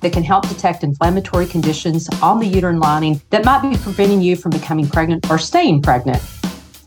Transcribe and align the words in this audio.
that 0.00 0.12
can 0.12 0.22
help 0.22 0.48
detect 0.48 0.84
inflammatory 0.84 1.46
conditions 1.46 2.08
on 2.22 2.38
the 2.38 2.46
uterine 2.46 2.78
lining 2.78 3.20
that 3.30 3.44
might 3.44 3.62
be 3.62 3.76
preventing 3.78 4.20
you 4.20 4.36
from 4.36 4.50
becoming 4.50 4.88
pregnant 4.88 5.30
or 5.30 5.38
staying 5.38 5.82
pregnant. 5.82 6.22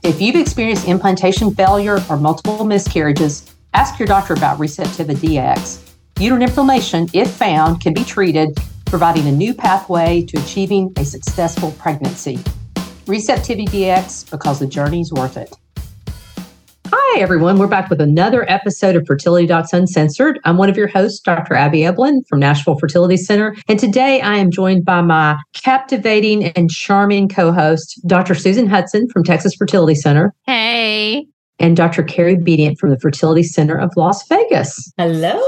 If 0.04 0.22
you've 0.22 0.36
experienced 0.36 0.88
implantation 0.88 1.54
failure 1.54 2.00
or 2.10 2.18
multiple 2.18 2.66
miscarriages, 2.66 3.54
ask 3.74 4.00
your 4.00 4.08
doctor 4.08 4.34
about 4.34 4.58
Receptiva 4.58 5.16
DX. 5.16 5.92
Uterine 6.20 6.42
inflammation, 6.42 7.08
if 7.14 7.32
found, 7.32 7.82
can 7.82 7.94
be 7.94 8.04
treated, 8.04 8.58
providing 8.86 9.28
a 9.28 9.32
new 9.32 9.54
pathway 9.54 10.24
to 10.24 10.40
achieving 10.40 10.92
a 10.98 11.06
successful 11.06 11.72
pregnancy. 11.74 12.38
Receptiva 13.06 13.68
DX 13.68 14.30
because 14.30 14.60
the 14.60 14.68
journey 14.68 15.02
is 15.02 15.12
worth 15.14 15.38
it. 15.38 15.56
Hi, 16.94 17.22
everyone. 17.22 17.58
We're 17.58 17.68
back 17.68 17.90
with 17.90 18.02
another 18.02 18.50
episode 18.52 18.98
of 18.98 19.08
Fertility 19.08 19.48
Docs 19.48 19.72
Uncensored. 19.72 20.40
I'm 20.44 20.58
one 20.58 20.70
of 20.70 20.76
your 20.76 20.88
hosts, 20.88 21.22
Dr. 21.22 21.54
Abby 21.54 21.80
Eblen 21.80 22.28
from 22.28 22.40
Nashville 22.40 22.78
Fertility 22.78 23.16
Center. 23.16 23.56
And 23.70 23.80
today 23.80 24.20
I 24.20 24.36
am 24.36 24.52
joined 24.52 24.84
by 24.84 25.02
my 25.02 25.40
captivating 25.54 26.48
and 26.48 26.70
charming 26.70 27.30
co 27.30 27.54
host, 27.54 28.02
Dr. 28.08 28.36
Susan 28.36 28.68
Hudson 28.68 29.08
from 29.08 29.24
Texas 29.24 29.56
Fertility 29.56 29.96
Center. 29.96 30.34
Hey. 30.46 31.28
And 31.60 31.78
Dr. 31.78 32.04
Carrie 32.04 32.36
Bedient 32.36 32.78
from 32.78 32.90
the 32.90 33.00
Fertility 33.00 33.44
Center 33.44 33.80
of 33.80 33.92
Las 33.96 34.28
Vegas. 34.28 34.92
Hello. 34.98 35.42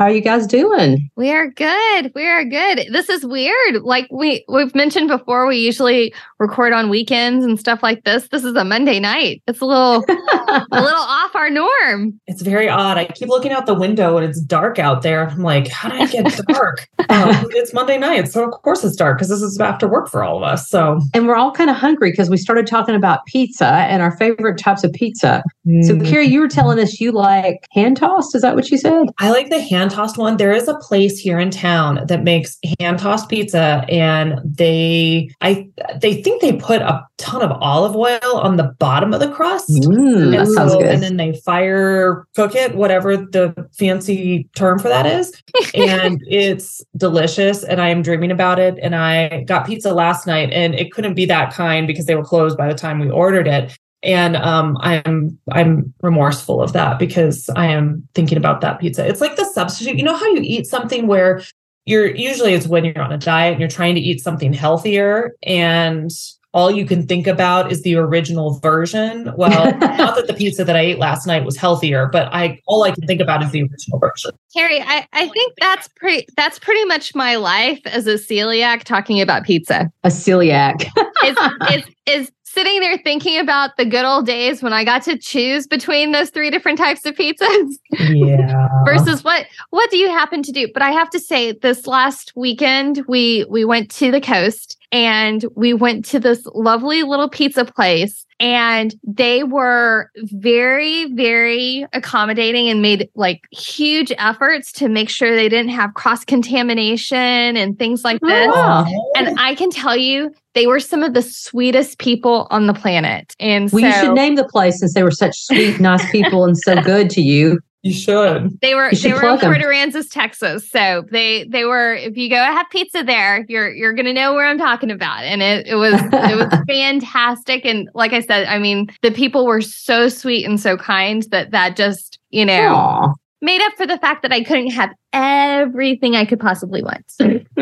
How 0.00 0.06
are 0.06 0.12
you 0.12 0.22
guys 0.22 0.46
doing? 0.46 1.10
We 1.16 1.30
are 1.30 1.50
good. 1.50 2.10
We 2.14 2.26
are 2.26 2.42
good. 2.42 2.86
This 2.90 3.10
is 3.10 3.22
weird. 3.22 3.82
Like 3.82 4.08
we 4.10 4.46
we've 4.48 4.74
mentioned 4.74 5.08
before, 5.08 5.46
we 5.46 5.58
usually 5.58 6.14
record 6.38 6.72
on 6.72 6.88
weekends 6.88 7.44
and 7.44 7.60
stuff 7.60 7.82
like 7.82 8.04
this. 8.04 8.26
This 8.28 8.42
is 8.42 8.56
a 8.56 8.64
Monday 8.64 8.98
night. 8.98 9.42
It's 9.46 9.60
a 9.60 9.66
little 9.66 9.96
a 10.08 10.66
little 10.70 11.02
off 11.02 11.36
our 11.36 11.50
norm. 11.50 12.18
It's 12.26 12.40
very 12.40 12.66
odd. 12.66 12.96
I 12.96 13.08
keep 13.08 13.28
looking 13.28 13.52
out 13.52 13.66
the 13.66 13.74
window 13.74 14.16
and 14.16 14.26
it's 14.26 14.40
dark 14.40 14.78
out 14.78 15.02
there. 15.02 15.28
I'm 15.28 15.42
like, 15.42 15.68
how 15.68 15.90
did 15.90 16.00
I 16.00 16.06
get 16.06 16.46
dark? 16.48 16.88
um, 17.10 17.44
it's 17.50 17.74
Monday 17.74 17.98
night, 17.98 18.26
so 18.28 18.42
of 18.42 18.52
course 18.62 18.82
it's 18.82 18.96
dark 18.96 19.18
because 19.18 19.28
this 19.28 19.42
is 19.42 19.60
after 19.60 19.86
work 19.86 20.08
for 20.08 20.24
all 20.24 20.38
of 20.38 20.42
us. 20.42 20.70
So, 20.70 20.98
and 21.12 21.28
we're 21.28 21.36
all 21.36 21.52
kind 21.52 21.68
of 21.68 21.76
hungry 21.76 22.10
because 22.10 22.30
we 22.30 22.38
started 22.38 22.66
talking 22.66 22.94
about 22.94 23.26
pizza 23.26 23.66
and 23.66 24.00
our 24.00 24.16
favorite 24.16 24.56
types 24.56 24.82
of 24.82 24.94
pizza. 24.94 25.42
Mm. 25.66 25.84
So, 25.84 26.00
Carrie, 26.10 26.28
you 26.28 26.40
were 26.40 26.48
telling 26.48 26.78
us 26.78 27.02
you 27.02 27.12
like 27.12 27.68
hand 27.72 27.98
tossed. 27.98 28.34
Is 28.34 28.40
that 28.40 28.54
what 28.54 28.70
you 28.70 28.78
said? 28.78 29.08
I 29.18 29.30
like 29.30 29.50
the 29.50 29.60
hand 29.60 29.89
tossed 29.90 30.16
one. 30.16 30.36
There 30.36 30.52
is 30.52 30.68
a 30.68 30.74
place 30.74 31.18
here 31.18 31.38
in 31.38 31.50
town 31.50 32.06
that 32.06 32.22
makes 32.22 32.58
hand 32.78 32.98
tossed 32.98 33.28
pizza, 33.28 33.84
and 33.88 34.40
they, 34.44 35.30
I, 35.40 35.68
they 36.00 36.22
think 36.22 36.40
they 36.40 36.54
put 36.54 36.82
a 36.82 37.04
ton 37.18 37.42
of 37.42 37.52
olive 37.60 37.94
oil 37.94 38.36
on 38.36 38.56
the 38.56 38.74
bottom 38.78 39.12
of 39.12 39.20
the 39.20 39.30
crust. 39.30 39.70
Mm, 39.70 40.38
and, 40.38 40.48
so, 40.48 40.80
and 40.80 41.02
then 41.02 41.16
they 41.16 41.34
fire 41.44 42.26
cook 42.34 42.54
it, 42.54 42.74
whatever 42.74 43.16
the 43.16 43.68
fancy 43.78 44.48
term 44.54 44.78
for 44.78 44.88
that 44.88 45.06
is. 45.06 45.32
and 45.74 46.22
it's 46.28 46.82
delicious. 46.96 47.62
And 47.62 47.80
I 47.80 47.88
am 47.90 48.02
dreaming 48.02 48.30
about 48.30 48.58
it. 48.58 48.78
And 48.82 48.96
I 48.96 49.42
got 49.44 49.66
pizza 49.66 49.92
last 49.92 50.26
night 50.26 50.50
and 50.52 50.74
it 50.74 50.92
couldn't 50.92 51.14
be 51.14 51.26
that 51.26 51.52
kind 51.52 51.86
because 51.86 52.06
they 52.06 52.14
were 52.14 52.24
closed 52.24 52.56
by 52.56 52.68
the 52.68 52.74
time 52.74 52.98
we 52.98 53.10
ordered 53.10 53.46
it. 53.46 53.76
And 54.02 54.36
um, 54.36 54.78
I'm 54.80 55.38
I'm 55.52 55.92
remorseful 56.02 56.62
of 56.62 56.72
that 56.72 56.98
because 56.98 57.50
I 57.54 57.66
am 57.66 58.08
thinking 58.14 58.38
about 58.38 58.62
that 58.62 58.80
pizza. 58.80 59.06
It's 59.06 59.20
like 59.20 59.36
the 59.36 59.44
substitute. 59.44 59.96
You 59.96 60.04
know 60.04 60.16
how 60.16 60.26
you 60.26 60.40
eat 60.42 60.66
something 60.66 61.06
where 61.06 61.42
you're 61.84 62.14
usually 62.14 62.54
it's 62.54 62.66
when 62.66 62.84
you're 62.84 63.02
on 63.02 63.12
a 63.12 63.18
diet 63.18 63.52
and 63.52 63.60
you're 63.60 63.68
trying 63.68 63.94
to 63.94 64.00
eat 64.00 64.20
something 64.20 64.52
healthier 64.52 65.34
and 65.42 66.10
all 66.52 66.70
you 66.70 66.84
can 66.84 67.06
think 67.06 67.26
about 67.26 67.70
is 67.70 67.82
the 67.82 67.94
original 67.94 68.58
version. 68.58 69.32
Well, 69.36 69.70
not 69.78 70.16
that 70.16 70.26
the 70.26 70.34
pizza 70.34 70.64
that 70.64 70.76
I 70.76 70.80
ate 70.80 70.98
last 70.98 71.26
night 71.26 71.44
was 71.44 71.56
healthier, 71.56 72.08
but 72.08 72.28
I 72.32 72.60
all 72.66 72.82
I 72.82 72.90
can 72.90 73.06
think 73.06 73.20
about 73.20 73.42
is 73.42 73.52
the 73.52 73.62
original 73.62 73.98
version. 73.98 74.32
Carrie, 74.52 74.80
I, 74.80 75.06
I 75.12 75.28
think 75.28 75.54
that's 75.60 75.88
pretty 75.88 76.26
that's 76.36 76.58
pretty 76.58 76.84
much 76.86 77.14
my 77.14 77.36
life 77.36 77.80
as 77.84 78.06
a 78.06 78.14
celiac 78.14 78.82
talking 78.82 79.20
about 79.20 79.44
pizza. 79.44 79.90
A 80.02 80.08
celiac 80.08 80.86
is, 81.24 81.36
is 81.72 81.90
is 82.06 82.32
sitting 82.52 82.80
there 82.80 82.98
thinking 82.98 83.38
about 83.38 83.76
the 83.76 83.84
good 83.84 84.04
old 84.04 84.26
days 84.26 84.62
when 84.62 84.72
I 84.72 84.84
got 84.84 85.02
to 85.04 85.16
choose 85.16 85.66
between 85.66 86.12
those 86.12 86.30
three 86.30 86.50
different 86.50 86.78
types 86.78 87.06
of 87.06 87.14
pizzas. 87.14 87.78
Yeah. 88.10 88.68
versus 88.84 89.22
what 89.22 89.46
what 89.70 89.90
do 89.90 89.96
you 89.96 90.08
happen 90.08 90.42
to 90.42 90.52
do? 90.52 90.68
But 90.72 90.82
I 90.82 90.90
have 90.90 91.10
to 91.10 91.20
say 91.20 91.52
this 91.52 91.86
last 91.86 92.32
weekend 92.34 93.04
we 93.06 93.44
we 93.48 93.64
went 93.64 93.90
to 93.92 94.10
the 94.10 94.20
coast 94.20 94.76
and 94.92 95.44
we 95.54 95.72
went 95.72 96.04
to 96.06 96.18
this 96.18 96.44
lovely 96.54 97.02
little 97.02 97.28
pizza 97.28 97.64
place 97.64 98.26
and 98.38 98.94
they 99.04 99.44
were 99.44 100.10
very 100.32 101.12
very 101.14 101.86
accommodating 101.92 102.68
and 102.68 102.82
made 102.82 103.08
like 103.14 103.46
huge 103.50 104.12
efforts 104.18 104.72
to 104.72 104.88
make 104.88 105.08
sure 105.08 105.34
they 105.34 105.48
didn't 105.48 105.70
have 105.70 105.94
cross 105.94 106.24
contamination 106.24 107.18
and 107.18 107.78
things 107.78 108.04
like 108.04 108.18
oh, 108.22 108.28
this. 108.28 108.50
oh. 108.52 109.12
and 109.16 109.38
i 109.38 109.54
can 109.54 109.70
tell 109.70 109.96
you 109.96 110.32
they 110.54 110.66
were 110.66 110.80
some 110.80 111.02
of 111.02 111.14
the 111.14 111.22
sweetest 111.22 111.98
people 111.98 112.48
on 112.50 112.66
the 112.66 112.74
planet. 112.74 113.34
And 113.38 113.70
well 113.70 113.82
so, 113.82 113.86
you 113.86 114.04
should 114.04 114.14
name 114.14 114.34
the 114.34 114.44
place 114.44 114.80
since 114.80 114.94
they 114.94 115.02
were 115.02 115.10
such 115.10 115.36
sweet 115.44 115.78
nice 115.80 116.08
people 116.10 116.44
and 116.44 116.58
so 116.58 116.80
good 116.82 117.08
to 117.10 117.20
you 117.20 117.60
you 117.82 117.94
should. 117.94 118.60
They 118.60 118.74
were 118.74 118.90
they 118.92 119.12
were 119.12 119.26
in 119.26 119.38
Port 119.38 119.58
Aransas, 119.58 120.10
Texas. 120.10 120.68
So 120.68 121.06
they 121.10 121.44
they 121.44 121.64
were 121.64 121.94
if 121.94 122.14
you 122.14 122.28
go 122.28 122.36
have 122.36 122.66
pizza 122.70 123.02
there, 123.02 123.46
you're 123.48 123.72
you're 123.72 123.94
gonna 123.94 124.12
know 124.12 124.34
where 124.34 124.46
I'm 124.46 124.58
talking 124.58 124.90
about. 124.90 125.24
And 125.24 125.42
it, 125.42 125.66
it 125.66 125.76
was 125.76 125.94
it 125.94 126.36
was 126.36 126.60
fantastic. 126.68 127.64
And 127.64 127.88
like 127.94 128.12
I 128.12 128.20
said, 128.20 128.46
I 128.48 128.58
mean, 128.58 128.90
the 129.00 129.10
people 129.10 129.46
were 129.46 129.62
so 129.62 130.08
sweet 130.10 130.44
and 130.44 130.60
so 130.60 130.76
kind 130.76 131.22
that 131.30 131.52
that 131.52 131.74
just, 131.76 132.18
you 132.28 132.44
know, 132.44 132.52
Aww. 132.52 133.14
made 133.40 133.62
up 133.62 133.72
for 133.78 133.86
the 133.86 133.98
fact 133.98 134.22
that 134.22 134.32
I 134.32 134.44
couldn't 134.44 134.72
have 134.72 134.90
everything 135.14 136.16
I 136.16 136.26
could 136.26 136.38
possibly 136.38 136.82
want. 136.82 137.10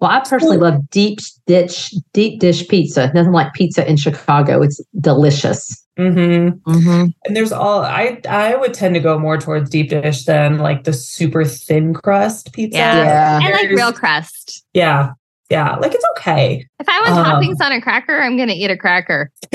well, 0.00 0.10
I 0.10 0.20
personally 0.28 0.58
love 0.58 0.90
deep 0.90 1.20
dish 1.46 1.94
deep 2.12 2.40
dish 2.40 2.66
pizza. 2.66 3.12
Nothing 3.14 3.32
like 3.32 3.52
pizza 3.52 3.88
in 3.88 3.96
Chicago. 3.96 4.62
It's 4.62 4.80
delicious. 4.98 5.79
Mm-hmm. 6.00 6.70
Mm-hmm. 6.70 7.06
And 7.24 7.36
there's 7.36 7.52
all 7.52 7.82
I 7.82 8.20
I 8.28 8.56
would 8.56 8.74
tend 8.74 8.94
to 8.94 9.00
go 9.00 9.18
more 9.18 9.38
towards 9.38 9.70
deep 9.70 9.90
dish 9.90 10.24
than 10.24 10.58
like 10.58 10.84
the 10.84 10.92
super 10.92 11.44
thin 11.44 11.94
crust 11.94 12.52
pizza. 12.52 12.78
Yeah, 12.78 13.40
yeah. 13.40 13.40
I 13.42 13.52
like 13.52 13.70
real 13.70 13.92
crust. 13.92 14.64
Yeah, 14.72 15.12
yeah, 15.50 15.74
like 15.76 15.92
it's 15.92 16.04
okay. 16.16 16.64
If 16.78 16.88
I 16.88 17.00
want 17.00 17.26
um, 17.26 17.42
toppings 17.42 17.64
on 17.64 17.72
a 17.72 17.80
cracker, 17.80 18.20
I'm 18.20 18.36
going 18.36 18.48
to 18.48 18.54
eat 18.54 18.70
a 18.70 18.76
cracker. 18.76 19.32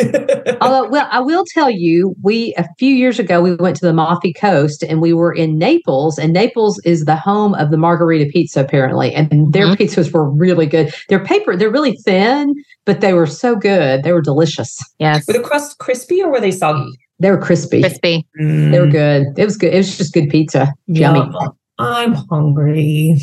Although, 0.61 0.89
well, 0.89 1.07
I 1.09 1.21
will 1.21 1.45
tell 1.53 1.69
you, 1.69 2.13
we 2.21 2.53
a 2.57 2.67
few 2.77 2.93
years 2.93 3.17
ago 3.17 3.41
we 3.41 3.55
went 3.55 3.77
to 3.77 3.85
the 3.85 3.91
Amalfi 3.91 4.33
Coast 4.33 4.83
and 4.83 5.01
we 5.01 5.13
were 5.13 5.33
in 5.33 5.57
Naples, 5.57 6.19
and 6.19 6.33
Naples 6.33 6.79
is 6.83 7.05
the 7.05 7.15
home 7.15 7.55
of 7.55 7.71
the 7.71 7.77
margherita 7.77 8.29
pizza 8.29 8.59
apparently, 8.59 9.13
and 9.13 9.53
their 9.53 9.67
mm-hmm. 9.67 9.81
pizzas 9.81 10.11
were 10.11 10.29
really 10.29 10.65
good. 10.65 10.93
Their 11.07 11.23
paper, 11.23 11.55
they're 11.55 11.71
really 11.71 11.95
thin, 12.03 12.53
but 12.83 12.99
they 12.99 13.13
were 13.13 13.27
so 13.27 13.55
good. 13.55 14.03
They 14.03 14.11
were 14.11 14.21
delicious. 14.21 14.77
Yes. 14.99 15.25
Were 15.27 15.33
the 15.33 15.39
crust 15.39 15.77
crispy 15.77 16.21
or 16.21 16.29
were 16.29 16.41
they 16.41 16.51
soggy? 16.51 16.91
They 17.19 17.31
were 17.31 17.37
crispy. 17.37 17.79
Crispy. 17.79 18.27
Mm. 18.39 18.71
They 18.71 18.79
were 18.79 18.87
good. 18.87 19.27
It 19.37 19.45
was 19.45 19.55
good. 19.55 19.73
It 19.73 19.77
was 19.77 19.97
just 19.97 20.13
good 20.13 20.29
pizza. 20.29 20.73
Yummy. 20.87 21.21
I'm 21.77 22.13
hungry. 22.13 23.17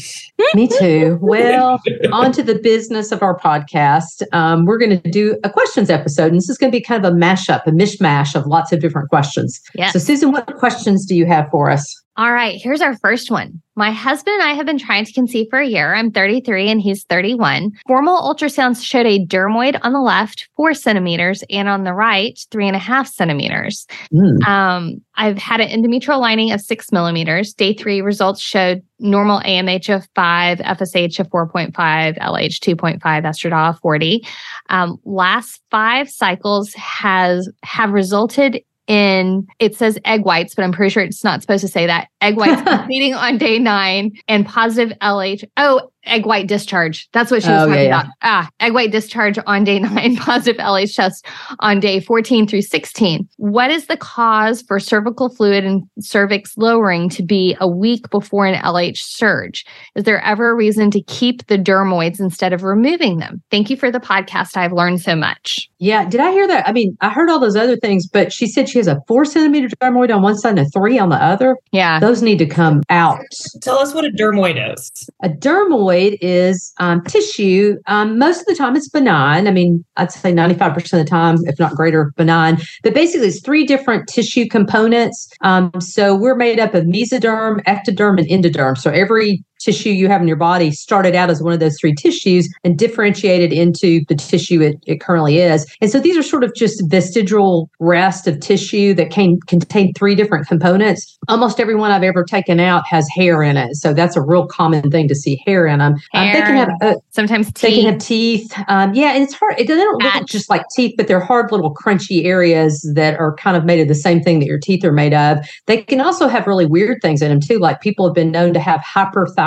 Me 0.54 0.68
too. 0.68 1.18
Well, 1.32 1.80
on 2.12 2.32
to 2.32 2.42
the 2.42 2.56
business 2.56 3.10
of 3.12 3.22
our 3.22 3.38
podcast. 3.38 4.22
Um, 4.32 4.66
we're 4.66 4.78
going 4.78 5.00
to 5.00 5.10
do 5.10 5.38
a 5.44 5.50
questions 5.50 5.88
episode, 5.88 6.26
and 6.26 6.36
this 6.36 6.48
is 6.48 6.58
going 6.58 6.70
to 6.70 6.76
be 6.76 6.82
kind 6.82 7.04
of 7.04 7.12
a 7.12 7.16
mashup, 7.16 7.66
a 7.66 7.70
mishmash 7.70 8.34
of 8.34 8.46
lots 8.46 8.72
of 8.72 8.80
different 8.80 9.08
questions. 9.08 9.60
Yes. 9.74 9.94
So, 9.94 9.98
Susan, 9.98 10.32
what 10.32 10.46
questions 10.56 11.06
do 11.06 11.14
you 11.14 11.24
have 11.26 11.48
for 11.50 11.70
us? 11.70 12.01
All 12.16 12.30
right, 12.30 12.60
here's 12.60 12.82
our 12.82 12.96
first 12.98 13.30
one. 13.30 13.62
My 13.74 13.90
husband 13.90 14.34
and 14.34 14.42
I 14.42 14.52
have 14.52 14.66
been 14.66 14.78
trying 14.78 15.06
to 15.06 15.12
conceive 15.14 15.46
for 15.48 15.60
a 15.60 15.66
year. 15.66 15.94
I'm 15.94 16.10
33 16.10 16.68
and 16.68 16.78
he's 16.78 17.04
31. 17.04 17.70
Formal 17.86 18.20
ultrasounds 18.20 18.84
showed 18.84 19.06
a 19.06 19.24
dermoid 19.24 19.78
on 19.82 19.94
the 19.94 20.00
left, 20.00 20.46
four 20.54 20.74
centimeters, 20.74 21.42
and 21.48 21.70
on 21.70 21.84
the 21.84 21.94
right, 21.94 22.38
three 22.50 22.66
and 22.66 22.76
a 22.76 22.78
half 22.78 23.08
centimeters. 23.08 23.86
Mm. 24.12 24.46
Um, 24.46 25.00
I've 25.14 25.38
had 25.38 25.62
an 25.62 25.68
endometrial 25.68 26.20
lining 26.20 26.52
of 26.52 26.60
six 26.60 26.92
millimeters. 26.92 27.54
Day 27.54 27.72
three 27.72 28.02
results 28.02 28.42
showed 28.42 28.82
normal 28.98 29.40
AMH 29.40 29.94
of 29.94 30.06
five, 30.14 30.58
FSH 30.58 31.18
of 31.18 31.28
4.5, 31.30 31.72
LH 31.72 32.18
2.5, 32.18 33.00
estradiol 33.00 33.78
40. 33.80 34.22
Um, 34.68 34.98
last 35.06 35.62
five 35.70 36.10
cycles 36.10 36.74
has 36.74 37.48
have 37.62 37.90
resulted 37.90 38.62
in 38.86 39.46
it 39.58 39.74
says 39.76 39.98
egg 40.04 40.24
whites, 40.24 40.54
but 40.54 40.64
I'm 40.64 40.72
pretty 40.72 40.90
sure 40.90 41.02
it's 41.02 41.24
not 41.24 41.40
supposed 41.40 41.62
to 41.62 41.68
say 41.68 41.86
that. 41.86 42.08
Egg 42.20 42.36
whites 42.36 42.62
completing 42.68 43.14
on 43.14 43.38
day 43.38 43.58
nine 43.58 44.12
and 44.28 44.44
positive 44.44 44.96
LH. 45.00 45.44
Oh, 45.56 45.90
egg 46.04 46.26
white 46.26 46.46
discharge. 46.48 47.08
That's 47.12 47.30
what 47.30 47.42
she 47.42 47.48
was 47.50 47.62
Oh, 47.62 47.66
talking 47.66 47.82
yeah, 47.84 47.88
yeah. 47.88 48.00
about. 48.00 48.12
Ah, 48.22 48.48
egg 48.60 48.74
white 48.74 48.90
discharge 48.92 49.38
on 49.46 49.64
day 49.64 49.78
nine, 49.80 50.16
positive 50.16 50.56
LH 50.60 50.94
test 50.94 51.26
on 51.60 51.80
day 51.80 52.00
14 52.00 52.46
through 52.46 52.62
16. 52.62 53.28
What 53.36 53.70
is 53.70 53.86
the 53.86 53.96
cause 53.96 54.62
for 54.62 54.80
cervical 54.80 55.28
fluid 55.34 55.64
and 55.64 55.82
cervix 56.00 56.56
lowering 56.56 57.08
to 57.10 57.22
be 57.22 57.56
a 57.60 57.68
week 57.68 58.08
before 58.10 58.46
an 58.46 58.60
LH 58.62 58.98
surge? 58.98 59.64
Is 59.94 60.04
there 60.04 60.20
ever 60.22 60.50
a 60.50 60.54
reason 60.54 60.90
to 60.92 61.02
keep 61.02 61.46
the 61.46 61.58
dermoids 61.58 62.18
instead 62.20 62.52
of 62.52 62.62
removing 62.62 63.18
them? 63.18 63.42
Thank 63.50 63.70
you 63.70 63.76
for 63.76 63.90
the 63.90 64.00
podcast. 64.00 64.56
I've 64.56 64.72
learned 64.72 65.00
so 65.00 65.14
much. 65.14 65.68
Yeah, 65.78 66.08
did 66.08 66.20
I 66.20 66.30
hear 66.32 66.46
that? 66.48 66.66
I 66.68 66.72
mean, 66.72 66.96
I 67.00 67.10
heard 67.10 67.28
all 67.30 67.40
those 67.40 67.56
other 67.56 67.76
things, 67.76 68.06
but 68.06 68.32
she 68.32 68.46
said 68.46 68.68
she 68.68 68.78
has 68.78 68.86
a 68.86 68.98
four 69.08 69.24
centimeter 69.24 69.68
dermoid 69.80 70.14
on 70.14 70.22
one 70.22 70.36
side 70.36 70.58
and 70.58 70.66
a 70.66 70.70
three 70.70 70.98
on 70.98 71.08
the 71.10 71.16
other. 71.16 71.56
Yeah. 71.72 71.98
Those 72.00 72.22
need 72.22 72.38
to 72.38 72.46
come 72.46 72.82
out. 72.88 73.20
Tell 73.62 73.78
us 73.78 73.92
what 73.94 74.04
a 74.04 74.10
dermoid 74.10 74.72
is. 74.74 74.90
A 75.22 75.28
dermoid 75.28 75.91
is 75.92 76.72
um, 76.78 77.02
tissue. 77.04 77.76
Um, 77.86 78.18
most 78.18 78.40
of 78.40 78.46
the 78.46 78.54
time, 78.54 78.76
it's 78.76 78.88
benign. 78.88 79.46
I 79.46 79.50
mean, 79.50 79.84
I'd 79.96 80.12
say 80.12 80.32
95% 80.32 80.76
of 80.76 80.90
the 80.90 81.04
time, 81.04 81.36
if 81.44 81.58
not 81.58 81.74
greater, 81.74 82.12
benign. 82.16 82.58
But 82.82 82.94
basically, 82.94 83.28
it's 83.28 83.40
three 83.40 83.66
different 83.66 84.08
tissue 84.08 84.46
components. 84.48 85.28
Um, 85.42 85.72
so 85.80 86.16
we're 86.16 86.36
made 86.36 86.60
up 86.60 86.74
of 86.74 86.84
mesoderm, 86.84 87.62
ectoderm, 87.64 88.18
and 88.18 88.28
endoderm. 88.28 88.76
So 88.76 88.90
every 88.90 89.44
tissue 89.62 89.90
you 89.90 90.08
have 90.08 90.20
in 90.20 90.28
your 90.28 90.36
body 90.36 90.70
started 90.70 91.14
out 91.14 91.30
as 91.30 91.42
one 91.42 91.52
of 91.52 91.60
those 91.60 91.76
three 91.80 91.94
tissues 91.94 92.48
and 92.64 92.78
differentiated 92.78 93.52
into 93.52 94.04
the 94.08 94.14
tissue 94.14 94.60
it, 94.60 94.82
it 94.86 95.00
currently 95.00 95.38
is. 95.38 95.66
And 95.80 95.90
so 95.90 96.00
these 96.00 96.16
are 96.16 96.22
sort 96.22 96.44
of 96.44 96.54
just 96.54 96.82
vestigial 96.88 97.70
rest 97.78 98.26
of 98.26 98.40
tissue 98.40 98.94
that 98.94 99.10
can 99.10 99.40
contain 99.46 99.92
three 99.94 100.14
different 100.14 100.46
components. 100.46 101.18
Almost 101.28 101.60
every 101.60 101.74
one 101.74 101.90
I've 101.90 102.02
ever 102.02 102.24
taken 102.24 102.60
out 102.60 102.86
has 102.86 103.08
hair 103.08 103.42
in 103.42 103.56
it. 103.56 103.76
So 103.76 103.94
that's 103.94 104.16
a 104.16 104.20
real 104.22 104.46
common 104.46 104.90
thing 104.90 105.08
to 105.08 105.14
see 105.14 105.42
hair 105.46 105.66
in 105.66 105.78
them. 105.78 105.94
Um, 106.14 106.26
they 106.32 106.40
can 106.40 106.56
have 106.56 106.70
uh, 106.80 106.94
Sometimes 107.10 107.50
they 107.52 107.82
can 107.82 107.98
teeth. 107.98 108.52
have 108.52 108.58
teeth. 108.58 108.64
Um, 108.68 108.94
yeah, 108.94 109.14
and 109.14 109.22
it's 109.22 109.34
hard. 109.34 109.54
It, 109.58 109.68
they 109.68 109.76
don't 109.76 110.02
look 110.02 110.26
just 110.26 110.50
like 110.50 110.62
teeth, 110.74 110.94
but 110.96 111.08
they're 111.08 111.20
hard 111.20 111.52
little 111.52 111.74
crunchy 111.74 112.24
areas 112.24 112.90
that 112.94 113.18
are 113.18 113.34
kind 113.36 113.56
of 113.56 113.64
made 113.64 113.80
of 113.80 113.88
the 113.88 113.94
same 113.94 114.20
thing 114.22 114.38
that 114.40 114.46
your 114.46 114.58
teeth 114.58 114.84
are 114.84 114.92
made 114.92 115.14
of. 115.14 115.38
They 115.66 115.82
can 115.82 116.00
also 116.00 116.28
have 116.28 116.46
really 116.46 116.66
weird 116.66 117.00
things 117.02 117.22
in 117.22 117.28
them 117.28 117.40
too. 117.40 117.58
Like 117.58 117.80
people 117.80 118.06
have 118.06 118.14
been 118.14 118.30
known 118.30 118.52
to 118.54 118.60
have 118.60 118.80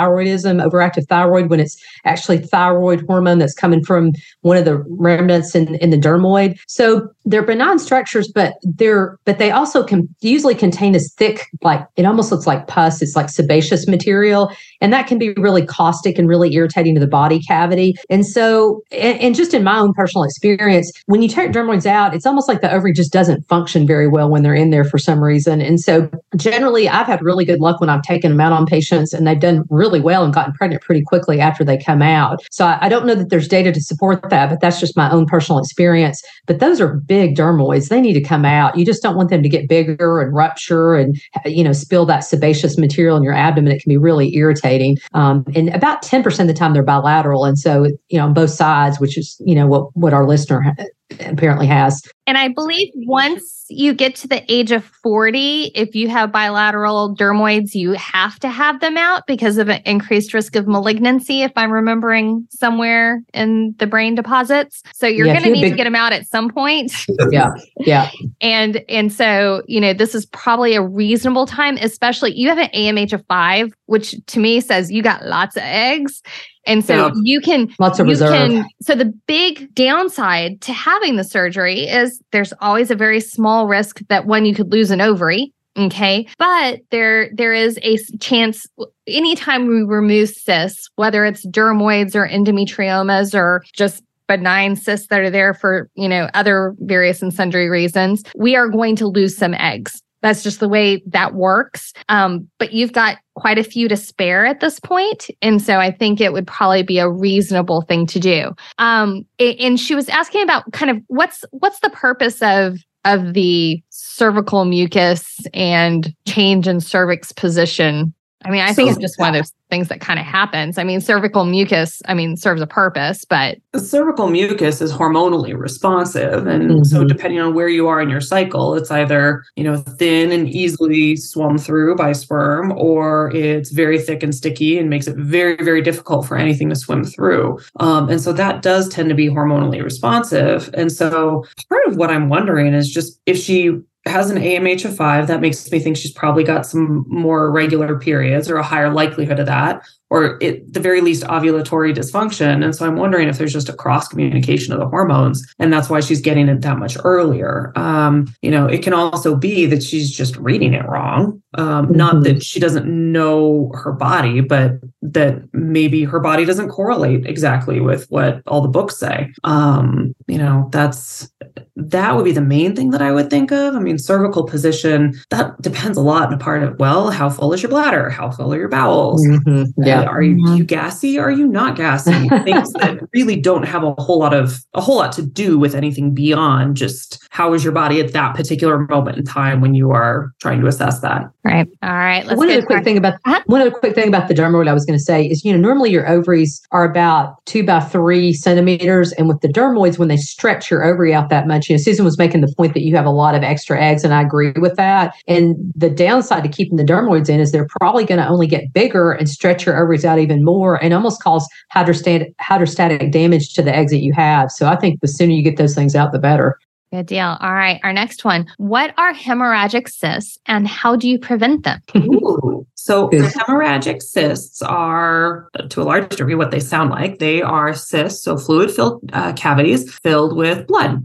hyperthyroidism, 0.06 0.64
overactive 0.64 1.06
thyroid, 1.08 1.50
when 1.50 1.60
it's 1.60 1.82
actually 2.04 2.38
thyroid 2.38 3.04
hormone 3.06 3.38
that's 3.38 3.54
coming 3.54 3.84
from 3.84 4.12
one 4.42 4.56
of 4.56 4.64
the 4.64 4.78
remnants 4.88 5.54
in, 5.54 5.74
in 5.76 5.90
the 5.90 5.98
dermoid. 5.98 6.58
So 6.66 7.08
they're 7.26 7.42
benign 7.42 7.78
structures, 7.80 8.30
but 8.32 8.54
they're 8.62 9.18
but 9.24 9.38
they 9.38 9.50
also 9.50 9.82
can 9.82 10.08
usually 10.20 10.54
contain 10.54 10.92
this 10.92 11.12
thick, 11.12 11.48
like 11.60 11.84
it 11.96 12.06
almost 12.06 12.30
looks 12.30 12.46
like 12.46 12.68
pus. 12.68 13.02
It's 13.02 13.16
like 13.16 13.28
sebaceous 13.28 13.88
material, 13.88 14.52
and 14.80 14.92
that 14.92 15.08
can 15.08 15.18
be 15.18 15.32
really 15.34 15.66
caustic 15.66 16.18
and 16.18 16.28
really 16.28 16.54
irritating 16.54 16.94
to 16.94 17.00
the 17.00 17.08
body 17.08 17.40
cavity. 17.40 17.96
And 18.08 18.24
so, 18.24 18.82
and, 18.92 19.20
and 19.20 19.34
just 19.34 19.52
in 19.52 19.64
my 19.64 19.78
own 19.78 19.92
personal 19.92 20.22
experience, 20.22 20.90
when 21.06 21.20
you 21.20 21.28
take 21.28 21.50
dermoids 21.50 21.84
out, 21.84 22.14
it's 22.14 22.26
almost 22.26 22.48
like 22.48 22.60
the 22.60 22.72
ovary 22.72 22.92
just 22.92 23.12
doesn't 23.12 23.46
function 23.48 23.86
very 23.86 24.06
well 24.06 24.30
when 24.30 24.44
they're 24.44 24.54
in 24.54 24.70
there 24.70 24.84
for 24.84 24.98
some 24.98 25.22
reason. 25.22 25.60
And 25.60 25.80
so, 25.80 26.08
generally, 26.36 26.88
I've 26.88 27.08
had 27.08 27.22
really 27.22 27.44
good 27.44 27.60
luck 27.60 27.80
when 27.80 27.90
I've 27.90 28.02
taken 28.02 28.30
them 28.30 28.40
out 28.40 28.52
on 28.52 28.66
patients, 28.66 29.12
and 29.12 29.26
they've 29.26 29.40
done 29.40 29.64
really 29.68 30.00
well 30.00 30.24
and 30.24 30.32
gotten 30.32 30.52
pregnant 30.52 30.82
pretty 30.82 31.02
quickly 31.02 31.40
after 31.40 31.64
they 31.64 31.76
come 31.76 32.02
out. 32.02 32.46
So 32.52 32.66
I, 32.66 32.78
I 32.82 32.88
don't 32.88 33.04
know 33.04 33.16
that 33.16 33.30
there's 33.30 33.48
data 33.48 33.72
to 33.72 33.80
support 33.80 34.30
that, 34.30 34.48
but 34.48 34.60
that's 34.60 34.78
just 34.78 34.96
my 34.96 35.10
own 35.10 35.26
personal 35.26 35.58
experience. 35.58 36.22
But 36.46 36.60
those 36.60 36.80
are 36.80 36.94
big 36.94 37.15
dermoids; 37.34 37.88
they 37.88 38.00
need 38.00 38.14
to 38.14 38.20
come 38.20 38.44
out. 38.44 38.76
You 38.76 38.84
just 38.84 39.02
don't 39.02 39.16
want 39.16 39.30
them 39.30 39.42
to 39.42 39.48
get 39.48 39.68
bigger 39.68 40.20
and 40.20 40.34
rupture 40.34 40.94
and 40.94 41.20
you 41.44 41.64
know 41.64 41.72
spill 41.72 42.06
that 42.06 42.20
sebaceous 42.20 42.78
material 42.78 43.16
in 43.16 43.22
your 43.22 43.34
abdomen. 43.34 43.72
It 43.72 43.82
can 43.82 43.90
be 43.90 43.96
really 43.96 44.34
irritating. 44.34 44.98
Um, 45.14 45.44
and 45.54 45.68
about 45.74 46.02
ten 46.02 46.22
percent 46.22 46.48
of 46.48 46.54
the 46.54 46.58
time 46.58 46.72
they're 46.72 46.82
bilateral, 46.82 47.44
and 47.44 47.58
so 47.58 47.84
you 48.08 48.18
know 48.18 48.26
on 48.26 48.34
both 48.34 48.50
sides, 48.50 49.00
which 49.00 49.16
is 49.18 49.40
you 49.44 49.54
know 49.54 49.66
what 49.66 49.96
what 49.96 50.12
our 50.12 50.26
listener 50.26 50.60
ha- 50.60 50.84
apparently 51.20 51.66
has. 51.66 52.02
And 52.26 52.36
I 52.36 52.48
believe 52.48 52.88
once 52.94 53.64
you 53.68 53.94
get 53.94 54.14
to 54.16 54.28
the 54.28 54.42
age 54.52 54.72
of 54.72 54.84
40, 55.02 55.72
if 55.74 55.94
you 55.94 56.08
have 56.08 56.32
bilateral 56.32 57.14
dermoids, 57.16 57.74
you 57.74 57.92
have 57.92 58.38
to 58.40 58.48
have 58.48 58.80
them 58.80 58.96
out 58.96 59.22
because 59.26 59.58
of 59.58 59.68
an 59.68 59.80
increased 59.84 60.34
risk 60.34 60.56
of 60.56 60.66
malignancy, 60.66 61.42
if 61.42 61.52
I'm 61.56 61.70
remembering 61.72 62.46
somewhere 62.50 63.20
in 63.32 63.74
the 63.78 63.86
brain 63.86 64.14
deposits. 64.16 64.82
So 64.94 65.06
you're 65.06 65.26
Yeah, 65.26 65.34
going 65.34 65.44
to 65.44 65.50
need 65.50 65.62
have 65.64 65.70
to 65.72 65.76
get 65.76 65.84
them 65.84 65.94
out 65.94 66.12
at 66.12 66.26
some 66.26 66.50
point. 66.50 66.92
Yeah, 67.30 67.50
yeah. 67.80 68.10
and 68.40 68.82
and 68.88 69.12
so 69.12 69.62
you 69.66 69.80
know 69.80 69.92
this 69.92 70.14
is 70.14 70.26
probably 70.26 70.74
a 70.74 70.82
reasonable 70.82 71.44
time 71.46 71.76
especially 71.80 72.32
you 72.34 72.48
have 72.48 72.58
an 72.58 72.68
amh 72.72 73.12
of 73.12 73.24
five 73.26 73.72
which 73.86 74.14
to 74.26 74.38
me 74.38 74.60
says 74.60 74.90
you 74.92 75.02
got 75.02 75.24
lots 75.26 75.56
of 75.56 75.62
eggs 75.64 76.22
and 76.66 76.84
so 76.84 76.94
Yeah. 77.06 77.10
you 77.22 77.40
can 77.40 77.68
Lots 77.78 77.98
of 77.98 78.06
you 78.06 78.12
reserve. 78.12 78.30
can 78.32 78.64
so 78.80 78.94
the 78.94 79.12
big 79.26 79.74
downside 79.74 80.60
to 80.62 80.72
having 80.72 81.16
the 81.16 81.24
surgery 81.24 81.80
is 81.80 82.15
there's 82.32 82.52
always 82.60 82.90
a 82.90 82.96
very 82.96 83.20
small 83.20 83.66
risk 83.66 84.00
that 84.08 84.26
one 84.26 84.44
you 84.44 84.54
could 84.54 84.72
lose 84.72 84.90
an 84.90 85.00
ovary 85.00 85.52
okay? 85.78 86.26
But 86.38 86.80
there 86.90 87.30
there 87.34 87.52
is 87.52 87.78
a 87.82 87.98
chance 88.18 88.66
anytime 89.06 89.66
we 89.66 89.82
remove 89.82 90.30
cysts 90.30 90.88
whether 90.96 91.24
it's 91.24 91.46
dermoids 91.46 92.14
or 92.14 92.26
endometriomas 92.26 93.34
or 93.34 93.62
just 93.72 94.02
benign 94.28 94.74
cysts 94.76 95.06
that 95.08 95.20
are 95.20 95.30
there 95.30 95.54
for 95.54 95.88
you 95.94 96.08
know 96.08 96.28
other 96.34 96.74
various 96.80 97.22
and 97.22 97.32
sundry 97.32 97.68
reasons 97.68 98.24
we 98.36 98.56
are 98.56 98.68
going 98.68 98.96
to 98.96 99.06
lose 99.06 99.36
some 99.36 99.54
eggs 99.54 100.02
that's 100.26 100.42
just 100.42 100.60
the 100.60 100.68
way 100.68 101.02
that 101.06 101.34
works. 101.34 101.92
Um, 102.08 102.48
but 102.58 102.72
you've 102.72 102.92
got 102.92 103.18
quite 103.34 103.58
a 103.58 103.64
few 103.64 103.88
to 103.88 103.96
spare 103.96 104.46
at 104.46 104.60
this 104.60 104.80
point 104.80 105.28
and 105.42 105.60
so 105.60 105.76
i 105.76 105.90
think 105.90 106.22
it 106.22 106.32
would 106.32 106.46
probably 106.46 106.82
be 106.82 106.98
a 106.98 107.10
reasonable 107.10 107.82
thing 107.82 108.06
to 108.06 108.18
do. 108.18 108.54
Um, 108.78 109.26
and 109.38 109.78
she 109.78 109.94
was 109.94 110.08
asking 110.08 110.42
about 110.42 110.72
kind 110.72 110.90
of 110.90 111.02
what's 111.08 111.44
what's 111.50 111.80
the 111.80 111.90
purpose 111.90 112.40
of 112.42 112.78
of 113.04 113.34
the 113.34 113.82
cervical 113.90 114.64
mucus 114.64 115.38
and 115.54 116.14
change 116.26 116.66
in 116.66 116.80
cervix 116.80 117.30
position 117.32 118.12
i 118.46 118.50
mean 118.50 118.62
i 118.62 118.72
think 118.72 118.88
So- 118.88 118.92
it's 118.94 119.00
just 119.00 119.18
one 119.18 119.28
of 119.28 119.34
those 119.34 119.52
things 119.68 119.88
that 119.88 120.00
kind 120.00 120.18
of 120.20 120.24
happens 120.24 120.78
i 120.78 120.84
mean 120.84 121.00
cervical 121.00 121.44
mucus 121.44 122.00
i 122.06 122.14
mean 122.14 122.36
serves 122.36 122.62
a 122.62 122.66
purpose 122.66 123.24
but 123.24 123.58
The 123.72 123.80
cervical 123.80 124.28
mucus 124.28 124.80
is 124.80 124.90
hormonally 124.92 125.54
responsive. 125.54 126.46
And 126.46 126.86
so 126.86 127.02
Mhm. 127.04 127.08
depending 127.08 127.40
on 127.40 127.52
where 127.52 127.68
you 127.68 127.88
are 127.88 128.00
in 128.00 128.08
your 128.08 128.22
cycle, 128.22 128.74
it's 128.74 128.90
either, 128.90 129.42
you 129.56 129.64
know, 129.64 129.76
thin 129.98 130.32
and 130.32 130.48
easily 130.48 131.14
swum 131.16 131.58
through 131.58 131.94
by 131.96 132.12
sperm, 132.12 132.72
or 132.74 133.30
it's 133.34 133.70
very 133.72 133.98
thick 133.98 134.22
and 134.22 134.34
sticky 134.34 134.78
and 134.78 134.88
makes 134.88 135.06
it 135.06 135.16
very, 135.16 135.56
very 135.56 135.82
difficult 135.82 136.26
for 136.26 136.38
anything 136.38 136.70
to 136.70 136.76
swim 136.76 137.04
through. 137.04 137.58
Um, 137.80 138.08
and 138.08 138.18
so 138.20 138.32
that 138.32 138.62
does 138.62 138.88
tend 138.88 139.10
to 139.10 139.14
be 139.14 139.28
hormonally 139.28 139.82
responsive. 139.82 140.70
And 140.72 140.90
so 140.90 141.44
part 141.68 141.82
of 141.86 141.96
what 141.96 142.08
I'm 142.10 142.30
wondering 142.30 142.72
is 142.72 142.88
just 142.88 143.20
if 143.26 143.36
she 143.36 143.72
has 144.06 144.30
an 144.30 144.38
AMH 144.38 144.84
of 144.84 144.96
five, 144.96 145.26
that 145.26 145.40
makes 145.40 145.70
me 145.70 145.78
think 145.78 145.96
she's 145.96 146.12
probably 146.12 146.44
got 146.44 146.66
some 146.66 147.04
more 147.08 147.50
regular 147.50 147.98
periods 147.98 148.50
or 148.50 148.56
a 148.56 148.62
higher 148.62 148.90
likelihood 148.90 149.38
of 149.38 149.46
that 149.46 149.82
or 150.10 150.42
at 150.42 150.72
the 150.72 150.80
very 150.80 151.00
least 151.00 151.24
ovulatory 151.24 151.94
dysfunction. 151.94 152.62
And 152.62 152.74
so 152.74 152.86
I'm 152.86 152.96
wondering 152.96 153.28
if 153.28 153.38
there's 153.38 153.52
just 153.52 153.68
a 153.68 153.72
cross 153.72 154.06
communication 154.08 154.72
of 154.72 154.78
the 154.78 154.86
hormones, 154.88 155.44
and 155.58 155.72
that's 155.72 155.90
why 155.90 156.00
she's 156.00 156.20
getting 156.20 156.48
it 156.48 156.60
that 156.62 156.78
much 156.78 156.96
earlier. 157.04 157.72
Um, 157.76 158.26
you 158.42 158.50
know, 158.50 158.66
it 158.66 158.82
can 158.82 158.92
also 158.92 159.34
be 159.34 159.66
that 159.66 159.82
she's 159.82 160.10
just 160.10 160.36
reading 160.36 160.74
it 160.74 160.86
wrong. 160.88 161.42
Um, 161.58 161.90
Not 161.92 162.16
Mhm. 162.16 162.24
that 162.24 162.42
she 162.44 162.60
doesn't 162.60 162.86
know 162.86 163.70
her 163.74 163.92
body, 163.92 164.40
but 164.42 164.72
that 165.02 165.38
maybe 165.52 166.04
her 166.04 166.20
body 166.20 166.44
doesn't 166.44 166.68
correlate 166.68 167.24
exactly 167.26 167.80
with 167.80 168.06
what 168.10 168.42
all 168.46 168.60
the 168.60 168.68
books 168.68 168.96
say. 168.98 169.32
Um, 169.44 170.14
you 170.28 170.38
know, 170.38 170.68
that's 170.72 171.28
that 171.76 172.16
would 172.16 172.24
be 172.24 172.32
the 172.32 172.40
main 172.40 172.74
thing 172.74 172.90
that 172.90 173.02
I 173.02 173.12
would 173.12 173.28
think 173.30 173.52
of. 173.52 173.74
I 173.74 173.78
mean, 173.80 173.98
cervical 173.98 174.44
position, 174.44 175.12
that 175.30 175.60
depends 175.60 175.96
a 175.98 176.00
lot 176.00 176.28
in 176.28 176.34
a 176.34 176.38
part 176.38 176.62
of, 176.62 176.78
well, 176.78 177.10
how 177.10 177.28
full 177.28 177.52
is 177.52 177.62
your 177.62 177.68
bladder? 177.70 178.08
How 178.08 178.30
full 178.30 178.52
are 178.52 178.58
your 178.58 178.68
bowels? 178.68 179.26
Mhm, 179.26 179.72
Yeah. 179.78 179.95
Uh, 179.96 180.04
are 180.04 180.22
you, 180.22 180.36
you 180.54 180.64
gassy? 180.64 181.18
Are 181.18 181.30
you 181.30 181.46
not 181.46 181.76
gassy? 181.76 182.28
Things 182.44 182.72
that 182.74 183.00
really 183.14 183.36
don't 183.40 183.64
have 183.64 183.82
a 183.82 183.92
whole 183.94 184.18
lot 184.18 184.34
of 184.34 184.64
a 184.74 184.80
whole 184.80 184.96
lot 184.96 185.12
to 185.12 185.22
do 185.22 185.58
with 185.58 185.74
anything 185.74 186.14
beyond 186.14 186.76
just 186.76 187.26
how 187.30 187.52
is 187.54 187.64
your 187.64 187.72
body 187.72 188.00
at 188.00 188.12
that 188.12 188.34
particular 188.34 188.78
moment 188.78 189.18
in 189.18 189.24
time 189.24 189.60
when 189.60 189.74
you 189.74 189.90
are 189.90 190.32
trying 190.40 190.60
to 190.60 190.66
assess 190.66 191.00
that. 191.00 191.30
Right 191.46 191.68
all 191.82 191.90
right 191.90 192.26
let's 192.26 192.36
one 192.38 192.50
other 192.50 192.62
quick 192.62 192.84
thing 192.84 192.96
about 192.98 193.14
Uh-huh. 193.24 193.40
one 193.46 193.60
other 193.60 193.70
quick 193.70 193.94
thing 193.94 194.08
about 194.08 194.28
the 194.28 194.34
dermoid 194.34 194.68
I 194.68 194.72
was 194.72 194.84
going 194.84 194.98
to 194.98 195.04
say 195.04 195.24
is 195.24 195.44
you 195.44 195.52
know 195.52 195.58
normally 195.58 195.90
your 195.90 196.08
ovaries 196.08 196.60
are 196.72 196.84
about 196.84 197.44
two 197.46 197.64
by 197.64 197.80
three 197.80 198.32
centimeters, 198.32 199.12
and 199.12 199.28
with 199.28 199.40
the 199.40 199.48
dermoids 199.48 199.98
when 199.98 200.08
they 200.08 200.16
stretch 200.16 200.70
your 200.70 200.84
ovary 200.84 201.14
out 201.14 201.28
that 201.30 201.46
much, 201.46 201.68
you 201.68 201.76
know 201.76 201.82
Susan 201.82 202.04
was 202.04 202.18
making 202.18 202.40
the 202.40 202.52
point 202.56 202.74
that 202.74 202.82
you 202.82 202.94
have 202.96 203.06
a 203.06 203.10
lot 203.10 203.34
of 203.34 203.42
extra 203.42 203.80
eggs, 203.80 204.04
and 204.04 204.12
I 204.12 204.22
agree 204.22 204.52
with 204.56 204.76
that. 204.76 205.14
And 205.26 205.56
the 205.74 205.90
downside 205.90 206.42
to 206.42 206.48
keeping 206.48 206.76
the 206.76 206.84
dermoids 206.84 207.28
in 207.28 207.40
is 207.40 207.52
they're 207.52 207.68
probably 207.80 208.04
going 208.04 208.20
to 208.20 208.28
only 208.28 208.46
get 208.46 208.72
bigger 208.72 209.12
and 209.12 209.28
stretch 209.28 209.64
your 209.66 209.76
ovaries 209.82 210.04
out 210.04 210.18
even 210.18 210.44
more, 210.44 210.82
and 210.82 210.92
almost 210.92 211.22
cause 211.22 211.46
hydrostatic 211.70 212.34
hydrostatic 212.40 213.12
damage 213.12 213.54
to 213.54 213.62
the 213.62 213.74
eggs 213.74 213.90
that 213.92 214.02
you 214.02 214.12
have. 214.12 214.50
So 214.50 214.66
I 214.66 214.76
think 214.76 215.00
the 215.00 215.08
sooner 215.08 215.32
you 215.32 215.42
get 215.42 215.56
those 215.56 215.74
things 215.74 215.94
out, 215.94 216.12
the 216.12 216.18
better. 216.18 216.58
Good 216.96 217.06
deal. 217.06 217.36
All 217.40 217.52
right. 217.52 217.78
Our 217.84 217.92
next 217.92 218.24
one. 218.24 218.46
What 218.56 218.94
are 218.96 219.12
hemorrhagic 219.12 219.86
cysts 219.86 220.38
and 220.46 220.66
how 220.66 220.96
do 220.96 221.06
you 221.10 221.18
prevent 221.18 221.64
them? 221.64 221.82
Ooh. 221.94 222.66
So 222.74 223.10
hemorrhagic 223.10 224.00
cysts 224.00 224.62
are, 224.62 225.50
to 225.68 225.82
a 225.82 225.84
large 225.84 226.08
degree, 226.16 226.34
what 226.34 226.52
they 226.52 226.60
sound 226.60 226.88
like. 226.88 227.18
They 227.18 227.42
are 227.42 227.74
cysts, 227.74 228.24
so 228.24 228.38
fluid-filled 228.38 229.10
uh, 229.12 229.34
cavities 229.34 229.92
filled 229.98 230.34
with 230.34 230.66
blood. 230.66 231.04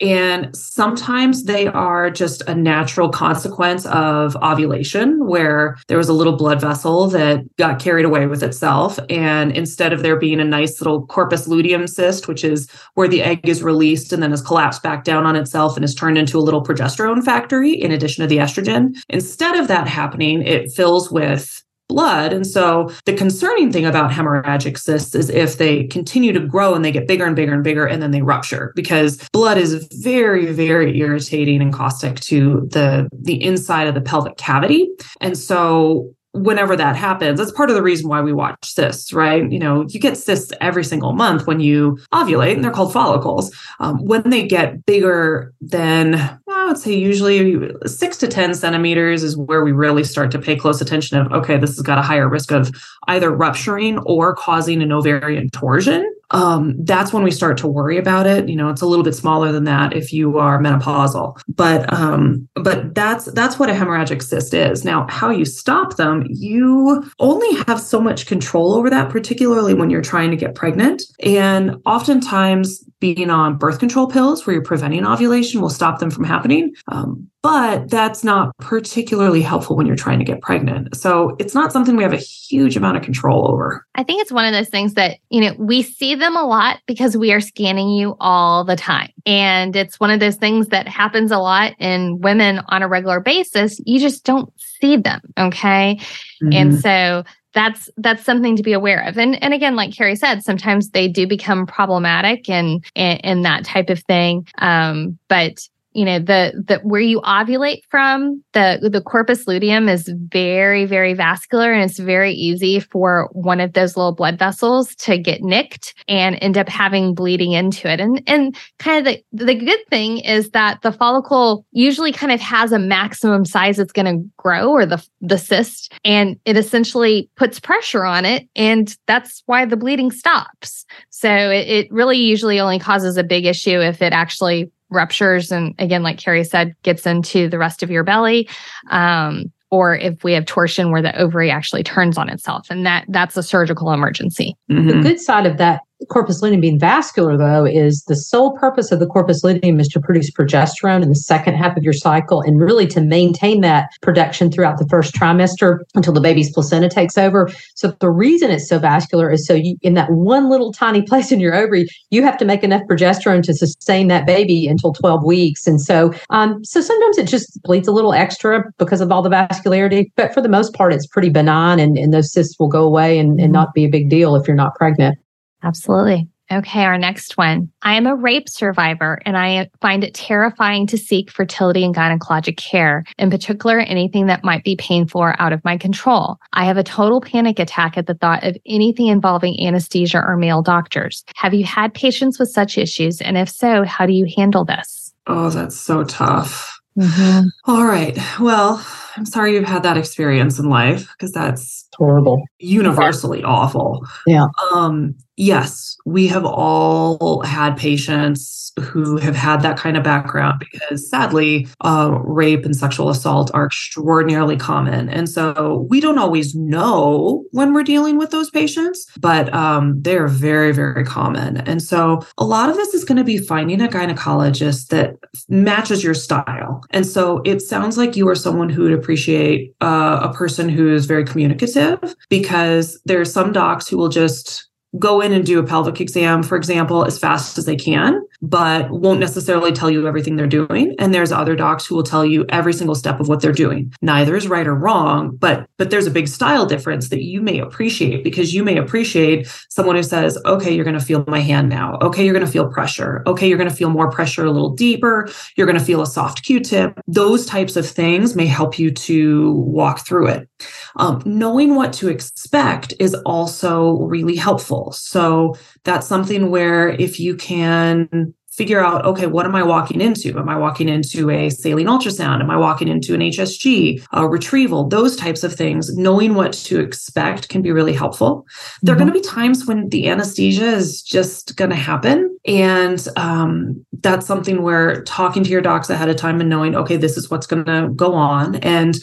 And 0.00 0.54
sometimes 0.56 1.44
they 1.44 1.68
are 1.68 2.10
just 2.10 2.42
a 2.48 2.54
natural 2.54 3.08
consequence 3.08 3.86
of 3.86 4.36
ovulation, 4.36 5.26
where 5.26 5.76
there 5.86 5.98
was 5.98 6.08
a 6.08 6.12
little 6.12 6.36
blood 6.36 6.60
vessel 6.60 7.06
that 7.08 7.44
got 7.56 7.80
carried 7.80 8.04
away 8.04 8.26
with 8.26 8.42
itself. 8.42 8.98
And 9.08 9.52
instead 9.52 9.92
of 9.92 10.02
there 10.02 10.18
being 10.18 10.40
a 10.40 10.44
nice 10.44 10.80
little 10.80 11.06
corpus 11.06 11.46
luteum 11.46 11.86
cyst, 11.86 12.26
which 12.26 12.44
is 12.44 12.68
where 12.94 13.08
the 13.08 13.22
egg 13.22 13.48
is 13.48 13.62
released 13.62 14.12
and 14.12 14.22
then 14.22 14.32
is 14.32 14.42
collapsed 14.42 14.82
back 14.82 15.04
down 15.04 15.26
on 15.26 15.36
itself 15.36 15.76
and 15.76 15.84
is 15.84 15.94
turned 15.94 16.18
into 16.18 16.38
a 16.38 16.42
little 16.42 16.62
progesterone 16.62 17.22
factory 17.24 17.72
in 17.72 17.92
addition 17.92 18.22
to 18.22 18.28
the 18.28 18.38
estrogen, 18.38 18.96
instead 19.08 19.56
of 19.56 19.68
that 19.68 19.86
happening, 19.86 20.42
it 20.42 20.72
fills 20.72 21.10
with 21.10 21.62
blood. 21.94 22.32
And 22.32 22.44
so 22.44 22.90
the 23.04 23.14
concerning 23.14 23.70
thing 23.70 23.86
about 23.86 24.10
hemorrhagic 24.10 24.76
cysts 24.76 25.14
is 25.14 25.30
if 25.30 25.58
they 25.58 25.84
continue 25.84 26.32
to 26.32 26.40
grow 26.40 26.74
and 26.74 26.84
they 26.84 26.90
get 26.90 27.06
bigger 27.06 27.24
and 27.24 27.36
bigger 27.36 27.54
and 27.54 27.62
bigger 27.62 27.86
and 27.86 28.02
then 28.02 28.10
they 28.10 28.20
rupture 28.20 28.72
because 28.74 29.16
blood 29.32 29.58
is 29.58 29.86
very 30.00 30.46
very 30.46 30.98
irritating 30.98 31.62
and 31.62 31.72
caustic 31.72 32.18
to 32.20 32.68
the 32.72 33.08
the 33.12 33.40
inside 33.42 33.86
of 33.86 33.94
the 33.94 34.00
pelvic 34.00 34.36
cavity. 34.36 34.88
And 35.20 35.38
so 35.38 36.12
whenever 36.34 36.76
that 36.76 36.96
happens, 36.96 37.38
that's 37.38 37.52
part 37.52 37.70
of 37.70 37.76
the 37.76 37.82
reason 37.82 38.08
why 38.08 38.20
we 38.20 38.32
watch 38.32 38.56
cysts, 38.64 39.12
right? 39.12 39.50
You 39.50 39.58
know, 39.58 39.86
you 39.88 40.00
get 40.00 40.16
cysts 40.16 40.52
every 40.60 40.84
single 40.84 41.12
month 41.12 41.46
when 41.46 41.60
you 41.60 41.98
ovulate, 42.12 42.54
and 42.54 42.64
they're 42.64 42.72
called 42.72 42.92
follicles. 42.92 43.54
Um, 43.78 44.04
when 44.04 44.28
they 44.28 44.46
get 44.46 44.84
bigger 44.84 45.54
than, 45.60 46.16
I 46.48 46.66
would 46.66 46.78
say 46.78 46.92
usually 46.92 47.70
six 47.86 48.16
to 48.18 48.28
10 48.28 48.54
centimeters 48.54 49.22
is 49.22 49.36
where 49.36 49.64
we 49.64 49.72
really 49.72 50.04
start 50.04 50.30
to 50.32 50.38
pay 50.38 50.56
close 50.56 50.80
attention 50.80 51.18
of, 51.18 51.32
okay, 51.32 51.56
this 51.56 51.70
has 51.70 51.82
got 51.82 51.98
a 51.98 52.02
higher 52.02 52.28
risk 52.28 52.50
of 52.50 52.70
either 53.06 53.30
rupturing 53.30 53.98
or 54.00 54.34
causing 54.34 54.82
an 54.82 54.92
ovarian 54.92 55.50
torsion 55.50 56.04
um, 56.34 56.74
that's 56.84 57.12
when 57.12 57.22
we 57.22 57.30
start 57.30 57.56
to 57.58 57.68
worry 57.68 57.96
about 57.96 58.26
it. 58.26 58.48
You 58.48 58.56
know, 58.56 58.68
it's 58.68 58.82
a 58.82 58.86
little 58.86 59.04
bit 59.04 59.14
smaller 59.14 59.52
than 59.52 59.64
that 59.64 59.92
if 59.92 60.12
you 60.12 60.36
are 60.38 60.60
menopausal, 60.60 61.40
but 61.48 61.90
um, 61.92 62.48
but 62.54 62.94
that's 62.94 63.26
that's 63.26 63.58
what 63.58 63.70
a 63.70 63.72
hemorrhagic 63.72 64.22
cyst 64.22 64.52
is. 64.52 64.84
Now, 64.84 65.06
how 65.08 65.30
you 65.30 65.44
stop 65.44 65.96
them, 65.96 66.26
you 66.28 67.04
only 67.20 67.64
have 67.66 67.80
so 67.80 68.00
much 68.00 68.26
control 68.26 68.74
over 68.74 68.90
that, 68.90 69.10
particularly 69.10 69.74
when 69.74 69.90
you're 69.90 70.02
trying 70.02 70.30
to 70.32 70.36
get 70.36 70.56
pregnant. 70.56 71.04
And 71.20 71.76
oftentimes, 71.86 72.84
being 73.04 73.28
on 73.28 73.58
birth 73.58 73.80
control 73.80 74.06
pills 74.06 74.46
where 74.46 74.54
you're 74.54 74.62
preventing 74.62 75.04
ovulation 75.04 75.60
will 75.60 75.68
stop 75.68 75.98
them 75.98 76.10
from 76.10 76.24
happening. 76.24 76.74
Um, 76.88 77.28
but 77.42 77.90
that's 77.90 78.24
not 78.24 78.56
particularly 78.56 79.42
helpful 79.42 79.76
when 79.76 79.84
you're 79.84 79.94
trying 79.94 80.18
to 80.20 80.24
get 80.24 80.40
pregnant. 80.40 80.96
So 80.96 81.36
it's 81.38 81.54
not 81.54 81.70
something 81.70 81.96
we 81.96 82.02
have 82.02 82.14
a 82.14 82.16
huge 82.16 82.78
amount 82.78 82.96
of 82.96 83.02
control 83.02 83.46
over. 83.46 83.86
I 83.94 84.04
think 84.04 84.22
it's 84.22 84.32
one 84.32 84.46
of 84.46 84.54
those 84.54 84.70
things 84.70 84.94
that, 84.94 85.18
you 85.28 85.42
know, 85.42 85.54
we 85.58 85.82
see 85.82 86.14
them 86.14 86.34
a 86.34 86.44
lot 86.44 86.80
because 86.86 87.14
we 87.14 87.30
are 87.30 87.40
scanning 87.40 87.90
you 87.90 88.16
all 88.20 88.64
the 88.64 88.74
time. 88.74 89.10
And 89.26 89.76
it's 89.76 90.00
one 90.00 90.10
of 90.10 90.20
those 90.20 90.36
things 90.36 90.68
that 90.68 90.88
happens 90.88 91.30
a 91.30 91.38
lot 91.38 91.74
in 91.78 92.20
women 92.20 92.62
on 92.68 92.80
a 92.80 92.88
regular 92.88 93.20
basis. 93.20 93.78
You 93.84 94.00
just 94.00 94.24
don't 94.24 94.50
see 94.56 94.96
them. 94.96 95.20
Okay. 95.38 96.00
Mm-hmm. 96.42 96.52
And 96.54 96.80
so 96.80 97.24
that's 97.54 97.88
that's 97.96 98.24
something 98.24 98.56
to 98.56 98.62
be 98.62 98.72
aware 98.72 99.00
of. 99.06 99.16
And 99.16 99.42
and 99.42 99.54
again, 99.54 99.76
like 99.76 99.94
Carrie 99.94 100.16
said, 100.16 100.42
sometimes 100.42 100.90
they 100.90 101.08
do 101.08 101.26
become 101.26 101.66
problematic 101.66 102.48
and 102.50 102.84
and, 102.96 103.44
that 103.44 103.64
type 103.64 103.90
of 103.90 104.00
thing. 104.00 104.46
Um, 104.58 105.18
but 105.28 105.68
you 105.94 106.04
know 106.04 106.18
the 106.18 106.52
the 106.66 106.78
where 106.82 107.00
you 107.00 107.20
ovulate 107.22 107.82
from 107.88 108.42
the 108.52 108.88
the 108.90 109.00
corpus 109.00 109.46
luteum 109.46 109.88
is 109.88 110.08
very 110.28 110.84
very 110.84 111.14
vascular 111.14 111.72
and 111.72 111.82
it's 111.88 111.98
very 111.98 112.32
easy 112.32 112.80
for 112.80 113.28
one 113.32 113.60
of 113.60 113.72
those 113.72 113.96
little 113.96 114.14
blood 114.14 114.38
vessels 114.38 114.94
to 114.96 115.18
get 115.18 115.42
nicked 115.42 115.94
and 116.08 116.36
end 116.40 116.58
up 116.58 116.68
having 116.68 117.14
bleeding 117.14 117.52
into 117.52 117.90
it. 117.90 118.00
And 118.00 118.22
and 118.26 118.56
kind 118.78 119.06
of 119.06 119.14
the 119.32 119.44
the 119.44 119.54
good 119.54 119.80
thing 119.88 120.18
is 120.18 120.50
that 120.50 120.82
the 120.82 120.92
follicle 120.92 121.64
usually 121.72 122.12
kind 122.12 122.32
of 122.32 122.40
has 122.40 122.72
a 122.72 122.78
maximum 122.78 123.44
size 123.44 123.78
it's 123.78 123.92
going 123.92 124.06
to 124.06 124.28
grow 124.36 124.70
or 124.70 124.86
the 124.86 125.04
the 125.20 125.38
cyst 125.38 125.92
and 126.04 126.38
it 126.44 126.56
essentially 126.56 127.30
puts 127.36 127.60
pressure 127.60 128.04
on 128.04 128.24
it 128.24 128.48
and 128.56 128.96
that's 129.06 129.42
why 129.46 129.64
the 129.64 129.76
bleeding 129.76 130.10
stops. 130.10 130.84
So 131.10 131.30
it, 131.30 131.68
it 131.68 131.92
really 131.92 132.18
usually 132.18 132.60
only 132.60 132.78
causes 132.78 133.16
a 133.16 133.24
big 133.24 133.46
issue 133.46 133.80
if 133.80 134.02
it 134.02 134.12
actually 134.12 134.70
ruptures 134.94 135.52
and 135.52 135.74
again 135.78 136.02
like 136.02 136.18
carrie 136.18 136.44
said 136.44 136.74
gets 136.82 137.06
into 137.06 137.48
the 137.48 137.58
rest 137.58 137.82
of 137.82 137.90
your 137.90 138.04
belly 138.04 138.48
um, 138.90 139.52
or 139.70 139.96
if 139.96 140.22
we 140.22 140.32
have 140.32 140.46
torsion 140.46 140.92
where 140.92 141.02
the 141.02 141.16
ovary 141.18 141.50
actually 141.50 141.82
turns 141.82 142.16
on 142.16 142.28
itself 142.28 142.66
and 142.70 142.86
that 142.86 143.04
that's 143.08 143.36
a 143.36 143.42
surgical 143.42 143.92
emergency 143.92 144.56
mm-hmm. 144.70 144.88
the 144.88 145.00
good 145.00 145.20
side 145.20 145.46
of 145.46 145.58
that 145.58 145.80
corpus 146.08 146.42
luteum 146.42 146.60
being 146.60 146.78
vascular, 146.78 147.36
though, 147.36 147.64
is 147.64 148.04
the 148.08 148.16
sole 148.16 148.56
purpose 148.56 148.92
of 148.92 149.00
the 149.00 149.06
corpus 149.06 149.42
luteum 149.44 149.80
is 149.80 149.88
to 149.88 150.00
produce 150.00 150.30
progesterone 150.30 151.02
in 151.02 151.08
the 151.08 151.14
second 151.14 151.54
half 151.54 151.76
of 151.76 151.82
your 151.82 151.92
cycle 151.92 152.40
and 152.42 152.60
really 152.60 152.86
to 152.88 153.00
maintain 153.00 153.60
that 153.60 153.88
production 154.02 154.50
throughout 154.50 154.78
the 154.78 154.86
first 154.88 155.14
trimester 155.14 155.78
until 155.94 156.12
the 156.12 156.20
baby's 156.20 156.52
placenta 156.52 156.88
takes 156.88 157.18
over. 157.18 157.50
So 157.74 157.94
the 158.00 158.10
reason 158.10 158.50
it's 158.50 158.68
so 158.68 158.78
vascular 158.78 159.30
is 159.30 159.46
so 159.46 159.54
you, 159.54 159.76
in 159.82 159.94
that 159.94 160.10
one 160.10 160.50
little 160.50 160.72
tiny 160.72 161.02
place 161.02 161.32
in 161.32 161.40
your 161.40 161.54
ovary, 161.54 161.86
you 162.10 162.22
have 162.22 162.36
to 162.38 162.44
make 162.44 162.62
enough 162.62 162.82
progesterone 162.88 163.42
to 163.44 163.54
sustain 163.54 164.08
that 164.08 164.26
baby 164.26 164.66
until 164.66 164.92
12 164.92 165.24
weeks. 165.24 165.66
And 165.66 165.80
so, 165.80 166.12
um, 166.30 166.64
so 166.64 166.80
sometimes 166.80 167.18
it 167.18 167.28
just 167.28 167.60
bleeds 167.62 167.88
a 167.88 167.92
little 167.92 168.12
extra 168.12 168.64
because 168.78 169.00
of 169.00 169.10
all 169.10 169.22
the 169.22 169.30
vascularity, 169.30 170.06
but 170.16 170.32
for 170.34 170.40
the 170.40 170.48
most 170.48 170.74
part, 170.74 170.92
it's 170.92 171.06
pretty 171.06 171.30
benign 171.30 171.78
and, 171.78 171.96
and 171.98 172.12
those 172.12 172.32
cysts 172.32 172.58
will 172.58 172.68
go 172.68 172.84
away 172.84 173.18
and, 173.18 173.30
and 173.32 173.38
mm-hmm. 173.38 173.52
not 173.52 173.74
be 173.74 173.84
a 173.84 173.88
big 173.88 174.08
deal 174.08 174.36
if 174.36 174.46
you're 174.46 174.56
not 174.56 174.74
pregnant. 174.74 175.18
Absolutely. 175.64 176.28
Okay, 176.52 176.84
our 176.84 176.98
next 176.98 177.38
one. 177.38 177.70
I 177.82 177.94
am 177.94 178.06
a 178.06 178.14
rape 178.14 178.50
survivor 178.50 179.18
and 179.24 179.36
I 179.36 179.70
find 179.80 180.04
it 180.04 180.12
terrifying 180.12 180.86
to 180.88 180.98
seek 180.98 181.30
fertility 181.30 181.82
and 181.84 181.94
gynecologic 181.94 182.58
care, 182.58 183.04
in 183.16 183.30
particular, 183.30 183.78
anything 183.78 184.26
that 184.26 184.44
might 184.44 184.62
be 184.62 184.76
painful 184.76 185.22
or 185.22 185.40
out 185.40 185.54
of 185.54 185.64
my 185.64 185.78
control. 185.78 186.36
I 186.52 186.66
have 186.66 186.76
a 186.76 186.84
total 186.84 187.22
panic 187.22 187.58
attack 187.58 187.96
at 187.96 188.06
the 188.06 188.14
thought 188.14 188.44
of 188.44 188.58
anything 188.66 189.06
involving 189.06 189.58
anesthesia 189.66 190.22
or 190.22 190.36
male 190.36 190.60
doctors. 190.60 191.24
Have 191.34 191.54
you 191.54 191.64
had 191.64 191.94
patients 191.94 192.38
with 192.38 192.50
such 192.50 192.76
issues? 192.76 193.22
And 193.22 193.38
if 193.38 193.48
so, 193.48 193.82
how 193.82 194.04
do 194.04 194.12
you 194.12 194.26
handle 194.36 194.66
this? 194.66 195.14
Oh, 195.26 195.48
that's 195.48 195.76
so 195.76 196.04
tough. 196.04 196.78
Mm-hmm. 196.98 197.48
All 197.64 197.86
right. 197.86 198.18
Well, 198.38 198.84
I'm 199.16 199.26
sorry 199.26 199.54
you've 199.54 199.64
had 199.64 199.82
that 199.82 199.96
experience 199.96 200.58
in 200.58 200.68
life 200.68 201.08
because 201.12 201.32
that's 201.32 201.88
horrible, 201.96 202.42
universally 202.58 203.42
awful. 203.44 204.06
Yeah. 204.26 204.46
Um, 204.72 205.14
yes, 205.36 205.96
we 206.04 206.26
have 206.28 206.44
all 206.44 207.42
had 207.42 207.76
patients 207.76 208.72
who 208.80 209.16
have 209.18 209.36
had 209.36 209.62
that 209.62 209.76
kind 209.76 209.96
of 209.96 210.02
background 210.02 210.58
because 210.58 211.08
sadly, 211.08 211.68
uh, 211.82 212.18
rape 212.24 212.64
and 212.64 212.74
sexual 212.74 213.08
assault 213.08 213.50
are 213.54 213.66
extraordinarily 213.66 214.56
common. 214.56 215.08
And 215.08 215.28
so 215.28 215.86
we 215.88 216.00
don't 216.00 216.18
always 216.18 216.54
know 216.54 217.44
when 217.52 217.72
we're 217.72 217.84
dealing 217.84 218.18
with 218.18 218.30
those 218.30 218.50
patients, 218.50 219.06
but 219.20 219.52
um, 219.54 220.00
they're 220.02 220.26
very, 220.26 220.72
very 220.72 221.04
common. 221.04 221.58
And 221.58 221.80
so 221.82 222.26
a 222.38 222.44
lot 222.44 222.68
of 222.68 222.76
this 222.76 222.94
is 222.94 223.04
going 223.04 223.18
to 223.18 223.24
be 223.24 223.38
finding 223.38 223.80
a 223.80 223.88
gynecologist 223.88 224.88
that 224.88 225.14
matches 225.48 226.02
your 226.02 226.14
style. 226.14 226.82
And 226.90 227.06
so 227.06 227.42
it 227.44 227.60
sounds 227.60 227.96
like 227.96 228.16
you 228.16 228.28
are 228.28 228.34
someone 228.34 228.68
who 228.68 228.84
would 228.84 228.92
appreciate 229.04 229.74
uh, 229.80 230.20
a 230.22 230.32
person 230.32 230.68
who 230.68 230.92
is 230.92 231.04
very 231.04 231.24
communicative 231.24 232.14
because 232.30 232.98
there 233.04 233.20
are 233.20 233.24
some 233.26 233.52
docs 233.52 233.86
who 233.86 233.98
will 233.98 234.08
just 234.08 234.66
go 234.98 235.20
in 235.20 235.32
and 235.32 235.44
do 235.44 235.58
a 235.58 235.62
pelvic 235.64 236.00
exam, 236.00 236.42
for 236.42 236.56
example, 236.56 237.04
as 237.04 237.18
fast 237.18 237.58
as 237.58 237.66
they 237.66 237.76
can, 237.76 238.24
but 238.48 238.90
won't 238.90 239.20
necessarily 239.20 239.72
tell 239.72 239.90
you 239.90 240.06
everything 240.06 240.36
they're 240.36 240.46
doing. 240.46 240.94
And 240.98 241.14
there's 241.14 241.32
other 241.32 241.56
docs 241.56 241.86
who 241.86 241.94
will 241.94 242.02
tell 242.02 242.24
you 242.24 242.44
every 242.48 242.72
single 242.72 242.94
step 242.94 243.20
of 243.20 243.28
what 243.28 243.40
they're 243.40 243.52
doing. 243.52 243.92
Neither 244.02 244.36
is 244.36 244.48
right 244.48 244.66
or 244.66 244.74
wrong, 244.74 245.36
but 245.36 245.66
but 245.78 245.90
there's 245.90 246.06
a 246.06 246.10
big 246.10 246.28
style 246.28 246.66
difference 246.66 247.08
that 247.08 247.22
you 247.22 247.40
may 247.40 247.58
appreciate 247.58 248.22
because 248.22 248.54
you 248.54 248.62
may 248.62 248.76
appreciate 248.76 249.46
someone 249.70 249.96
who 249.96 250.02
says, 250.02 250.38
"Okay, 250.44 250.74
you're 250.74 250.84
going 250.84 250.98
to 250.98 251.04
feel 251.04 251.24
my 251.26 251.40
hand 251.40 251.68
now. 251.68 251.98
Okay, 252.02 252.24
you're 252.24 252.34
going 252.34 252.46
to 252.46 252.50
feel 252.50 252.68
pressure. 252.68 253.22
Okay, 253.26 253.48
you're 253.48 253.58
going 253.58 253.70
to 253.70 253.74
feel 253.74 253.90
more 253.90 254.10
pressure 254.10 254.44
a 254.44 254.50
little 254.50 254.74
deeper. 254.74 255.28
You're 255.56 255.66
going 255.66 255.78
to 255.78 255.84
feel 255.84 256.02
a 256.02 256.06
soft 256.06 256.44
Q-tip." 256.44 257.00
Those 257.06 257.46
types 257.46 257.76
of 257.76 257.86
things 257.88 258.36
may 258.36 258.46
help 258.46 258.78
you 258.78 258.90
to 258.90 259.52
walk 259.52 260.06
through 260.06 260.28
it. 260.28 260.48
Um, 260.96 261.22
knowing 261.24 261.74
what 261.74 261.92
to 261.94 262.08
expect 262.08 262.94
is 262.98 263.14
also 263.26 263.98
really 264.02 264.36
helpful. 264.36 264.92
So 264.92 265.56
that's 265.84 266.06
something 266.06 266.50
where 266.50 266.90
if 266.90 267.20
you 267.20 267.36
can 267.36 268.34
figure 268.56 268.84
out 268.84 269.04
okay 269.04 269.26
what 269.26 269.46
am 269.46 269.54
i 269.54 269.62
walking 269.62 270.00
into? 270.00 270.38
Am 270.38 270.48
i 270.48 270.56
walking 270.56 270.88
into 270.88 271.30
a 271.30 271.50
saline 271.50 271.86
ultrasound? 271.86 272.40
Am 272.40 272.50
i 272.50 272.56
walking 272.56 272.88
into 272.88 273.14
an 273.14 273.20
hsg 273.20 274.04
a 274.12 274.28
retrieval? 274.28 274.88
Those 274.88 275.16
types 275.16 275.42
of 275.42 275.54
things 275.54 275.96
knowing 275.96 276.34
what 276.34 276.52
to 276.52 276.80
expect 276.80 277.48
can 277.48 277.62
be 277.62 277.72
really 277.72 277.92
helpful. 277.92 278.44
Mm-hmm. 278.44 278.86
there 278.86 278.94
are 278.94 278.98
going 278.98 279.08
to 279.08 279.14
be 279.14 279.20
times 279.20 279.66
when 279.66 279.88
the 279.88 280.08
anesthesia 280.08 280.66
is 280.66 281.02
just 281.02 281.56
going 281.56 281.70
to 281.70 281.76
happen. 281.76 282.36
And 282.46 283.06
um, 283.16 283.84
that's 284.00 284.26
something 284.26 284.62
where 284.62 285.02
talking 285.02 285.42
to 285.42 285.50
your 285.50 285.62
docs 285.62 285.90
ahead 285.90 286.08
of 286.08 286.16
time 286.16 286.40
and 286.40 286.50
knowing 286.50 286.76
okay 286.76 286.96
this 286.96 287.16
is 287.16 287.30
what's 287.30 287.46
going 287.46 287.64
to 287.64 287.90
go 287.96 288.14
on. 288.14 288.56
And 288.56 288.96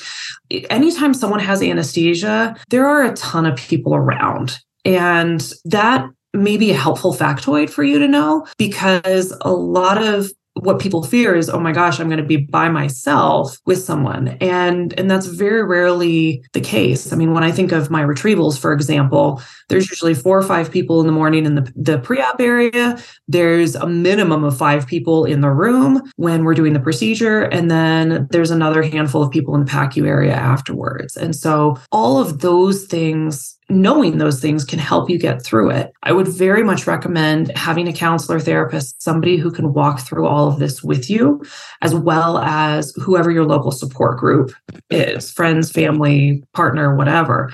anytime 0.69 1.13
someone 1.13 1.39
has 1.41 1.61
anesthesia 1.61 2.55
there 2.69 2.85
are 2.85 3.03
a 3.03 3.13
ton 3.15 3.45
of 3.45 3.57
people 3.57 3.95
around. 3.95 4.59
And 4.85 5.53
that 5.65 6.09
may 6.33 6.57
be 6.57 6.71
a 6.71 6.75
helpful 6.75 7.13
factoid 7.13 7.69
for 7.69 7.83
you 7.83 7.99
to 7.99 8.07
know 8.07 8.45
because 8.57 9.33
a 9.41 9.51
lot 9.51 10.01
of 10.01 10.31
what 10.55 10.79
people 10.79 11.01
fear 11.01 11.33
is 11.33 11.49
oh 11.49 11.59
my 11.59 11.71
gosh 11.71 11.99
i'm 11.99 12.07
going 12.07 12.19
to 12.19 12.25
be 12.25 12.37
by 12.37 12.67
myself 12.67 13.57
with 13.65 13.81
someone. 13.81 14.29
And 14.41 14.97
and 14.99 15.09
that's 15.09 15.25
very 15.25 15.63
rarely 15.63 16.43
the 16.53 16.59
case. 16.59 17.13
I 17.13 17.15
mean 17.15 17.33
when 17.33 17.43
i 17.43 17.51
think 17.51 17.71
of 17.71 17.89
my 17.89 18.03
retrievals 18.03 18.59
for 18.59 18.73
example 18.73 19.41
there's 19.69 19.89
usually 19.89 20.13
four 20.13 20.37
or 20.37 20.43
five 20.43 20.69
people 20.69 20.99
in 20.99 21.07
the 21.07 21.13
morning 21.13 21.45
in 21.45 21.55
the, 21.55 21.71
the 21.75 21.99
pre-op 21.99 22.41
area. 22.41 23.01
There's 23.29 23.75
a 23.75 23.87
minimum 23.87 24.43
of 24.43 24.57
five 24.57 24.85
people 24.85 25.23
in 25.23 25.39
the 25.39 25.49
room 25.49 26.01
when 26.17 26.43
we're 26.43 26.53
doing 26.53 26.73
the 26.73 26.79
procedure 26.79 27.43
and 27.43 27.71
then 27.71 28.27
there's 28.31 28.51
another 28.51 28.83
handful 28.83 29.23
of 29.23 29.31
people 29.31 29.55
in 29.55 29.63
the 29.63 29.71
pacu 29.71 30.05
area 30.05 30.33
afterwards. 30.33 31.15
And 31.15 31.33
so 31.33 31.77
all 31.91 32.19
of 32.19 32.39
those 32.39 32.85
things 32.85 33.57
knowing 33.71 34.17
those 34.17 34.39
things 34.39 34.65
can 34.65 34.79
help 34.79 35.09
you 35.09 35.17
get 35.17 35.43
through 35.43 35.71
it. 35.71 35.91
I 36.03 36.11
would 36.11 36.27
very 36.27 36.63
much 36.63 36.87
recommend 36.87 37.55
having 37.57 37.87
a 37.87 37.93
counselor 37.93 38.39
therapist, 38.39 39.01
somebody 39.01 39.37
who 39.37 39.51
can 39.51 39.73
walk 39.73 40.01
through 40.01 40.27
all 40.27 40.47
of 40.47 40.59
this 40.59 40.83
with 40.83 41.09
you, 41.09 41.43
as 41.81 41.95
well 41.95 42.37
as 42.39 42.93
whoever 43.01 43.31
your 43.31 43.45
local 43.45 43.71
support 43.71 44.17
group 44.17 44.51
is 44.89 45.31
friends, 45.31 45.71
family, 45.71 46.43
partner, 46.53 46.95
whatever 46.95 47.51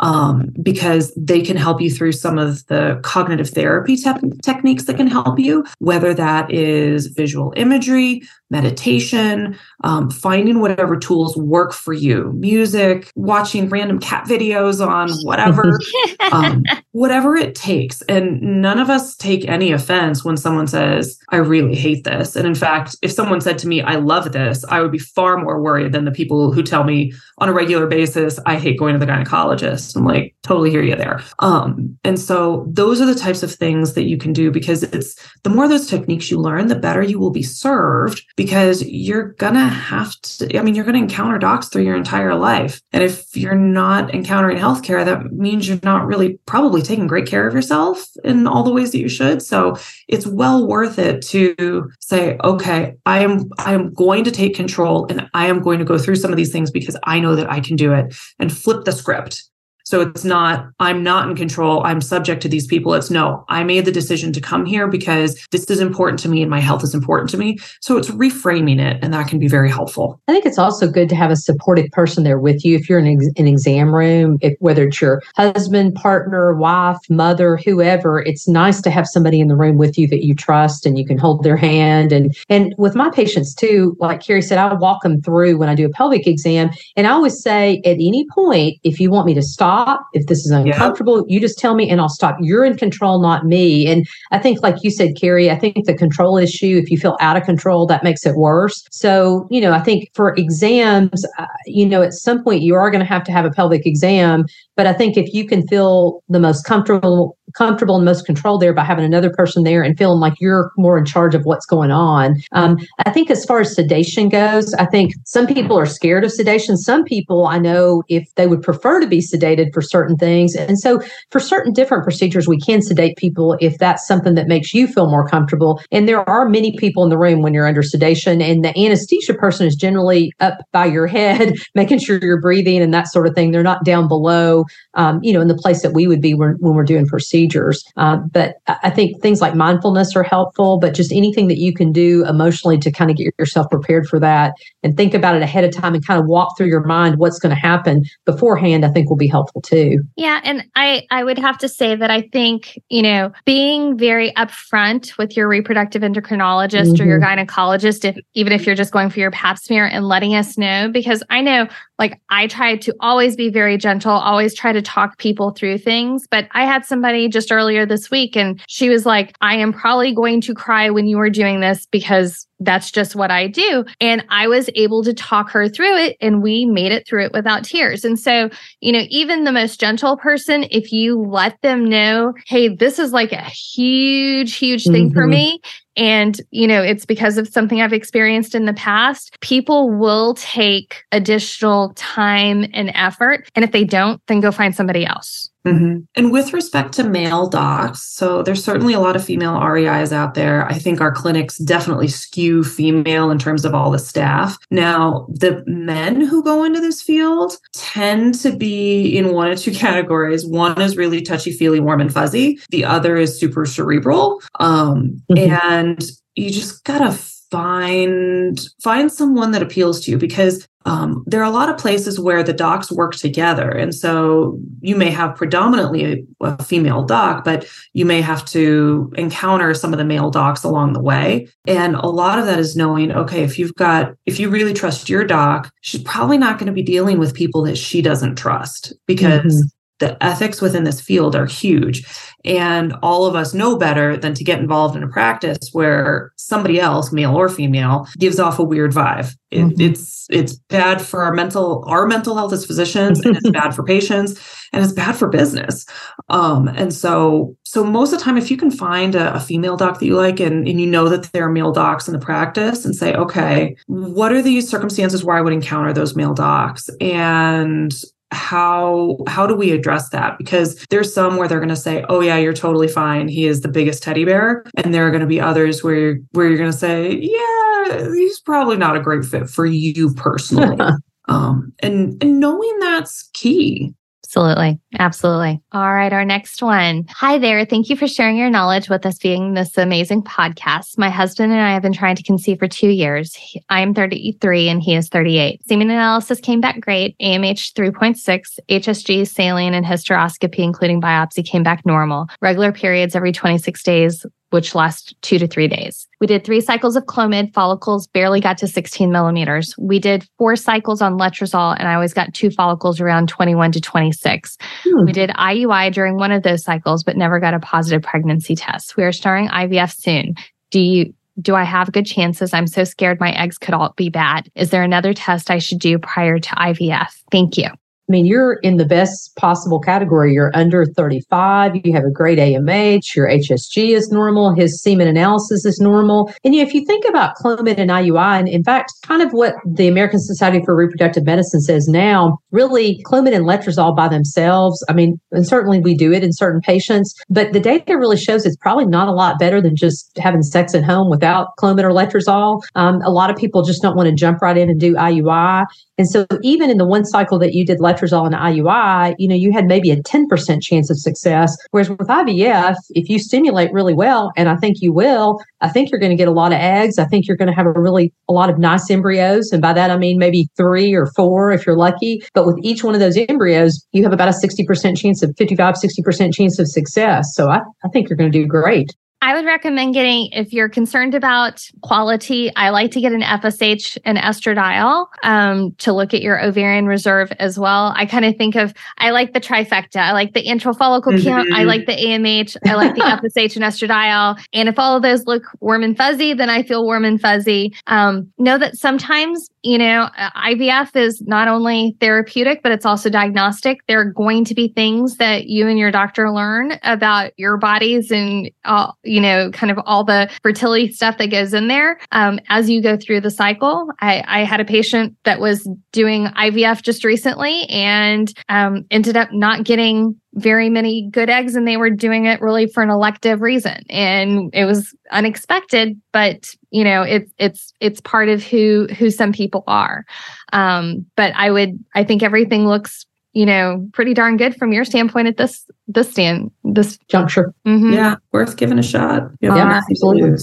um, 0.00 0.52
because 0.62 1.12
they 1.16 1.40
can 1.40 1.56
help 1.56 1.80
you 1.80 1.90
through 1.90 2.12
some 2.12 2.38
of 2.38 2.66
the 2.66 3.00
cognitive 3.02 3.50
therapy 3.50 3.96
te- 3.96 4.12
techniques 4.42 4.84
that 4.84 4.96
can 4.96 5.08
help 5.08 5.38
you, 5.38 5.64
whether 5.78 6.14
that 6.14 6.50
is 6.50 7.08
visual 7.08 7.52
imagery, 7.56 8.22
meditation, 8.50 9.58
um, 9.84 10.10
finding 10.10 10.60
whatever 10.60 10.96
tools 10.96 11.36
work 11.36 11.72
for 11.72 11.92
you, 11.92 12.32
music, 12.36 13.10
watching 13.14 13.68
random 13.68 13.98
cat 13.98 14.24
videos 14.26 14.86
on 14.86 15.10
whatever, 15.24 15.78
um, 16.32 16.62
whatever 16.92 17.36
it 17.36 17.54
takes. 17.54 18.02
And 18.02 18.40
none 18.40 18.78
of 18.78 18.90
us 18.90 19.16
take 19.16 19.46
any 19.46 19.72
offense 19.72 20.24
when 20.24 20.36
someone 20.36 20.66
says, 20.66 21.18
I 21.30 21.36
really 21.36 21.74
hate 21.74 22.04
this. 22.04 22.36
And 22.36 22.46
in 22.46 22.54
fact, 22.54 22.96
if 23.02 23.12
someone 23.12 23.40
said 23.40 23.58
to 23.58 23.68
me, 23.68 23.82
I 23.82 23.96
love 23.96 24.32
this, 24.32 24.64
I 24.68 24.80
would 24.80 24.92
be 24.92 24.98
far 24.98 25.36
more 25.36 25.60
worried 25.60 25.92
than 25.92 26.04
the 26.04 26.10
people 26.10 26.52
who 26.52 26.62
tell 26.62 26.84
me 26.84 27.12
on 27.38 27.48
a 27.48 27.52
regular 27.52 27.86
basis, 27.86 28.38
I 28.46 28.56
hate 28.58 28.78
going 28.78 28.98
to 28.98 29.04
the 29.04 29.10
gynecologist. 29.10 29.96
I'm 29.96 30.04
like, 30.04 30.34
totally 30.42 30.70
hear 30.70 30.82
you 30.82 30.96
there. 30.96 31.22
Um, 31.40 31.98
and 32.04 32.18
so 32.18 32.66
those 32.68 33.00
are 33.00 33.06
the 33.06 33.14
types 33.14 33.42
of 33.42 33.52
things 33.52 33.92
that 33.92 34.04
you 34.04 34.16
can 34.16 34.32
do 34.32 34.50
because 34.50 34.82
it's 34.82 35.14
the 35.42 35.50
more 35.50 35.68
those 35.68 35.86
techniques 35.86 36.30
you 36.30 36.38
learn, 36.38 36.68
the 36.68 36.74
better 36.74 37.02
you 37.02 37.18
will 37.18 37.30
be 37.30 37.42
served 37.42 38.24
because 38.38 38.84
you're 38.84 39.32
gonna 39.32 39.68
have 39.68 40.14
to, 40.20 40.56
I 40.56 40.62
mean, 40.62 40.76
you're 40.76 40.84
gonna 40.84 40.98
encounter 40.98 41.38
docs 41.38 41.66
through 41.66 41.82
your 41.82 41.96
entire 41.96 42.36
life. 42.36 42.80
And 42.92 43.02
if 43.02 43.36
you're 43.36 43.56
not 43.56 44.14
encountering 44.14 44.56
healthcare, 44.56 45.04
that 45.04 45.32
means 45.32 45.68
you're 45.68 45.80
not 45.82 46.06
really 46.06 46.38
probably 46.46 46.80
taking 46.80 47.08
great 47.08 47.26
care 47.26 47.48
of 47.48 47.52
yourself 47.52 48.06
in 48.22 48.46
all 48.46 48.62
the 48.62 48.72
ways 48.72 48.92
that 48.92 49.00
you 49.00 49.08
should. 49.08 49.42
So 49.42 49.76
it's 50.06 50.24
well 50.24 50.68
worth 50.68 51.00
it 51.00 51.20
to 51.22 51.90
say, 51.98 52.38
okay, 52.44 52.94
I 53.04 53.24
am 53.24 53.50
I 53.58 53.74
am 53.74 53.92
going 53.92 54.22
to 54.22 54.30
take 54.30 54.54
control 54.54 55.08
and 55.10 55.28
I 55.34 55.48
am 55.48 55.60
going 55.60 55.80
to 55.80 55.84
go 55.84 55.98
through 55.98 56.16
some 56.16 56.30
of 56.30 56.36
these 56.36 56.52
things 56.52 56.70
because 56.70 56.96
I 57.02 57.18
know 57.18 57.34
that 57.34 57.50
I 57.50 57.58
can 57.58 57.74
do 57.74 57.92
it 57.92 58.14
and 58.38 58.56
flip 58.56 58.84
the 58.84 58.92
script 58.92 59.47
so 59.88 60.02
it's 60.02 60.22
not, 60.22 60.66
I'm 60.80 61.02
not 61.02 61.30
in 61.30 61.34
control. 61.34 61.82
I'm 61.82 62.02
subject 62.02 62.42
to 62.42 62.48
these 62.48 62.66
people. 62.66 62.92
It's 62.92 63.10
no, 63.10 63.46
I 63.48 63.64
made 63.64 63.86
the 63.86 63.90
decision 63.90 64.34
to 64.34 64.40
come 64.40 64.66
here 64.66 64.86
because 64.86 65.42
this 65.50 65.64
is 65.70 65.80
important 65.80 66.18
to 66.20 66.28
me 66.28 66.42
and 66.42 66.50
my 66.50 66.60
health 66.60 66.84
is 66.84 66.92
important 66.92 67.30
to 67.30 67.38
me. 67.38 67.56
So 67.80 67.96
it's 67.96 68.10
reframing 68.10 68.80
it, 68.80 69.02
and 69.02 69.14
that 69.14 69.28
can 69.28 69.38
be 69.38 69.48
very 69.48 69.70
helpful. 69.70 70.20
I 70.28 70.32
think 70.32 70.44
it's 70.44 70.58
also 70.58 70.90
good 70.90 71.08
to 71.08 71.16
have 71.16 71.30
a 71.30 71.36
supportive 71.36 71.90
person 71.92 72.22
there 72.22 72.38
with 72.38 72.66
you. 72.66 72.76
If 72.76 72.86
you're 72.86 72.98
in 72.98 73.18
an 73.36 73.46
exam 73.46 73.94
room, 73.94 74.36
if, 74.42 74.58
whether 74.58 74.88
it's 74.88 75.00
your 75.00 75.22
husband, 75.36 75.94
partner, 75.94 76.54
wife, 76.54 76.98
mother, 77.08 77.56
whoever, 77.56 78.20
it's 78.20 78.46
nice 78.46 78.82
to 78.82 78.90
have 78.90 79.06
somebody 79.06 79.40
in 79.40 79.48
the 79.48 79.56
room 79.56 79.78
with 79.78 79.96
you 79.96 80.06
that 80.08 80.22
you 80.22 80.34
trust 80.34 80.84
and 80.84 80.98
you 80.98 81.06
can 81.06 81.16
hold 81.16 81.44
their 81.44 81.56
hand. 81.56 82.12
And 82.12 82.36
and 82.50 82.74
with 82.76 82.94
my 82.94 83.08
patients 83.08 83.54
too, 83.54 83.96
like 84.00 84.20
Carrie 84.20 84.42
said, 84.42 84.58
I 84.58 84.74
walk 84.74 85.02
them 85.02 85.22
through 85.22 85.56
when 85.56 85.70
I 85.70 85.74
do 85.74 85.86
a 85.86 85.90
pelvic 85.90 86.26
exam, 86.26 86.68
and 86.94 87.06
I 87.06 87.12
always 87.12 87.42
say 87.42 87.80
at 87.86 87.92
any 87.94 88.26
point, 88.34 88.76
if 88.82 89.00
you 89.00 89.10
want 89.10 89.24
me 89.24 89.32
to 89.32 89.42
stop 89.42 89.77
stop. 89.84 90.06
If 90.12 90.26
this 90.26 90.38
is 90.38 90.50
uncomfortable, 90.50 91.18
yeah. 91.18 91.34
you 91.34 91.40
just 91.40 91.58
tell 91.58 91.74
me 91.74 91.90
and 91.90 92.00
I'll 92.00 92.08
stop. 92.08 92.36
You're 92.40 92.64
in 92.64 92.76
control, 92.76 93.20
not 93.20 93.44
me. 93.44 93.86
And 93.86 94.06
I 94.30 94.38
think, 94.38 94.62
like 94.62 94.76
you 94.82 94.90
said, 94.90 95.16
Carrie, 95.20 95.50
I 95.50 95.58
think 95.58 95.86
the 95.86 95.94
control 95.94 96.36
issue, 96.36 96.80
if 96.82 96.90
you 96.90 96.98
feel 96.98 97.16
out 97.20 97.36
of 97.36 97.44
control, 97.44 97.86
that 97.86 98.02
makes 98.02 98.26
it 98.26 98.36
worse. 98.36 98.84
So, 98.90 99.46
you 99.50 99.60
know, 99.60 99.72
I 99.72 99.80
think 99.80 100.08
for 100.14 100.34
exams, 100.34 101.24
uh, 101.38 101.46
you 101.66 101.86
know, 101.86 102.02
at 102.02 102.12
some 102.12 102.42
point 102.42 102.62
you 102.62 102.74
are 102.74 102.90
going 102.90 103.00
to 103.00 103.06
have 103.06 103.24
to 103.24 103.32
have 103.32 103.44
a 103.44 103.50
pelvic 103.50 103.86
exam. 103.86 104.44
But 104.76 104.86
I 104.86 104.92
think 104.92 105.16
if 105.16 105.32
you 105.34 105.46
can 105.46 105.66
feel 105.66 106.22
the 106.28 106.40
most 106.40 106.64
comfortable 106.64 107.36
comfortable 107.56 107.96
and 107.96 108.04
most 108.04 108.26
controlled 108.26 108.60
there 108.60 108.74
by 108.74 108.84
having 108.84 109.04
another 109.04 109.30
person 109.30 109.64
there 109.64 109.82
and 109.82 109.96
feeling 109.96 110.20
like 110.20 110.34
you're 110.40 110.70
more 110.76 110.98
in 110.98 111.04
charge 111.04 111.34
of 111.34 111.44
what's 111.44 111.66
going 111.66 111.90
on. 111.90 112.36
Um, 112.52 112.78
I 113.06 113.10
think 113.10 113.30
as 113.30 113.44
far 113.44 113.60
as 113.60 113.74
sedation 113.74 114.28
goes, 114.28 114.74
I 114.74 114.84
think 114.84 115.14
some 115.24 115.46
people 115.46 115.78
are 115.78 115.86
scared 115.86 116.24
of 116.24 116.32
sedation. 116.32 116.76
Some 116.76 117.04
people 117.04 117.46
I 117.46 117.58
know 117.58 118.02
if 118.08 118.28
they 118.34 118.46
would 118.46 118.62
prefer 118.62 119.00
to 119.00 119.06
be 119.06 119.20
sedated 119.20 119.67
for 119.72 119.82
certain 119.82 120.16
things. 120.16 120.54
And 120.54 120.78
so 120.78 121.00
for 121.30 121.40
certain 121.40 121.72
different 121.72 122.04
procedures, 122.04 122.48
we 122.48 122.58
can 122.58 122.82
sedate 122.82 123.16
people 123.16 123.56
if 123.60 123.78
that's 123.78 124.06
something 124.06 124.34
that 124.34 124.48
makes 124.48 124.74
you 124.74 124.86
feel 124.86 125.10
more 125.10 125.26
comfortable. 125.28 125.80
And 125.90 126.08
there 126.08 126.28
are 126.28 126.48
many 126.48 126.76
people 126.76 127.04
in 127.04 127.10
the 127.10 127.18
room 127.18 127.42
when 127.42 127.54
you're 127.54 127.66
under 127.66 127.82
sedation 127.82 128.42
and 128.42 128.64
the 128.64 128.76
anesthesia 128.78 129.34
person 129.34 129.66
is 129.66 129.74
generally 129.74 130.32
up 130.40 130.58
by 130.72 130.86
your 130.86 131.06
head, 131.06 131.54
making 131.74 131.98
sure 131.98 132.18
you're 132.20 132.40
breathing 132.40 132.82
and 132.82 132.92
that 132.94 133.08
sort 133.08 133.26
of 133.26 133.34
thing. 133.34 133.50
They're 133.50 133.62
not 133.62 133.84
down 133.84 134.08
below, 134.08 134.64
um, 134.94 135.20
you 135.22 135.32
know, 135.32 135.40
in 135.40 135.48
the 135.48 135.54
place 135.54 135.82
that 135.82 135.92
we 135.92 136.06
would 136.06 136.20
be 136.20 136.34
when, 136.34 136.56
when 136.60 136.74
we're 136.74 136.84
doing 136.84 137.06
procedures 137.06 137.28
procedures. 137.28 137.84
Uh, 137.96 138.18
but 138.32 138.56
I 138.68 138.90
think 138.90 139.20
things 139.20 139.40
like 139.40 139.54
mindfulness 139.54 140.16
are 140.16 140.22
helpful, 140.22 140.78
but 140.78 140.94
just 140.94 141.12
anything 141.12 141.48
that 141.48 141.58
you 141.58 141.74
can 141.74 141.92
do 141.92 142.24
emotionally 142.26 142.78
to 142.78 142.90
kind 142.90 143.10
of 143.10 143.16
get 143.16 143.32
yourself 143.38 143.68
prepared 143.70 144.08
for 144.08 144.18
that 144.20 144.54
and 144.82 144.96
think 144.96 145.14
about 145.14 145.36
it 145.36 145.42
ahead 145.42 145.64
of 145.64 145.72
time 145.72 145.94
and 145.94 146.06
kind 146.06 146.20
of 146.20 146.26
walk 146.26 146.56
through 146.56 146.68
your 146.68 146.84
mind 146.84 147.18
what's 147.18 147.38
going 147.38 147.54
to 147.54 147.60
happen 147.60 148.04
beforehand, 148.24 148.84
I 148.84 148.88
think 148.88 149.08
will 149.08 149.16
be 149.16 149.28
helpful 149.28 149.57
too. 149.60 149.98
Yeah. 150.16 150.40
And 150.44 150.64
I, 150.74 151.06
I 151.10 151.24
would 151.24 151.38
have 151.38 151.58
to 151.58 151.68
say 151.68 151.94
that 151.96 152.10
I 152.10 152.22
think, 152.32 152.78
you 152.88 153.02
know, 153.02 153.32
being 153.44 153.96
very 153.96 154.32
upfront 154.32 155.16
with 155.18 155.36
your 155.36 155.48
reproductive 155.48 156.02
endocrinologist 156.02 156.92
mm-hmm. 156.92 157.02
or 157.02 157.06
your 157.06 157.20
mm-hmm. 157.20 157.40
gynecologist, 157.40 158.04
if 158.04 158.18
even 158.34 158.52
if 158.52 158.66
you're 158.66 158.74
just 158.74 158.92
going 158.92 159.10
for 159.10 159.20
your 159.20 159.30
pap 159.30 159.58
smear 159.58 159.86
and 159.86 160.06
letting 160.06 160.34
us 160.34 160.58
know, 160.58 160.90
because 160.90 161.22
I 161.30 161.40
know 161.40 161.68
like 161.98 162.20
I 162.30 162.46
try 162.46 162.76
to 162.76 162.94
always 163.00 163.36
be 163.36 163.50
very 163.50 163.76
gentle, 163.76 164.12
always 164.12 164.54
try 164.54 164.72
to 164.72 164.82
talk 164.82 165.18
people 165.18 165.50
through 165.50 165.78
things. 165.78 166.26
But 166.30 166.48
I 166.52 166.64
had 166.64 166.84
somebody 166.84 167.28
just 167.28 167.52
earlier 167.52 167.86
this 167.86 168.10
week 168.10 168.36
and 168.36 168.60
she 168.68 168.88
was 168.88 169.04
like, 169.04 169.34
I 169.40 169.56
am 169.56 169.72
probably 169.72 170.14
going 170.14 170.40
to 170.42 170.54
cry 170.54 170.90
when 170.90 171.06
you 171.06 171.18
are 171.20 171.30
doing 171.30 171.60
this 171.60 171.86
because 171.86 172.47
that's 172.60 172.90
just 172.90 173.14
what 173.14 173.30
I 173.30 173.46
do. 173.46 173.84
And 174.00 174.24
I 174.30 174.48
was 174.48 174.68
able 174.74 175.04
to 175.04 175.14
talk 175.14 175.50
her 175.50 175.68
through 175.68 175.96
it 175.96 176.16
and 176.20 176.42
we 176.42 176.64
made 176.64 176.92
it 176.92 177.06
through 177.06 177.26
it 177.26 177.32
without 177.32 177.64
tears. 177.64 178.04
And 178.04 178.18
so, 178.18 178.50
you 178.80 178.92
know, 178.92 179.04
even 179.08 179.44
the 179.44 179.52
most 179.52 179.80
gentle 179.80 180.16
person, 180.16 180.64
if 180.70 180.92
you 180.92 181.20
let 181.20 181.60
them 181.62 181.84
know, 181.84 182.32
hey, 182.46 182.74
this 182.74 182.98
is 182.98 183.12
like 183.12 183.32
a 183.32 183.42
huge, 183.42 184.56
huge 184.56 184.84
thing 184.84 185.08
mm-hmm. 185.08 185.18
for 185.18 185.26
me. 185.26 185.60
And, 185.98 186.40
you 186.50 186.66
know, 186.66 186.82
it's 186.82 187.04
because 187.04 187.36
of 187.36 187.48
something 187.48 187.82
I've 187.82 187.92
experienced 187.92 188.54
in 188.54 188.64
the 188.64 188.72
past. 188.72 189.36
People 189.40 189.90
will 189.90 190.34
take 190.34 191.04
additional 191.12 191.92
time 191.94 192.66
and 192.72 192.90
effort. 192.94 193.48
And 193.54 193.64
if 193.64 193.72
they 193.72 193.84
don't, 193.84 194.22
then 194.28 194.40
go 194.40 194.52
find 194.52 194.74
somebody 194.74 195.04
else. 195.04 195.50
Mm-hmm. 195.66 195.98
And 196.14 196.32
with 196.32 196.52
respect 196.52 196.92
to 196.94 197.04
male 197.04 197.48
docs, 197.48 198.02
so 198.02 198.42
there's 198.42 198.64
certainly 198.64 198.94
a 198.94 199.00
lot 199.00 199.16
of 199.16 199.24
female 199.24 199.60
REIs 199.60 200.12
out 200.12 200.34
there. 200.34 200.64
I 200.66 200.74
think 200.74 201.00
our 201.00 201.12
clinics 201.12 201.58
definitely 201.58 202.08
skew 202.08 202.64
female 202.64 203.30
in 203.30 203.38
terms 203.38 203.64
of 203.64 203.74
all 203.74 203.90
the 203.90 203.98
staff. 203.98 204.56
Now, 204.70 205.26
the 205.28 205.62
men 205.66 206.20
who 206.20 206.42
go 206.42 206.64
into 206.64 206.80
this 206.80 207.02
field 207.02 207.56
tend 207.74 208.34
to 208.40 208.56
be 208.56 209.16
in 209.16 209.34
one 209.34 209.48
or 209.48 209.56
two 209.56 209.72
categories. 209.74 210.46
One 210.46 210.80
is 210.80 210.96
really 210.96 211.22
touchy 211.22 211.52
feely, 211.52 211.80
warm 211.80 212.00
and 212.00 212.12
fuzzy. 212.12 212.58
The 212.70 212.84
other 212.84 213.16
is 213.16 213.38
super 213.38 213.66
cerebral. 213.66 214.40
Um, 214.60 215.20
mm-hmm. 215.30 215.38
And 215.38 215.87
you 216.34 216.50
just 216.50 216.84
gotta 216.84 217.12
find 217.50 218.60
find 218.82 219.10
someone 219.10 219.52
that 219.52 219.62
appeals 219.62 220.04
to 220.04 220.10
you 220.10 220.18
because 220.18 220.66
um, 220.84 221.22
there 221.26 221.40
are 221.40 221.50
a 221.50 221.50
lot 221.50 221.68
of 221.68 221.76
places 221.76 222.18
where 222.18 222.42
the 222.42 222.52
docs 222.52 222.90
work 222.90 223.14
together. 223.14 223.68
And 223.68 223.94
so 223.94 224.58
you 224.80 224.96
may 224.96 225.10
have 225.10 225.36
predominantly 225.36 226.04
a, 226.04 226.46
a 226.46 226.64
female 226.64 227.02
doc, 227.02 227.44
but 227.44 227.68
you 227.92 228.06
may 228.06 228.22
have 228.22 228.44
to 228.46 229.12
encounter 229.16 229.74
some 229.74 229.92
of 229.92 229.98
the 229.98 230.04
male 230.04 230.30
docs 230.30 230.64
along 230.64 230.94
the 230.94 231.02
way. 231.02 231.48
And 231.66 231.94
a 231.94 232.06
lot 232.06 232.38
of 232.38 232.46
that 232.46 232.58
is 232.58 232.74
knowing, 232.74 233.12
okay, 233.12 233.42
if 233.42 233.58
you've 233.58 233.74
got, 233.74 234.14
if 234.24 234.40
you 234.40 234.48
really 234.48 234.72
trust 234.72 235.10
your 235.10 235.24
doc, 235.24 235.70
she's 235.82 236.02
probably 236.02 236.38
not 236.38 236.58
going 236.58 236.68
to 236.68 236.72
be 236.72 236.82
dealing 236.82 237.18
with 237.18 237.34
people 237.34 237.62
that 237.64 237.76
she 237.76 238.00
doesn't 238.00 238.36
trust 238.36 238.94
because 239.06 239.54
mm-hmm 239.54 239.77
the 239.98 240.22
ethics 240.22 240.60
within 240.60 240.84
this 240.84 241.00
field 241.00 241.34
are 241.34 241.46
huge. 241.46 242.06
And 242.44 242.94
all 243.02 243.26
of 243.26 243.34
us 243.34 243.52
know 243.52 243.76
better 243.76 244.16
than 244.16 244.32
to 244.34 244.44
get 244.44 244.60
involved 244.60 244.96
in 244.96 245.02
a 245.02 245.08
practice 245.08 245.70
where 245.72 246.32
somebody 246.36 246.80
else, 246.80 247.12
male 247.12 247.34
or 247.34 247.48
female, 247.48 248.06
gives 248.16 248.38
off 248.38 248.58
a 248.58 248.64
weird 248.64 248.92
vibe. 248.92 249.34
It, 249.50 249.60
mm-hmm. 249.60 249.80
It's 249.80 250.26
it's 250.30 250.54
bad 250.54 251.00
for 251.00 251.22
our 251.22 251.32
mental 251.32 251.84
our 251.88 252.06
mental 252.06 252.36
health 252.36 252.52
as 252.52 252.66
physicians, 252.66 253.24
and 253.24 253.36
it's 253.36 253.50
bad 253.50 253.74
for 253.74 253.82
patients, 253.84 254.40
and 254.72 254.84
it's 254.84 254.92
bad 254.92 255.16
for 255.16 255.28
business. 255.28 255.84
Um, 256.28 256.68
and 256.68 256.92
so 256.92 257.56
so 257.64 257.82
most 257.82 258.12
of 258.12 258.18
the 258.18 258.24
time, 258.24 258.36
if 258.36 258.50
you 258.50 258.56
can 258.56 258.70
find 258.70 259.14
a, 259.14 259.34
a 259.34 259.40
female 259.40 259.76
doc 259.76 259.98
that 259.98 260.06
you 260.06 260.16
like, 260.16 260.38
and, 260.38 260.68
and 260.68 260.80
you 260.80 260.86
know 260.86 261.08
that 261.08 261.32
there 261.32 261.44
are 261.44 261.50
male 261.50 261.72
docs 261.72 262.06
in 262.06 262.12
the 262.12 262.20
practice, 262.20 262.84
and 262.84 262.94
say, 262.94 263.14
okay, 263.14 263.74
what 263.86 264.32
are 264.32 264.42
these 264.42 264.68
circumstances 264.68 265.24
where 265.24 265.36
I 265.36 265.40
would 265.40 265.52
encounter 265.52 265.92
those 265.92 266.14
male 266.14 266.34
docs, 266.34 266.88
and 267.00 267.92
how 268.30 269.16
how 269.26 269.46
do 269.46 269.54
we 269.54 269.70
address 269.70 270.10
that? 270.10 270.38
Because 270.38 270.84
there's 270.90 271.12
some 271.12 271.36
where 271.36 271.48
they're 271.48 271.60
going 271.60 271.68
to 271.68 271.76
say 271.76 272.04
oh 272.08 272.20
yeah 272.20 272.36
you're 272.36 272.52
totally 272.52 272.88
fine. 272.88 273.28
He 273.28 273.46
is 273.46 273.62
the 273.62 273.68
biggest 273.68 274.02
teddy 274.02 274.24
bear. 274.24 274.64
And 274.76 274.92
there 274.92 275.06
are 275.06 275.10
going 275.10 275.22
to 275.22 275.26
be 275.26 275.40
others 275.40 275.82
where 275.82 275.94
you're, 275.94 276.16
where 276.32 276.48
you're 276.48 276.58
going 276.58 276.72
to 276.72 276.76
say 276.76 277.12
yeah 277.12 278.12
he's 278.14 278.40
probably 278.40 278.76
not 278.76 278.96
a 278.96 279.00
great 279.00 279.24
fit 279.24 279.48
for 279.48 279.66
you 279.66 280.12
personally. 280.14 280.78
Um 281.30 281.74
and 281.80 282.16
and 282.22 282.40
knowing 282.40 282.78
that's 282.78 283.28
key 283.34 283.92
Absolutely. 284.28 284.78
Absolutely. 284.98 285.62
All 285.72 285.94
right. 285.94 286.12
Our 286.12 286.24
next 286.26 286.62
one. 286.62 287.06
Hi 287.08 287.38
there. 287.38 287.64
Thank 287.64 287.88
you 287.88 287.96
for 287.96 288.06
sharing 288.06 288.36
your 288.36 288.50
knowledge 288.50 288.90
with 288.90 289.06
us 289.06 289.16
being 289.16 289.54
this 289.54 289.78
amazing 289.78 290.22
podcast. 290.22 290.98
My 290.98 291.08
husband 291.08 291.50
and 291.50 291.62
I 291.62 291.72
have 291.72 291.80
been 291.80 291.94
trying 291.94 292.16
to 292.16 292.22
conceive 292.22 292.58
for 292.58 292.68
two 292.68 292.90
years. 292.90 293.34
I 293.70 293.80
am 293.80 293.94
33 293.94 294.68
and 294.68 294.82
he 294.82 294.94
is 294.94 295.08
38. 295.08 295.66
Semen 295.66 295.88
analysis 295.88 296.40
came 296.40 296.60
back 296.60 296.78
great. 296.78 297.16
AMH 297.22 297.72
3.6, 297.72 298.58
HSG, 298.68 299.26
saline, 299.26 299.72
and 299.72 299.86
hysteroscopy, 299.86 300.58
including 300.58 301.00
biopsy, 301.00 301.42
came 301.42 301.62
back 301.62 301.86
normal. 301.86 302.26
Regular 302.42 302.70
periods 302.70 303.16
every 303.16 303.32
26 303.32 303.82
days 303.82 304.26
which 304.50 304.74
last 304.74 305.14
two 305.22 305.38
to 305.38 305.46
three 305.46 305.68
days. 305.68 306.06
We 306.20 306.26
did 306.26 306.44
three 306.44 306.60
cycles 306.60 306.96
of 306.96 307.04
Clomid, 307.04 307.52
follicles 307.52 308.06
barely 308.08 308.40
got 308.40 308.58
to 308.58 308.66
16 308.66 309.10
millimeters. 309.10 309.74
We 309.78 309.98
did 309.98 310.26
four 310.38 310.56
cycles 310.56 311.02
on 311.02 311.18
letrozole, 311.18 311.76
and 311.78 311.88
I 311.88 311.94
always 311.94 312.14
got 312.14 312.34
two 312.34 312.50
follicles 312.50 313.00
around 313.00 313.28
21 313.28 313.72
to 313.72 313.80
26. 313.80 314.56
Hmm. 314.84 315.04
We 315.04 315.12
did 315.12 315.30
IUI 315.30 315.92
during 315.92 316.16
one 316.16 316.32
of 316.32 316.42
those 316.42 316.64
cycles, 316.64 317.04
but 317.04 317.16
never 317.16 317.40
got 317.40 317.54
a 317.54 317.60
positive 317.60 318.02
pregnancy 318.02 318.56
test. 318.56 318.96
We 318.96 319.04
are 319.04 319.12
starting 319.12 319.48
IVF 319.48 319.94
soon. 319.94 320.34
Do 320.70 320.80
you 320.80 321.14
do 321.40 321.54
I 321.54 321.62
have 321.62 321.92
good 321.92 322.06
chances? 322.06 322.52
I'm 322.52 322.66
so 322.66 322.82
scared 322.82 323.20
my 323.20 323.30
eggs 323.30 323.58
could 323.58 323.74
all 323.74 323.94
be 323.96 324.08
bad. 324.08 324.50
Is 324.56 324.70
there 324.70 324.82
another 324.82 325.14
test 325.14 325.52
I 325.52 325.58
should 325.58 325.78
do 325.78 325.96
prior 325.98 326.40
to 326.40 326.50
IVF? 326.50 327.10
Thank 327.30 327.56
you. 327.56 327.68
I 328.08 328.12
mean, 328.12 328.24
you're 328.24 328.54
in 328.62 328.78
the 328.78 328.86
best 328.86 329.36
possible 329.36 329.78
category. 329.78 330.32
You're 330.32 330.50
under 330.54 330.86
35. 330.86 331.72
You 331.84 331.92
have 331.92 332.04
a 332.04 332.10
great 332.10 332.38
AMH. 332.38 333.14
Your 333.14 333.28
HSG 333.28 333.94
is 333.94 334.10
normal. 334.10 334.54
His 334.54 334.82
semen 334.82 335.06
analysis 335.06 335.66
is 335.66 335.78
normal. 335.78 336.32
And 336.42 336.54
if 336.54 336.72
you 336.72 336.86
think 336.86 337.04
about 337.06 337.36
Clomid 337.36 337.76
and 337.76 337.90
IUI, 337.90 338.38
and 338.38 338.48
in 338.48 338.64
fact, 338.64 338.94
kind 339.02 339.20
of 339.20 339.32
what 339.32 339.56
the 339.66 339.88
American 339.88 340.20
Society 340.20 340.62
for 340.64 340.74
Reproductive 340.74 341.26
Medicine 341.26 341.60
says 341.60 341.86
now, 341.86 342.38
really 342.50 343.02
Clomid 343.04 343.34
and 343.34 343.44
letrozole 343.44 343.94
by 343.94 344.08
themselves. 344.08 344.82
I 344.88 344.94
mean, 344.94 345.20
and 345.30 345.46
certainly 345.46 345.78
we 345.80 345.94
do 345.94 346.10
it 346.10 346.24
in 346.24 346.32
certain 346.32 346.62
patients, 346.62 347.14
but 347.28 347.52
the 347.52 347.60
data 347.60 347.98
really 347.98 348.16
shows 348.16 348.46
it's 348.46 348.56
probably 348.56 348.86
not 348.86 349.08
a 349.08 349.12
lot 349.12 349.38
better 349.38 349.60
than 349.60 349.76
just 349.76 350.16
having 350.16 350.42
sex 350.42 350.74
at 350.74 350.82
home 350.82 351.10
without 351.10 351.48
Clomid 351.58 351.84
or 351.84 351.90
letrozole. 351.90 352.62
Um, 352.74 353.02
a 353.02 353.10
lot 353.10 353.28
of 353.28 353.36
people 353.36 353.62
just 353.62 353.82
don't 353.82 353.96
want 353.96 354.08
to 354.08 354.14
jump 354.14 354.40
right 354.40 354.56
in 354.56 354.70
and 354.70 354.80
do 354.80 354.94
IUI. 354.94 355.66
And 355.98 356.08
so 356.08 356.26
even 356.42 356.70
in 356.70 356.78
the 356.78 356.86
one 356.86 357.04
cycle 357.04 357.38
that 357.40 357.52
you 357.52 357.66
did 357.66 357.80
letrozole 357.80 357.97
and 358.02 358.34
IUI, 358.34 359.14
you 359.18 359.28
know, 359.28 359.34
you 359.34 359.52
had 359.52 359.66
maybe 359.66 359.90
a 359.90 360.02
10% 360.02 360.62
chance 360.62 360.90
of 360.90 360.98
success. 360.98 361.56
Whereas 361.70 361.90
with 361.90 361.98
IVF, 361.98 362.76
if 362.90 363.08
you 363.08 363.18
stimulate 363.18 363.72
really 363.72 363.94
well, 363.94 364.32
and 364.36 364.48
I 364.48 364.56
think 364.56 364.80
you 364.80 364.92
will, 364.92 365.40
I 365.60 365.68
think 365.68 365.90
you're 365.90 366.00
going 366.00 366.10
to 366.10 366.16
get 366.16 366.28
a 366.28 366.32
lot 366.32 366.52
of 366.52 366.58
eggs. 366.58 366.98
I 366.98 367.04
think 367.04 367.26
you're 367.26 367.36
going 367.36 367.48
to 367.48 367.54
have 367.54 367.66
a 367.66 367.72
really, 367.72 368.12
a 368.28 368.32
lot 368.32 368.50
of 368.50 368.58
nice 368.58 368.90
embryos. 368.90 369.50
And 369.52 369.60
by 369.60 369.72
that, 369.72 369.90
I 369.90 369.96
mean 369.96 370.18
maybe 370.18 370.48
three 370.56 370.94
or 370.94 371.06
four 371.16 371.50
if 371.52 371.66
you're 371.66 371.76
lucky. 371.76 372.22
But 372.34 372.46
with 372.46 372.58
each 372.62 372.84
one 372.84 372.94
of 372.94 373.00
those 373.00 373.16
embryos, 373.16 373.84
you 373.92 374.02
have 374.02 374.12
about 374.12 374.28
a 374.28 374.32
60% 374.32 374.96
chance 374.96 375.22
of 375.22 375.34
55, 375.36 375.74
60% 375.74 376.34
chance 376.34 376.58
of 376.58 376.68
success. 376.68 377.28
So 377.34 377.48
I, 377.48 377.60
I 377.84 377.88
think 377.88 378.08
you're 378.08 378.16
going 378.16 378.30
to 378.30 378.38
do 378.38 378.46
great. 378.46 378.94
I 379.20 379.34
would 379.34 379.44
recommend 379.44 379.94
getting, 379.94 380.30
if 380.32 380.52
you're 380.52 380.68
concerned 380.68 381.14
about 381.14 381.68
quality, 381.82 382.54
I 382.54 382.70
like 382.70 382.92
to 382.92 383.00
get 383.00 383.12
an 383.12 383.22
FSH 383.22 383.98
and 384.04 384.16
estradiol 384.16 385.06
um, 385.24 385.72
to 385.78 385.92
look 385.92 386.14
at 386.14 386.22
your 386.22 386.40
ovarian 386.40 386.86
reserve 386.86 387.32
as 387.40 387.58
well. 387.58 387.92
I 387.96 388.06
kind 388.06 388.24
of 388.24 388.36
think 388.36 388.54
of, 388.54 388.72
I 388.98 389.10
like 389.10 389.32
the 389.32 389.40
trifecta. 389.40 389.96
I 389.96 390.12
like 390.12 390.34
the 390.34 390.44
antral 390.44 390.76
follicle 390.76 391.12
mm-hmm. 391.12 391.26
count. 391.26 391.52
I 391.52 391.64
like 391.64 391.86
the 391.86 391.96
AMH. 391.96 392.56
I 392.64 392.74
like 392.74 392.94
the 392.94 393.00
FSH 393.00 393.56
and 393.56 393.64
estradiol. 393.64 394.40
And 394.52 394.68
if 394.68 394.78
all 394.78 394.96
of 394.96 395.02
those 395.02 395.26
look 395.26 395.42
warm 395.58 395.82
and 395.82 395.96
fuzzy, 395.96 396.32
then 396.32 396.48
I 396.48 396.62
feel 396.62 396.84
warm 396.84 397.04
and 397.04 397.20
fuzzy. 397.20 397.74
Um, 397.88 398.32
know 398.38 398.56
that 398.56 398.76
sometimes, 398.76 399.50
you 399.62 399.78
know, 399.78 400.08
IVF 400.36 400.94
is 400.94 401.20
not 401.22 401.48
only 401.48 401.96
therapeutic, 402.00 402.62
but 402.62 402.72
it's 402.72 402.86
also 402.86 403.10
diagnostic. 403.10 403.80
There 403.88 404.00
are 404.00 404.12
going 404.12 404.44
to 404.44 404.54
be 404.54 404.68
things 404.68 405.16
that 405.16 405.46
you 405.46 405.66
and 405.66 405.78
your 405.78 405.90
doctor 405.90 406.30
learn 406.30 406.78
about 406.82 407.32
your 407.36 407.56
bodies 407.56 408.10
and, 408.10 408.50
uh, 408.64 408.92
you 409.02 409.20
know, 409.20 409.50
kind 409.50 409.70
of 409.70 409.78
all 409.84 410.04
the 410.04 410.30
fertility 410.42 410.92
stuff 410.92 411.18
that 411.18 411.30
goes 411.30 411.54
in 411.54 411.68
there 411.68 411.98
um, 412.12 412.38
as 412.48 412.70
you 412.70 412.80
go 412.82 412.96
through 412.96 413.20
the 413.20 413.30
cycle. 413.30 413.90
I, 414.00 414.22
I, 414.26 414.44
had 414.44 414.60
a 414.60 414.64
patient 414.64 415.16
that 415.24 415.40
was 415.40 415.68
doing 415.92 416.26
IVF 416.26 416.82
just 416.82 417.04
recently 417.04 417.64
and 417.64 418.32
um, 418.48 418.84
ended 418.90 419.16
up 419.16 419.30
not 419.32 419.64
getting 419.64 420.18
very 420.34 420.68
many 420.68 421.08
good 421.10 421.30
eggs 421.30 421.54
and 421.56 421.66
they 421.66 421.76
were 421.76 421.90
doing 421.90 422.26
it 422.26 422.40
really 422.40 422.66
for 422.66 422.82
an 422.82 422.90
elective 422.90 423.40
reason 423.40 423.82
and 423.88 424.50
it 424.52 424.66
was 424.66 424.94
unexpected 425.10 425.98
but 426.12 426.54
you 426.70 426.84
know 426.84 427.02
it's 427.02 427.32
it's 427.38 427.72
it's 427.80 428.00
part 428.02 428.28
of 428.28 428.42
who 428.42 428.86
who 428.98 429.10
some 429.10 429.32
people 429.32 429.64
are 429.66 430.04
um 430.52 431.04
but 431.16 431.32
i 431.34 431.50
would 431.50 431.82
i 431.94 432.04
think 432.04 432.22
everything 432.22 432.66
looks 432.66 433.06
you 433.34 433.46
know, 433.46 433.88
pretty 433.92 434.14
darn 434.14 434.36
good 434.36 434.56
from 434.56 434.72
your 434.72 434.84
standpoint 434.84 435.28
at 435.28 435.36
this 435.36 435.64
this 435.86 436.10
stand 436.10 436.50
this 436.64 436.98
juncture. 437.08 437.54
Mm-hmm. 437.66 437.92
Yeah, 437.92 438.16
worth 438.32 438.56
giving 438.56 438.80
a 438.80 438.82
shot. 438.82 439.30
Yeah, 439.40 439.54
absolutely. 439.54 440.36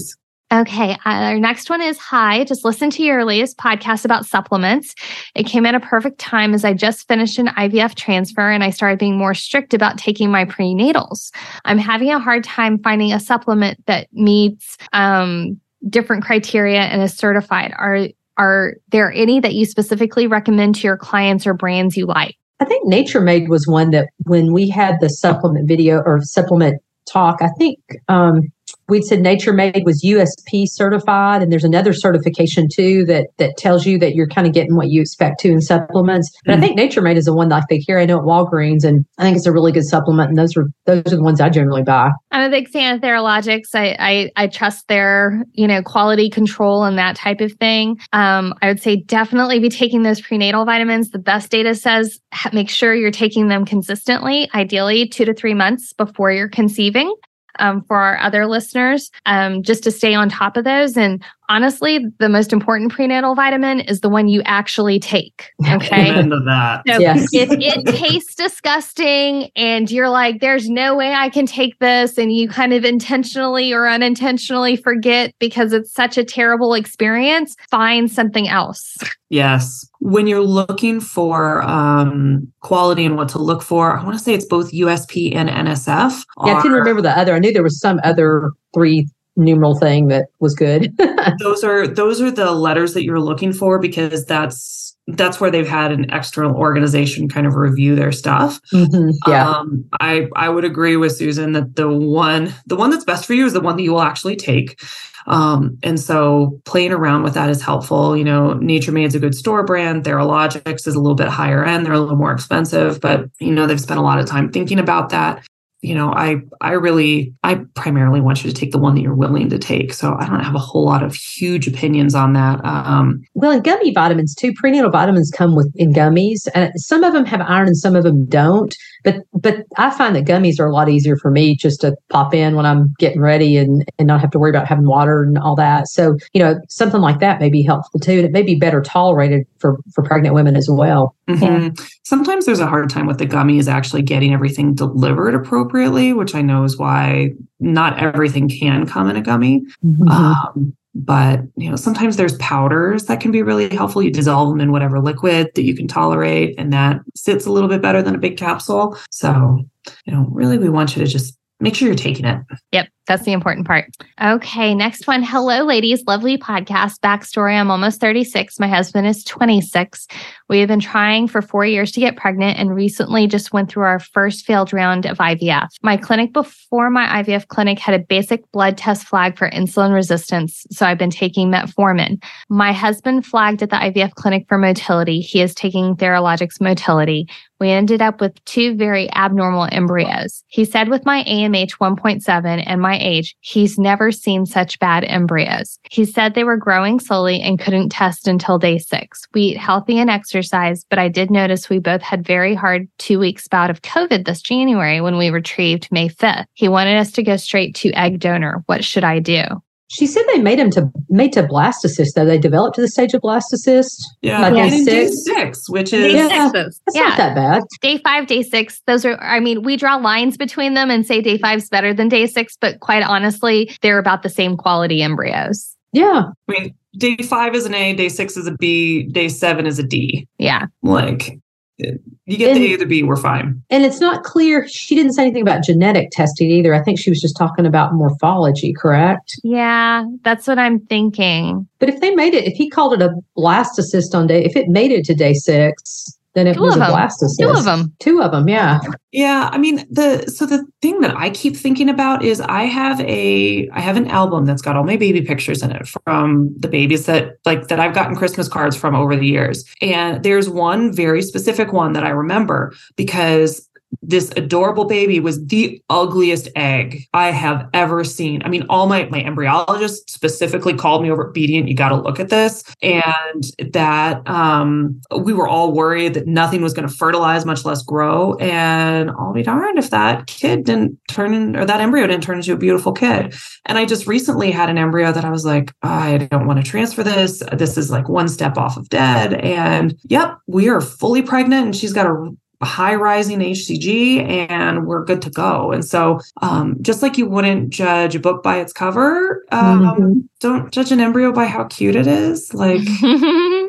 Okay, 0.52 0.92
uh, 0.92 0.96
our 1.04 1.40
next 1.40 1.68
one 1.68 1.82
is 1.82 1.98
Hi. 1.98 2.44
Just 2.44 2.64
listen 2.64 2.88
to 2.90 3.02
your 3.02 3.24
latest 3.24 3.58
podcast 3.58 4.04
about 4.04 4.24
supplements. 4.24 4.94
It 5.34 5.44
came 5.44 5.66
at 5.66 5.74
a 5.74 5.80
perfect 5.80 6.20
time 6.20 6.54
as 6.54 6.64
I 6.64 6.72
just 6.72 7.08
finished 7.08 7.40
an 7.40 7.48
IVF 7.48 7.96
transfer 7.96 8.48
and 8.48 8.62
I 8.62 8.70
started 8.70 9.00
being 9.00 9.18
more 9.18 9.34
strict 9.34 9.74
about 9.74 9.98
taking 9.98 10.30
my 10.30 10.44
prenatals. 10.44 11.32
I'm 11.64 11.78
having 11.78 12.10
a 12.10 12.20
hard 12.20 12.44
time 12.44 12.78
finding 12.78 13.12
a 13.12 13.18
supplement 13.18 13.84
that 13.86 14.06
meets 14.12 14.76
um, 14.92 15.60
different 15.88 16.22
criteria 16.22 16.82
and 16.82 17.02
is 17.02 17.16
certified. 17.16 17.72
Are 17.76 18.06
are 18.38 18.74
there 18.92 19.10
any 19.12 19.40
that 19.40 19.54
you 19.54 19.64
specifically 19.64 20.28
recommend 20.28 20.76
to 20.76 20.82
your 20.82 20.96
clients 20.96 21.44
or 21.44 21.54
brands 21.54 21.96
you 21.96 22.06
like? 22.06 22.36
I 22.60 22.66
think 22.66 22.86
Nature 22.86 23.20
Made 23.20 23.48
was 23.48 23.66
one 23.66 23.90
that 23.90 24.10
when 24.24 24.52
we 24.52 24.68
had 24.68 25.00
the 25.00 25.08
supplement 25.08 25.66
video 25.66 26.02
or 26.06 26.22
supplement 26.22 26.80
talk, 27.06 27.38
I 27.40 27.48
think 27.58 27.78
um, 28.08 28.52
we'd 28.88 29.04
said 29.04 29.20
Nature 29.20 29.52
Made 29.52 29.82
was 29.84 30.02
USP 30.04 30.66
certified, 30.66 31.42
and 31.42 31.50
there's 31.50 31.64
another 31.64 31.92
certification 31.92 32.68
too 32.72 33.04
that 33.06 33.28
that 33.38 33.56
tells 33.56 33.86
you 33.86 33.98
that 33.98 34.14
you're 34.14 34.28
kind 34.28 34.46
of 34.46 34.52
getting 34.52 34.76
what 34.76 34.88
you 34.88 35.00
expect 35.00 35.40
to 35.40 35.48
in 35.48 35.60
supplements. 35.60 36.30
But 36.44 36.52
mm-hmm. 36.52 36.62
I 36.62 36.66
think 36.66 36.76
Nature 36.76 37.02
Made 37.02 37.16
is 37.16 37.26
the 37.26 37.34
one 37.34 37.48
that 37.48 37.62
I 37.62 37.66
think 37.68 37.84
here 37.86 37.98
I 37.98 38.06
know 38.06 38.18
at 38.18 38.24
Walgreens, 38.24 38.84
and 38.84 39.04
I 39.18 39.22
think 39.22 39.36
it's 39.36 39.46
a 39.46 39.52
really 39.52 39.72
good 39.72 39.84
supplement. 39.84 40.28
And 40.28 40.38
those 40.38 40.56
are 40.56 40.66
those 40.84 41.12
are 41.12 41.16
the 41.16 41.22
ones 41.22 41.40
I 41.40 41.48
generally 41.48 41.82
buy. 41.82 42.10
I'm 42.30 42.46
a 42.46 42.50
big 42.50 42.68
fan 42.68 42.94
of 42.94 43.00
Theralogix. 43.00 43.74
I 43.74 43.96
I, 43.98 44.30
I 44.36 44.46
trust 44.46 44.88
their 44.88 45.44
you 45.52 45.66
know 45.66 45.82
quality 45.82 46.30
control 46.30 46.84
and 46.84 46.98
that 46.98 47.16
type 47.16 47.40
of 47.40 47.52
thing. 47.54 47.98
Um, 48.12 48.54
I 48.62 48.68
would 48.68 48.80
say 48.80 48.96
definitely 48.96 49.58
be 49.58 49.68
taking 49.68 50.02
those 50.02 50.20
prenatal 50.20 50.64
vitamins. 50.64 51.10
The 51.10 51.18
best 51.18 51.50
data 51.50 51.74
says 51.74 52.20
make 52.52 52.70
sure 52.70 52.94
you're 52.94 53.10
taking 53.10 53.48
them 53.48 53.64
consistently, 53.64 54.48
ideally 54.54 55.08
two 55.08 55.24
to 55.24 55.34
three 55.34 55.54
months 55.54 55.92
before 55.92 56.32
you're 56.32 56.48
conceiving 56.48 57.12
um, 57.58 57.82
for 57.82 57.96
our 57.96 58.18
other 58.18 58.46
listeners, 58.46 59.10
um, 59.26 59.62
just 59.62 59.82
to 59.84 59.90
stay 59.90 60.14
on 60.14 60.28
top 60.28 60.56
of 60.56 60.64
those. 60.64 60.96
And 60.96 61.22
honestly, 61.48 62.06
the 62.18 62.28
most 62.28 62.52
important 62.52 62.92
prenatal 62.92 63.34
vitamin 63.34 63.80
is 63.80 64.00
the 64.00 64.08
one 64.08 64.28
you 64.28 64.42
actually 64.44 64.98
take. 64.98 65.52
Okay. 65.76 66.10
Amen 66.10 66.30
to 66.30 66.40
that. 66.46 66.82
So 66.86 66.98
Yes. 67.00 67.28
if 67.32 67.50
it 67.50 67.96
tastes 67.96 68.34
disgusting 68.34 69.50
and 69.56 69.90
you're 69.90 70.08
like, 70.08 70.40
there's 70.40 70.70
no 70.70 70.96
way 70.96 71.12
I 71.12 71.28
can 71.28 71.44
take 71.44 71.78
this, 71.80 72.16
and 72.16 72.32
you 72.32 72.48
kind 72.48 72.72
of 72.72 72.84
intentionally 72.84 73.72
or 73.72 73.86
unintentionally 73.88 74.76
forget 74.76 75.34
because 75.38 75.72
it's 75.72 75.92
such 75.92 76.16
a 76.16 76.24
terrible 76.24 76.72
experience, 76.72 77.56
find 77.70 78.10
something 78.10 78.48
else. 78.48 78.96
Yes. 79.28 79.86
When 79.98 80.26
you're 80.26 80.40
looking 80.40 81.00
for 81.00 81.62
um, 81.62 82.50
quality 82.60 83.04
and 83.04 83.16
what 83.16 83.28
to 83.30 83.38
look 83.38 83.62
for, 83.62 83.98
I 83.98 84.04
want 84.04 84.16
to 84.16 84.22
say 84.22 84.32
it's 84.32 84.46
both 84.46 84.72
USP 84.72 85.34
and 85.34 85.48
NSF. 85.48 86.24
Yeah, 86.44 86.54
I 86.54 86.62
couldn't 86.62 86.76
remember 86.76 87.02
the 87.02 87.16
other. 87.16 87.34
I 87.34 87.38
knew 87.38 87.52
there 87.52 87.62
was 87.62 87.80
some 87.80 88.00
other 88.04 88.52
three 88.72 89.08
numeral 89.36 89.78
thing 89.78 90.08
that 90.08 90.26
was 90.40 90.54
good. 90.54 90.96
those 91.40 91.62
are 91.62 91.86
those 91.86 92.20
are 92.20 92.30
the 92.30 92.50
letters 92.52 92.94
that 92.94 93.04
you're 93.04 93.20
looking 93.20 93.52
for 93.52 93.78
because 93.78 94.24
that's 94.26 94.96
that's 95.08 95.40
where 95.40 95.50
they've 95.52 95.68
had 95.68 95.92
an 95.92 96.10
external 96.10 96.56
organization 96.56 97.28
kind 97.28 97.46
of 97.46 97.54
review 97.54 97.94
their 97.94 98.10
stuff. 98.10 98.60
Mhm, 98.72 99.12
Yeah. 99.26 99.48
Um, 99.48 99.84
I 100.00 100.28
I 100.34 100.48
would 100.48 100.64
agree 100.64 100.96
with 100.96 101.16
Susan 101.16 101.52
that 101.52 101.76
the 101.76 101.88
one 101.88 102.52
the 102.66 102.76
one 102.76 102.90
that's 102.90 103.04
best 103.04 103.24
for 103.26 103.34
you 103.34 103.46
is 103.46 103.52
the 103.52 103.60
one 103.60 103.76
that 103.76 103.82
you 103.82 103.92
will 103.92 104.02
actually 104.02 104.36
take. 104.36 104.80
Um, 105.28 105.76
and 105.82 105.98
so 105.98 106.60
playing 106.66 106.92
around 106.92 107.24
with 107.24 107.34
that 107.34 107.50
is 107.50 107.60
helpful. 107.60 108.16
You 108.16 108.22
know, 108.24 108.52
Nature 108.54 108.92
Made's 108.92 109.16
a 109.16 109.18
good 109.18 109.34
store 109.34 109.64
brand. 109.64 110.04
Theralogix 110.04 110.86
is 110.86 110.94
a 110.94 111.00
little 111.00 111.16
bit 111.16 111.26
higher 111.28 111.64
end. 111.64 111.84
They're 111.84 111.92
a 111.92 112.00
little 112.00 112.16
more 112.16 112.32
expensive, 112.32 113.00
but 113.00 113.28
you 113.40 113.52
know, 113.52 113.66
they've 113.66 113.80
spent 113.80 113.98
a 113.98 114.04
lot 114.04 114.18
of 114.20 114.26
time 114.26 114.50
thinking 114.52 114.78
about 114.78 115.08
that. 115.10 115.44
You 115.82 115.94
know, 115.94 116.12
I 116.12 116.40
I 116.60 116.72
really 116.72 117.34
I 117.44 117.60
primarily 117.74 118.20
want 118.20 118.42
you 118.42 118.50
to 118.50 118.56
take 118.58 118.72
the 118.72 118.78
one 118.78 118.94
that 118.94 119.02
you're 119.02 119.14
willing 119.14 119.50
to 119.50 119.58
take. 119.58 119.92
So 119.92 120.16
I 120.18 120.26
don't 120.26 120.40
have 120.40 120.54
a 120.54 120.58
whole 120.58 120.84
lot 120.84 121.02
of 121.02 121.14
huge 121.14 121.68
opinions 121.68 122.14
on 122.14 122.32
that. 122.32 122.64
Um, 122.64 123.22
Well, 123.34 123.52
and 123.52 123.62
gummy 123.62 123.92
vitamins 123.92 124.34
too. 124.34 124.52
Prenatal 124.54 124.90
vitamins 124.90 125.30
come 125.30 125.54
with 125.54 125.70
in 125.76 125.92
gummies, 125.92 126.48
and 126.54 126.72
some 126.76 127.04
of 127.04 127.12
them 127.12 127.26
have 127.26 127.40
iron 127.42 127.68
and 127.68 127.76
some 127.76 127.94
of 127.94 128.04
them 128.04 128.24
don't. 128.26 128.74
But 129.06 129.22
but 129.32 129.58
I 129.76 129.90
find 129.90 130.16
that 130.16 130.24
gummies 130.24 130.58
are 130.58 130.66
a 130.66 130.72
lot 130.72 130.88
easier 130.88 131.16
for 131.16 131.30
me 131.30 131.54
just 131.54 131.80
to 131.82 131.94
pop 132.10 132.34
in 132.34 132.56
when 132.56 132.66
I'm 132.66 132.92
getting 132.98 133.20
ready 133.20 133.56
and 133.56 133.84
and 134.00 134.08
not 134.08 134.20
have 134.20 134.32
to 134.32 134.38
worry 134.40 134.50
about 134.50 134.66
having 134.66 134.86
water 134.86 135.22
and 135.22 135.38
all 135.38 135.54
that. 135.54 135.86
So 135.86 136.16
you 136.34 136.42
know 136.42 136.56
something 136.68 137.00
like 137.00 137.20
that 137.20 137.38
may 137.40 137.48
be 137.48 137.62
helpful 137.62 138.00
too, 138.00 138.14
and 138.14 138.24
it 138.24 138.32
may 138.32 138.42
be 138.42 138.56
better 138.56 138.82
tolerated 138.82 139.46
for 139.60 139.78
for 139.94 140.02
pregnant 140.02 140.34
women 140.34 140.56
as 140.56 140.68
well. 140.68 141.14
Mhm. 141.30 141.80
Sometimes 142.02 142.46
there's 142.46 142.58
a 142.58 142.66
hard 142.66 142.90
time 142.90 143.06
with 143.06 143.18
the 143.18 143.26
gummies 143.26 143.68
actually 143.68 144.02
getting 144.02 144.34
everything 144.34 144.74
delivered 144.74 145.36
appropriately, 145.36 146.12
which 146.12 146.34
I 146.34 146.42
know 146.42 146.64
is 146.64 146.76
why 146.76 147.30
not 147.60 148.02
everything 148.02 148.48
can 148.48 148.86
come 148.86 149.08
in 149.08 149.14
a 149.14 149.22
gummy. 149.22 149.62
Mhm. 149.84 150.10
Um, 150.10 150.72
but 151.04 151.40
you 151.56 151.68
know, 151.68 151.76
sometimes 151.76 152.16
there's 152.16 152.36
powders 152.38 153.04
that 153.04 153.20
can 153.20 153.30
be 153.30 153.42
really 153.42 153.68
helpful. 153.74 154.02
You 154.02 154.10
dissolve 154.10 154.48
them 154.48 154.60
in 154.60 154.72
whatever 154.72 155.00
liquid 155.00 155.50
that 155.54 155.62
you 155.62 155.76
can 155.76 155.86
tolerate, 155.86 156.54
and 156.58 156.72
that 156.72 157.00
sits 157.14 157.44
a 157.46 157.52
little 157.52 157.68
bit 157.68 157.82
better 157.82 158.02
than 158.02 158.14
a 158.14 158.18
big 158.18 158.36
capsule. 158.36 158.98
So, 159.10 159.64
you 160.06 160.12
know, 160.12 160.26
really, 160.30 160.58
we 160.58 160.68
want 160.68 160.96
you 160.96 161.04
to 161.04 161.10
just 161.10 161.38
make 161.60 161.74
sure 161.74 161.88
you're 161.88 161.96
taking 161.96 162.24
it. 162.24 162.40
Yep, 162.72 162.88
that's 163.06 163.24
the 163.24 163.32
important 163.32 163.66
part. 163.66 163.86
Okay, 164.22 164.74
next 164.74 165.06
one. 165.06 165.22
Hello, 165.22 165.64
ladies. 165.64 166.02
Lovely 166.06 166.36
podcast. 166.36 166.98
Backstory 167.00 167.58
I'm 167.58 167.70
almost 167.70 168.00
36. 168.00 168.58
My 168.58 168.68
husband 168.68 169.06
is 169.06 169.24
26. 169.24 170.06
We 170.48 170.58
have 170.60 170.68
been 170.68 170.80
trying 170.80 171.28
for 171.28 171.40
four 171.40 171.64
years 171.64 171.92
to 171.92 172.00
get 172.00 172.16
pregnant 172.16 172.58
and 172.58 172.74
recently 172.74 173.26
just 173.26 173.52
went 173.52 173.70
through 173.70 173.84
our 173.84 173.98
first 173.98 174.44
failed 174.44 174.72
round 174.72 175.06
of 175.06 175.18
IVF. 175.18 175.68
My 175.82 175.96
clinic 175.96 176.32
before 176.32 176.90
my 176.90 177.22
IVF 177.22 177.48
clinic 177.48 177.78
had 177.78 177.98
a 177.98 178.04
basic 178.04 178.50
blood 178.52 178.76
test 178.76 179.06
flag 179.06 179.38
for 179.38 179.50
insulin 179.50 179.94
resistance, 179.94 180.66
so 180.70 180.84
I've 180.86 180.98
been 180.98 181.10
taking 181.10 181.50
metformin. 181.50 182.22
My 182.48 182.72
husband 182.72 183.24
flagged 183.24 183.62
at 183.62 183.70
the 183.70 183.76
IVF 183.76 184.12
clinic 184.14 184.46
for 184.48 184.58
motility. 184.58 185.20
He 185.20 185.40
is 185.40 185.54
taking 185.54 185.96
Theralogix 185.96 186.60
motility. 186.60 187.28
We 187.58 187.70
ended 187.70 188.02
up 188.02 188.20
with 188.20 188.42
two 188.44 188.74
very 188.74 189.10
abnormal 189.14 189.68
embryos. 189.72 190.44
He 190.48 190.64
said 190.64 190.88
with 190.88 191.06
my 191.06 191.24
AMH 191.24 191.78
1.7 191.78 192.62
and 192.66 192.80
my 192.80 192.98
age, 193.00 193.36
he's 193.40 193.78
never 193.78 194.12
seen 194.12 194.44
such 194.46 194.78
bad 194.78 195.04
embryos. 195.04 195.78
He 195.90 196.04
said 196.04 196.34
they 196.34 196.44
were 196.44 196.56
growing 196.56 197.00
slowly 197.00 197.40
and 197.40 197.58
couldn't 197.58 197.88
test 197.88 198.28
until 198.28 198.58
day 198.58 198.78
six. 198.78 199.26
We 199.32 199.42
eat 199.42 199.56
healthy 199.56 199.98
and 199.98 200.10
exercise, 200.10 200.84
but 200.90 200.98
I 200.98 201.08
did 201.08 201.30
notice 201.30 201.70
we 201.70 201.78
both 201.78 202.02
had 202.02 202.26
very 202.26 202.54
hard 202.54 202.88
two 202.98 203.18
weeks 203.18 203.48
bout 203.48 203.70
of 203.70 203.82
COVID 203.82 204.26
this 204.26 204.42
January 204.42 205.00
when 205.00 205.16
we 205.16 205.30
retrieved 205.30 205.88
May 205.90 206.08
5th. 206.08 206.44
He 206.54 206.68
wanted 206.68 206.98
us 206.98 207.12
to 207.12 207.22
go 207.22 207.36
straight 207.36 207.74
to 207.76 207.90
egg 207.92 208.20
donor. 208.20 208.62
What 208.66 208.84
should 208.84 209.04
I 209.04 209.18
do? 209.18 209.44
She 209.88 210.06
said 210.06 210.22
they 210.32 210.40
made 210.42 210.58
him 210.58 210.70
to 210.72 210.90
made 211.08 211.32
to 211.34 211.44
blastocyst 211.44 212.14
though. 212.14 212.24
They 212.24 212.38
developed 212.38 212.74
to 212.74 212.80
the 212.80 212.88
stage 212.88 213.14
of 213.14 213.22
blastocyst. 213.22 213.96
Yeah, 214.20 214.40
Like 214.40 214.54
and 214.54 214.70
day 214.70 214.78
in 214.78 214.84
day 214.84 215.06
six? 215.06 215.24
six, 215.24 215.70
which 215.70 215.90
Day 215.92 216.08
is 216.08 216.14
Yeah. 216.14 216.50
sixes. 216.50 216.80
That's 216.86 216.96
Yeah. 216.96 217.02
not 217.08 217.16
that 217.18 217.34
bad. 217.36 217.62
day 217.82 217.98
five, 217.98 218.26
day 218.26 218.42
six, 218.42 218.82
those 218.86 219.04
are, 219.04 219.16
I 219.22 219.38
mean, 219.40 219.62
we 219.62 219.76
draw 219.76 219.94
lines 219.96 220.36
between 220.36 220.74
them 220.74 220.90
and 220.90 221.06
say 221.06 221.20
day 221.20 221.38
five's 221.38 221.68
better 221.68 221.94
than 221.94 222.08
day 222.08 222.26
six, 222.26 222.56
but 222.60 222.80
quite 222.80 223.04
honestly, 223.04 223.70
they're 223.80 223.98
about 223.98 224.22
the 224.24 224.28
same 224.28 224.56
quality 224.56 225.02
embryos. 225.02 225.76
Yeah. 225.92 226.24
I 226.48 226.52
mean, 226.52 226.74
day 226.98 227.16
five 227.18 227.54
is 227.54 227.64
an 227.64 227.74
A, 227.74 227.92
day 227.94 228.08
six 228.08 228.36
is 228.36 228.46
a 228.48 228.52
B, 228.52 229.04
day 229.04 229.28
seven 229.28 229.66
is 229.66 229.78
a 229.78 229.82
D. 229.84 230.26
Yeah. 230.38 230.66
Like, 230.82 231.28
it- 231.28 231.40
you 231.78 232.36
get 232.36 232.52
And- 232.52 232.62
the 232.62 232.72
A 232.72 232.74
or 232.74 232.78
the 232.78 232.86
B, 232.86 233.02
we're 233.02 233.16
fine. 233.16 233.62
And 233.70 233.84
it's 233.84 234.00
not 234.00 234.24
clear. 234.24 234.66
She 234.68 234.94
didn't 234.94 235.12
say 235.12 235.22
anything 235.22 235.42
about 235.42 235.62
genetic 235.62 236.10
testing 236.10 236.50
either. 236.50 236.74
I 236.74 236.82
think 236.82 236.98
she 236.98 237.10
was 237.10 237.20
just 237.20 237.36
talking 237.36 237.66
about 237.66 237.94
morphology, 237.94 238.72
correct? 238.72 239.32
Yeah. 239.42 240.04
That's 240.24 240.46
what 240.46 240.58
I'm 240.58 240.80
thinking. 240.80 241.68
But 241.78 241.88
if 241.88 242.00
they 242.00 242.14
made 242.14 242.34
it, 242.34 242.44
if 242.44 242.54
he 242.56 242.70
called 242.70 242.94
it 242.94 243.02
a 243.02 243.14
blastocyst 243.36 244.14
on 244.14 244.26
day, 244.26 244.44
if 244.44 244.56
it 244.56 244.68
made 244.68 244.90
it 244.92 245.04
to 245.06 245.14
day 245.14 245.34
six, 245.34 246.15
then 246.36 246.46
it 246.46 246.54
Two 246.54 246.60
was 246.62 246.76
of 246.76 246.82
a 246.82 246.84
'em. 246.84 246.90
blastocyst. 246.92 247.38
Two 247.40 247.48
of 247.50 247.64
them. 247.64 247.92
Two 247.98 248.22
of 248.22 248.30
them, 248.30 248.46
yeah. 248.48 248.78
Yeah, 249.12 249.48
I 249.50 249.56
mean 249.58 249.86
the 249.90 250.26
so 250.30 250.44
the 250.44 250.64
thing 250.82 251.00
that 251.00 251.16
I 251.16 251.30
keep 251.30 251.56
thinking 251.56 251.88
about 251.88 252.22
is 252.22 252.40
I 252.42 252.64
have 252.64 253.00
a 253.00 253.68
I 253.72 253.80
have 253.80 253.96
an 253.96 254.06
album 254.08 254.44
that's 254.44 254.60
got 254.62 254.76
all 254.76 254.84
my 254.84 254.96
baby 254.98 255.22
pictures 255.22 255.62
in 255.62 255.72
it 255.72 255.88
from 256.04 256.54
the 256.58 256.68
babies 256.68 257.06
that 257.06 257.38
like 257.46 257.68
that 257.68 257.80
I've 257.80 257.94
gotten 257.94 258.14
Christmas 258.14 258.46
cards 258.48 258.76
from 258.76 258.94
over 258.94 259.16
the 259.16 259.26
years. 259.26 259.64
And 259.80 260.22
there's 260.22 260.48
one 260.50 260.92
very 260.92 261.22
specific 261.22 261.72
one 261.72 261.94
that 261.94 262.04
I 262.04 262.10
remember 262.10 262.74
because 262.96 263.66
this 264.02 264.30
adorable 264.36 264.84
baby 264.84 265.20
was 265.20 265.44
the 265.46 265.82
ugliest 265.90 266.48
egg 266.54 267.02
I 267.12 267.30
have 267.30 267.68
ever 267.74 268.04
seen. 268.04 268.42
I 268.44 268.48
mean, 268.48 268.64
all 268.68 268.86
my 268.86 269.06
my 269.06 269.20
embryologist 269.20 270.10
specifically 270.10 270.74
called 270.74 271.02
me 271.02 271.10
over 271.10 271.28
obedient. 271.28 271.68
You 271.68 271.74
got 271.74 271.88
to 271.88 271.96
look 271.96 272.20
at 272.20 272.28
this, 272.28 272.62
and 272.82 273.72
that 273.72 274.26
um, 274.28 275.00
we 275.18 275.32
were 275.32 275.48
all 275.48 275.72
worried 275.72 276.14
that 276.14 276.26
nothing 276.26 276.62
was 276.62 276.72
going 276.72 276.88
to 276.88 276.94
fertilize, 276.94 277.44
much 277.44 277.64
less 277.64 277.82
grow. 277.82 278.34
And 278.34 279.10
I'll 279.10 279.32
be 279.32 279.42
darned 279.42 279.78
if 279.78 279.90
that 279.90 280.26
kid 280.26 280.64
didn't 280.64 280.98
turn 281.08 281.34
in, 281.34 281.56
or 281.56 281.64
that 281.64 281.80
embryo 281.80 282.06
didn't 282.06 282.22
turn 282.22 282.38
into 282.38 282.52
a 282.52 282.56
beautiful 282.56 282.92
kid. 282.92 283.34
And 283.64 283.78
I 283.78 283.84
just 283.84 284.06
recently 284.06 284.50
had 284.50 284.70
an 284.70 284.78
embryo 284.78 285.10
that 285.12 285.24
I 285.24 285.30
was 285.30 285.44
like, 285.44 285.72
I 285.82 286.28
don't 286.30 286.46
want 286.46 286.64
to 286.64 286.70
transfer 286.70 287.02
this. 287.02 287.42
This 287.52 287.76
is 287.76 287.90
like 287.90 288.08
one 288.08 288.28
step 288.28 288.56
off 288.56 288.76
of 288.76 288.88
dead. 288.88 289.34
And 289.34 289.98
yep, 290.04 290.38
we 290.46 290.68
are 290.68 290.80
fully 290.80 291.22
pregnant, 291.22 291.66
and 291.66 291.76
she's 291.76 291.92
got 291.92 292.06
a 292.06 292.36
high 292.66 292.94
rising 292.94 293.38
HCG 293.40 294.48
and 294.50 294.86
we're 294.86 295.04
good 295.04 295.22
to 295.22 295.30
go. 295.30 295.72
And 295.72 295.84
so, 295.84 296.20
um, 296.42 296.76
just 296.82 297.02
like 297.02 297.16
you 297.16 297.26
wouldn't 297.26 297.70
judge 297.70 298.14
a 298.14 298.20
book 298.20 298.42
by 298.42 298.58
its 298.58 298.72
cover, 298.72 299.42
um, 299.52 299.80
Mhm. 299.82 300.28
don't 300.40 300.70
judge 300.72 300.92
an 300.92 301.00
embryo 301.00 301.32
by 301.32 301.46
how 301.46 301.64
cute 301.64 301.96
it 301.96 302.06
is. 302.06 302.52
Like, 302.52 302.80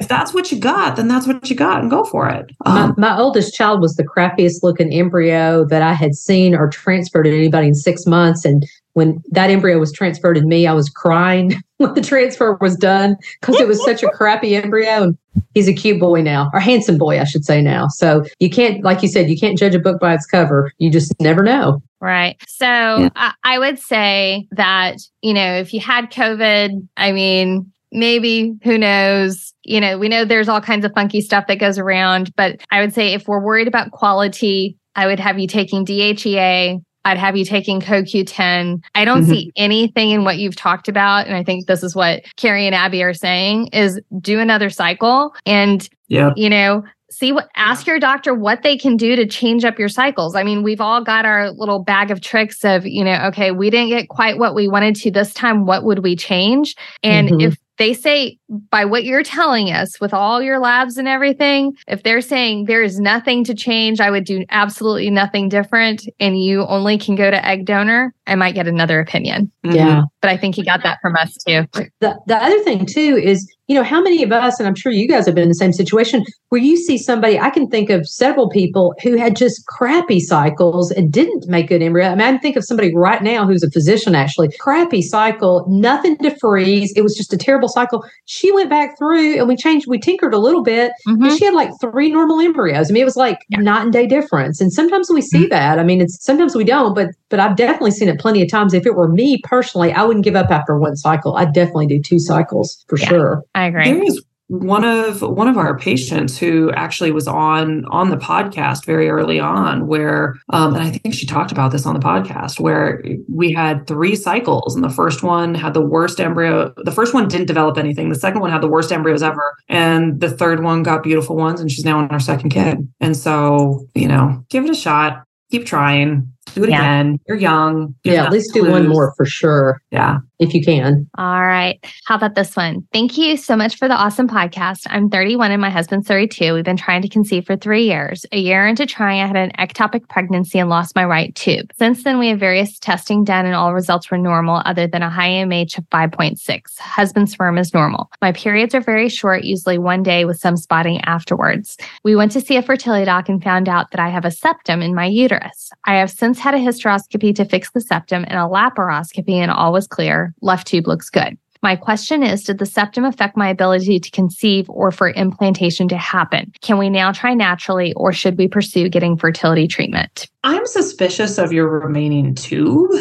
if 0.02 0.08
that's 0.08 0.34
what 0.34 0.52
you 0.52 0.60
got, 0.60 0.96
then 0.98 1.08
that's 1.08 1.26
what 1.28 1.50
you 1.50 1.56
got 1.56 1.82
and 1.82 1.90
go 1.90 2.04
for 2.04 2.28
it. 2.28 2.52
My, 2.66 2.82
Um, 2.82 2.96
my 2.98 3.18
oldest 3.18 3.54
child 3.54 3.82
was 3.82 3.96
the 3.96 4.04
crappiest 4.04 4.64
looking 4.64 4.92
embryo 4.92 5.66
that 5.66 5.82
I 5.82 5.94
had 5.94 6.16
seen 6.16 6.54
or 6.56 6.68
transferred 6.68 7.24
to 7.24 7.36
anybody 7.36 7.68
in 7.68 7.76
six 7.76 8.06
months. 8.06 8.44
And 8.44 8.66
when 8.98 9.22
that 9.30 9.52
embryo 9.52 9.78
was 9.78 9.92
transferred 9.92 10.34
to 10.34 10.42
me, 10.42 10.66
I 10.66 10.74
was 10.74 10.90
crying 10.90 11.62
when 11.78 11.94
the 11.94 12.02
transfer 12.02 12.58
was 12.60 12.76
done 12.76 13.16
because 13.40 13.60
it 13.60 13.68
was 13.68 13.84
such 13.86 14.02
a 14.02 14.10
crappy 14.10 14.56
embryo. 14.56 15.04
And 15.04 15.18
he's 15.54 15.68
a 15.68 15.74
cute 15.74 16.00
boy 16.00 16.24
now, 16.24 16.50
or 16.52 16.60
handsome 16.60 16.98
boy, 16.98 17.22
I 17.22 17.24
should 17.24 17.46
say 17.46 17.62
now. 17.62 17.90
So 17.90 18.24
you 18.40 18.50
can't, 18.50 18.84
like 18.84 19.04
you 19.04 19.08
said, 19.08 19.30
you 19.30 19.38
can't 19.38 19.56
judge 19.56 19.76
a 19.76 19.80
book 19.80 20.00
by 20.00 20.16
its 20.16 20.26
cover. 20.26 20.72
You 20.80 20.90
just 20.90 21.14
never 21.22 21.44
know. 21.44 21.80
Right. 22.02 22.38
So 22.48 23.12
I, 23.16 23.34
I 23.44 23.60
would 23.60 23.78
say 23.78 24.48
that, 24.54 24.98
you 25.22 25.36
know, 25.36 25.58
if 25.58 25.76
you 25.76 25.80
had 25.80 26.12
COVID, 26.12 26.88
I 26.98 27.12
mean, 27.12 27.72
maybe 27.92 28.56
who 28.64 28.80
knows? 28.80 29.54
You 29.64 29.80
know, 29.80 30.00
we 30.00 30.10
know 30.10 30.26
there's 30.26 30.50
all 30.50 30.60
kinds 30.60 30.86
of 30.86 30.92
funky 30.96 31.22
stuff 31.22 31.46
that 31.50 31.60
goes 31.60 31.78
around, 31.78 32.36
but 32.36 32.62
I 32.72 32.82
would 32.82 32.96
say 32.96 33.14
if 33.14 33.28
we're 33.28 33.44
worried 33.46 33.68
about 33.68 33.92
quality, 33.92 34.76
I 34.96 35.06
would 35.06 35.20
have 35.20 35.38
you 35.38 35.48
taking 35.48 35.86
DHEA. 35.86 36.82
I'd 37.08 37.18
have 37.18 37.38
you 37.38 37.46
taking 37.46 37.80
CoQ10. 37.80 38.82
I 38.96 39.06
don't 39.06 39.24
Mhm. 39.24 39.30
see 39.30 39.52
anything 39.56 40.12
in 40.12 40.24
what 40.26 40.38
you've 40.38 40.56
talked 40.58 40.88
about. 40.90 41.26
And 41.26 41.36
I 41.36 41.44
think 41.44 41.66
this 41.68 41.82
is 41.84 41.96
what 41.96 42.24
Carrie 42.36 42.66
and 42.66 42.76
Abby 42.76 43.02
are 43.02 43.14
saying 43.14 43.68
is 43.74 44.00
do 44.20 44.40
another 44.40 44.70
cycle 44.70 45.34
and 45.46 45.88
yeah. 46.10 46.32
you 46.36 46.50
know 46.50 46.84
see 47.10 47.32
what 47.32 47.48
ask 47.56 47.88
your 47.88 48.00
doctor 48.00 48.36
what 48.36 48.64
they 48.64 48.76
can 48.78 48.98
do 48.98 49.16
to 49.16 49.26
change 49.26 49.64
up 49.64 49.80
your 49.80 49.88
cycles 49.88 50.36
i 50.36 50.44
mean 50.44 50.62
we've 50.62 50.82
all 50.82 51.02
got 51.02 51.26
our 51.26 51.52
little 51.52 51.82
bag 51.82 52.12
of 52.12 52.20
tricks 52.20 52.66
of 52.66 52.86
you 52.86 53.02
know 53.04 53.18
okay 53.26 53.52
we 53.52 53.70
didn't 53.70 53.88
get 53.88 54.10
quite 54.10 54.38
what 54.38 54.54
we 54.54 54.68
wanted 54.68 54.94
to 54.94 55.10
this 55.10 55.34
time 55.34 55.66
what 55.66 55.86
would 55.86 56.00
we 56.00 56.18
change 56.18 56.76
and 57.04 57.30
Mhm. 57.30 57.44
if 57.48 57.58
they 57.78 57.94
say 57.94 58.38
by 58.70 58.86
what 58.86 59.04
you're 59.04 59.24
telling 59.24 59.72
us 59.72 60.00
with 60.00 60.14
all 60.14 60.42
your 60.42 60.60
labs 60.60 60.98
and 60.98 61.08
everything, 61.08 61.74
if 61.88 62.04
they're 62.04 62.22
saying 62.22 62.66
there 62.66 62.84
is 62.84 63.00
nothing 63.00 63.44
to 63.46 63.54
change, 63.54 64.00
I 64.00 64.10
would 64.10 64.24
do 64.24 64.46
absolutely 64.50 65.10
nothing 65.10 65.50
different, 65.50 66.04
and 66.20 66.42
you 66.42 66.66
only 66.66 66.98
can 66.98 67.16
go 67.16 67.30
to 67.30 67.46
egg 67.46 67.66
donor, 67.66 68.14
I 68.26 68.36
might 68.36 68.56
get 68.56 68.68
another 68.68 69.00
opinion. 69.00 69.52
Mm-hmm. 69.66 69.76
Yeah. 69.76 70.02
But 70.22 70.32
I 70.32 70.38
think 70.38 70.56
he 70.56 70.64
got 70.64 70.84
that 70.84 71.00
from 71.02 71.16
us 71.16 71.36
too. 71.48 71.66
The, 72.00 72.20
the 72.28 72.36
other 72.36 72.60
thing 72.64 72.86
too 72.86 73.20
is, 73.22 73.50
you 73.68 73.76
know, 73.76 73.84
how 73.84 74.02
many 74.02 74.24
of 74.24 74.32
us, 74.32 74.60
and 74.60 74.68
I'm 74.68 74.76
sure 74.76 74.92
you 74.92 75.08
guys 75.08 75.26
have 75.26 75.36
been 75.36 75.44
in 75.44 75.50
the 75.50 75.56
same 75.56 75.74
situation, 75.74 76.24
where 76.50 76.62
you 76.62 76.78
see 76.78 76.98
somebody, 76.98 77.38
I 77.40 77.50
can 77.50 77.70
think 77.70 77.90
of 77.90 78.08
several 78.08 78.50
people 78.50 78.96
who 79.04 79.18
had 79.18 79.36
just 79.36 79.66
crappy 79.68 80.20
cycles 80.20 80.92
and 80.92 81.12
didn't 81.12 81.48
make 81.48 81.68
good 81.68 81.82
embryo. 81.82 82.08
I 82.08 82.16
mean, 82.16 82.22
I 82.22 82.32
can 82.32 82.40
think 82.40 82.56
of 82.56 82.66
somebody 82.66 82.94
right 82.96 83.22
now 83.22 83.46
who's 83.46 83.64
a 83.64 83.72
physician 83.72 84.16
actually, 84.16 84.50
crappy 84.60 85.02
cycle, 85.02 85.66
nothing 85.70 86.18
to 86.20 86.36
freeze. 86.40 86.94
It 86.96 87.02
was 87.02 87.16
just 87.16 87.34
a 87.34 87.38
terrible 87.38 87.67
cycle. 87.68 88.04
She 88.26 88.52
went 88.52 88.70
back 88.70 88.98
through 88.98 89.38
and 89.38 89.48
we 89.48 89.56
changed, 89.56 89.88
we 89.88 90.00
tinkered 90.00 90.34
a 90.34 90.38
little 90.38 90.64
bit, 90.64 90.92
Mhm. 91.08 91.30
and 91.30 91.38
she 91.38 91.46
had 91.46 91.54
like 91.54 91.70
three 91.82 92.12
normal 92.12 92.40
embryos. 92.40 92.90
I 92.90 92.94
mean, 92.94 93.02
it 93.02 93.06
was 93.06 93.18
like 93.18 93.40
Yeah. 93.50 93.60
night 93.60 93.84
and 93.84 93.94
day 93.94 94.08
difference. 94.08 94.60
And 94.62 94.72
sometimes 94.72 95.10
we 95.10 95.22
see 95.22 95.48
that. 95.48 95.80
I 95.80 95.84
mean, 95.84 96.02
it's 96.02 96.24
sometimes 96.24 96.56
we 96.56 96.64
don't, 96.64 96.94
but 96.94 97.10
but 97.30 97.40
I've 97.42 97.58
definitely 97.58 97.92
seen 97.92 98.08
it 98.08 98.20
plenty 98.20 98.42
of 98.42 98.50
times. 98.50 98.74
If 98.74 98.86
it 98.86 98.96
were 98.96 99.10
me 99.10 99.42
personally, 99.44 99.92
I 99.92 100.04
wouldn't 100.04 100.24
give 100.24 100.36
up 100.36 100.50
after 100.50 100.78
one 100.80 100.96
cycle. 100.96 101.36
I'd 101.36 101.54
definitely 101.54 101.88
do 101.88 102.02
two 102.02 102.20
cycles 102.20 102.86
for 102.88 102.98
Yeah. 102.98 103.08
sure. 103.10 103.44
I 103.54 103.66
agree. 103.66 103.84
There 103.84 104.02
is 104.04 104.22
one 104.50 104.86
of 104.86 105.22
one 105.22 105.50
of 105.50 105.58
our 105.58 105.78
patients 105.78 106.38
who 106.38 106.72
actually 106.72 107.12
was 107.12 107.28
on 107.28 107.84
on 107.86 108.10
the 108.10 108.16
podcast 108.16 108.86
very 108.86 109.10
early 109.10 109.40
on 109.42 109.88
where 109.88 110.36
um 110.50 110.74
and 110.74 110.84
I 110.84 110.90
think 110.92 111.14
she 111.14 111.26
talked 111.26 111.52
about 111.52 111.74
this 111.74 111.86
on 111.86 111.94
the 111.94 112.00
podcast 112.00 112.58
where 112.58 113.04
we 113.28 113.52
had 113.52 113.86
three 113.88 114.16
cycles 114.16 114.74
and 114.74 114.84
the 114.86 114.90
first 114.90 115.22
one 115.22 115.54
had 115.54 115.74
the 115.74 115.82
worst 115.82 116.22
embryo 116.22 116.74
the 116.78 116.94
first 116.94 117.14
one 117.14 117.28
didn't 117.28 117.48
develop 117.48 117.78
anything. 117.78 118.08
The 118.08 118.16
second 118.16 118.40
one 118.40 118.52
had 118.52 118.62
the 118.62 118.70
worst 118.70 118.90
embryos 118.92 119.22
ever 119.22 119.54
and 119.68 120.22
the 120.22 120.30
third 120.30 120.64
one 120.64 120.82
got 120.82 121.04
beautiful 121.04 121.36
ones 121.36 121.60
and 121.60 121.70
she's 121.70 121.84
now 121.84 122.00
on 122.00 122.10
her 122.10 122.20
second 122.20 122.50
kid. 122.52 122.88
And 123.02 123.18
so 123.18 123.86
you 123.96 124.08
know 124.08 124.46
give 124.50 124.64
it 124.64 124.70
a 124.72 124.76
shot 124.76 125.24
keep 125.52 125.66
trying 125.66 126.30
do 126.56 126.64
it 126.64 126.70
Yeah. 126.70 126.80
again. 126.80 127.20
You're 127.28 127.38
young 127.38 127.96
You 128.04 128.14
Yeah, 128.14 128.26
at 128.26 128.32
least 128.32 128.54
do 128.54 128.64
to 128.66 128.72
one 128.72 128.88
more 128.88 129.14
for 129.18 129.26
sure. 129.26 129.82
Yeah 129.92 130.20
if 130.40 130.54
you 130.54 130.62
can. 130.64 131.10
All 131.18 131.46
right. 131.46 131.80
How 132.06 132.16
about 132.16 132.36
this 132.36 132.56
one? 132.56 132.88
Thank 132.94 133.18
you 133.18 133.38
so 133.38 133.56
much 133.56 133.78
for 133.78 133.88
the 133.88 133.96
awesome 133.96 134.28
podcast. 134.28 134.82
I'm 134.88 135.10
31 135.10 135.52
and 135.52 135.62
my 135.62 135.70
husband's 135.70 136.08
32. 136.08 136.54
We've 136.54 136.64
been 136.64 136.78
trying 136.78 137.02
to 137.02 137.10
conceive 137.10 137.46
for 137.46 137.56
three 137.56 137.86
years. 137.86 138.26
A 138.32 138.40
year 138.40 138.68
into 138.68 138.86
trying, 138.86 139.22
I 139.22 139.28
had 139.28 139.36
an 139.36 139.52
ectopic 139.58 140.08
pregnancy 140.10 140.60
and 140.60 140.70
lost 140.70 140.96
my 140.96 141.06
right 141.06 141.34
tube. 141.36 141.72
Since 141.78 142.04
then, 142.04 142.20
we 142.20 142.30
have 142.30 142.40
various 142.40 142.78
testing 142.80 143.24
done 143.24 143.46
and 143.46 143.56
all 143.56 143.74
results 143.74 144.12
were 144.12 144.18
normal 144.18 144.62
other 144.66 144.88
than 144.88 145.02
a 145.02 145.10
high 145.10 145.30
AMH 145.30 145.78
of 145.78 145.90
5.6. 145.90 146.80
Husband's 146.80 147.32
sperm 147.32 147.58
is 147.58 147.74
normal. 147.74 148.12
My 148.22 148.32
periods 148.32 148.76
are 148.76 148.82
very 148.82 149.10
short, 149.10 149.44
usually 149.44 149.78
one 149.78 150.04
day 150.04 150.26
with 150.26 150.40
some 150.40 150.58
spotting 150.58 151.02
afterwards. 151.02 151.78
We 152.04 152.16
went 152.16 152.32
to 152.34 152.42
see 152.42 152.58
a 152.58 152.62
fertility 152.62 153.06
doc 153.06 153.30
and 153.30 153.44
found 153.44 153.68
out 153.68 153.92
that 153.92 154.00
I 154.00 154.10
have 154.10 154.26
a 154.26 154.32
septum 154.32 154.82
in 154.82 154.94
my 154.94 155.06
uterus. 155.06 155.72
I 155.86 155.96
have 155.96 156.12
since 156.12 156.40
had 156.40 156.54
a 156.54 156.60
hysteroscopy 156.60 157.36
to 157.36 157.46
fix 157.46 157.72
the 157.72 157.82
septum 157.82 158.26
and 158.28 158.38
a 158.38 158.44
laparoscopy, 158.44 159.36
and 159.36 159.52
all 159.52 159.74
was 159.74 159.88
clear. 159.88 160.27
Left 160.42 160.68
tube 160.68 160.88
looks 160.88 161.10
good. 161.10 161.38
My 161.64 161.76
question 161.76 162.22
is 162.22 162.44
Did 162.44 162.60
the 162.60 162.66
septum 162.68 163.04
affect 163.04 163.36
my 163.36 163.50
ability 163.50 164.00
to 164.00 164.12
conceive 164.12 164.70
or 164.70 164.92
for 164.92 165.10
implantation 165.10 165.88
to 165.88 165.98
happen? 165.98 166.52
Can 166.62 166.78
we 166.78 166.90
now 166.90 167.12
try 167.12 167.34
naturally 167.34 167.94
or 167.94 168.14
should 168.14 168.38
we 168.38 168.48
pursue 168.48 168.90
getting 168.90 169.18
fertility 169.18 169.68
treatment? 169.68 170.28
I'm 170.44 170.66
suspicious 170.68 171.38
of 171.40 171.52
your 171.52 171.68
remaining 171.68 172.36
tube. 172.36 172.92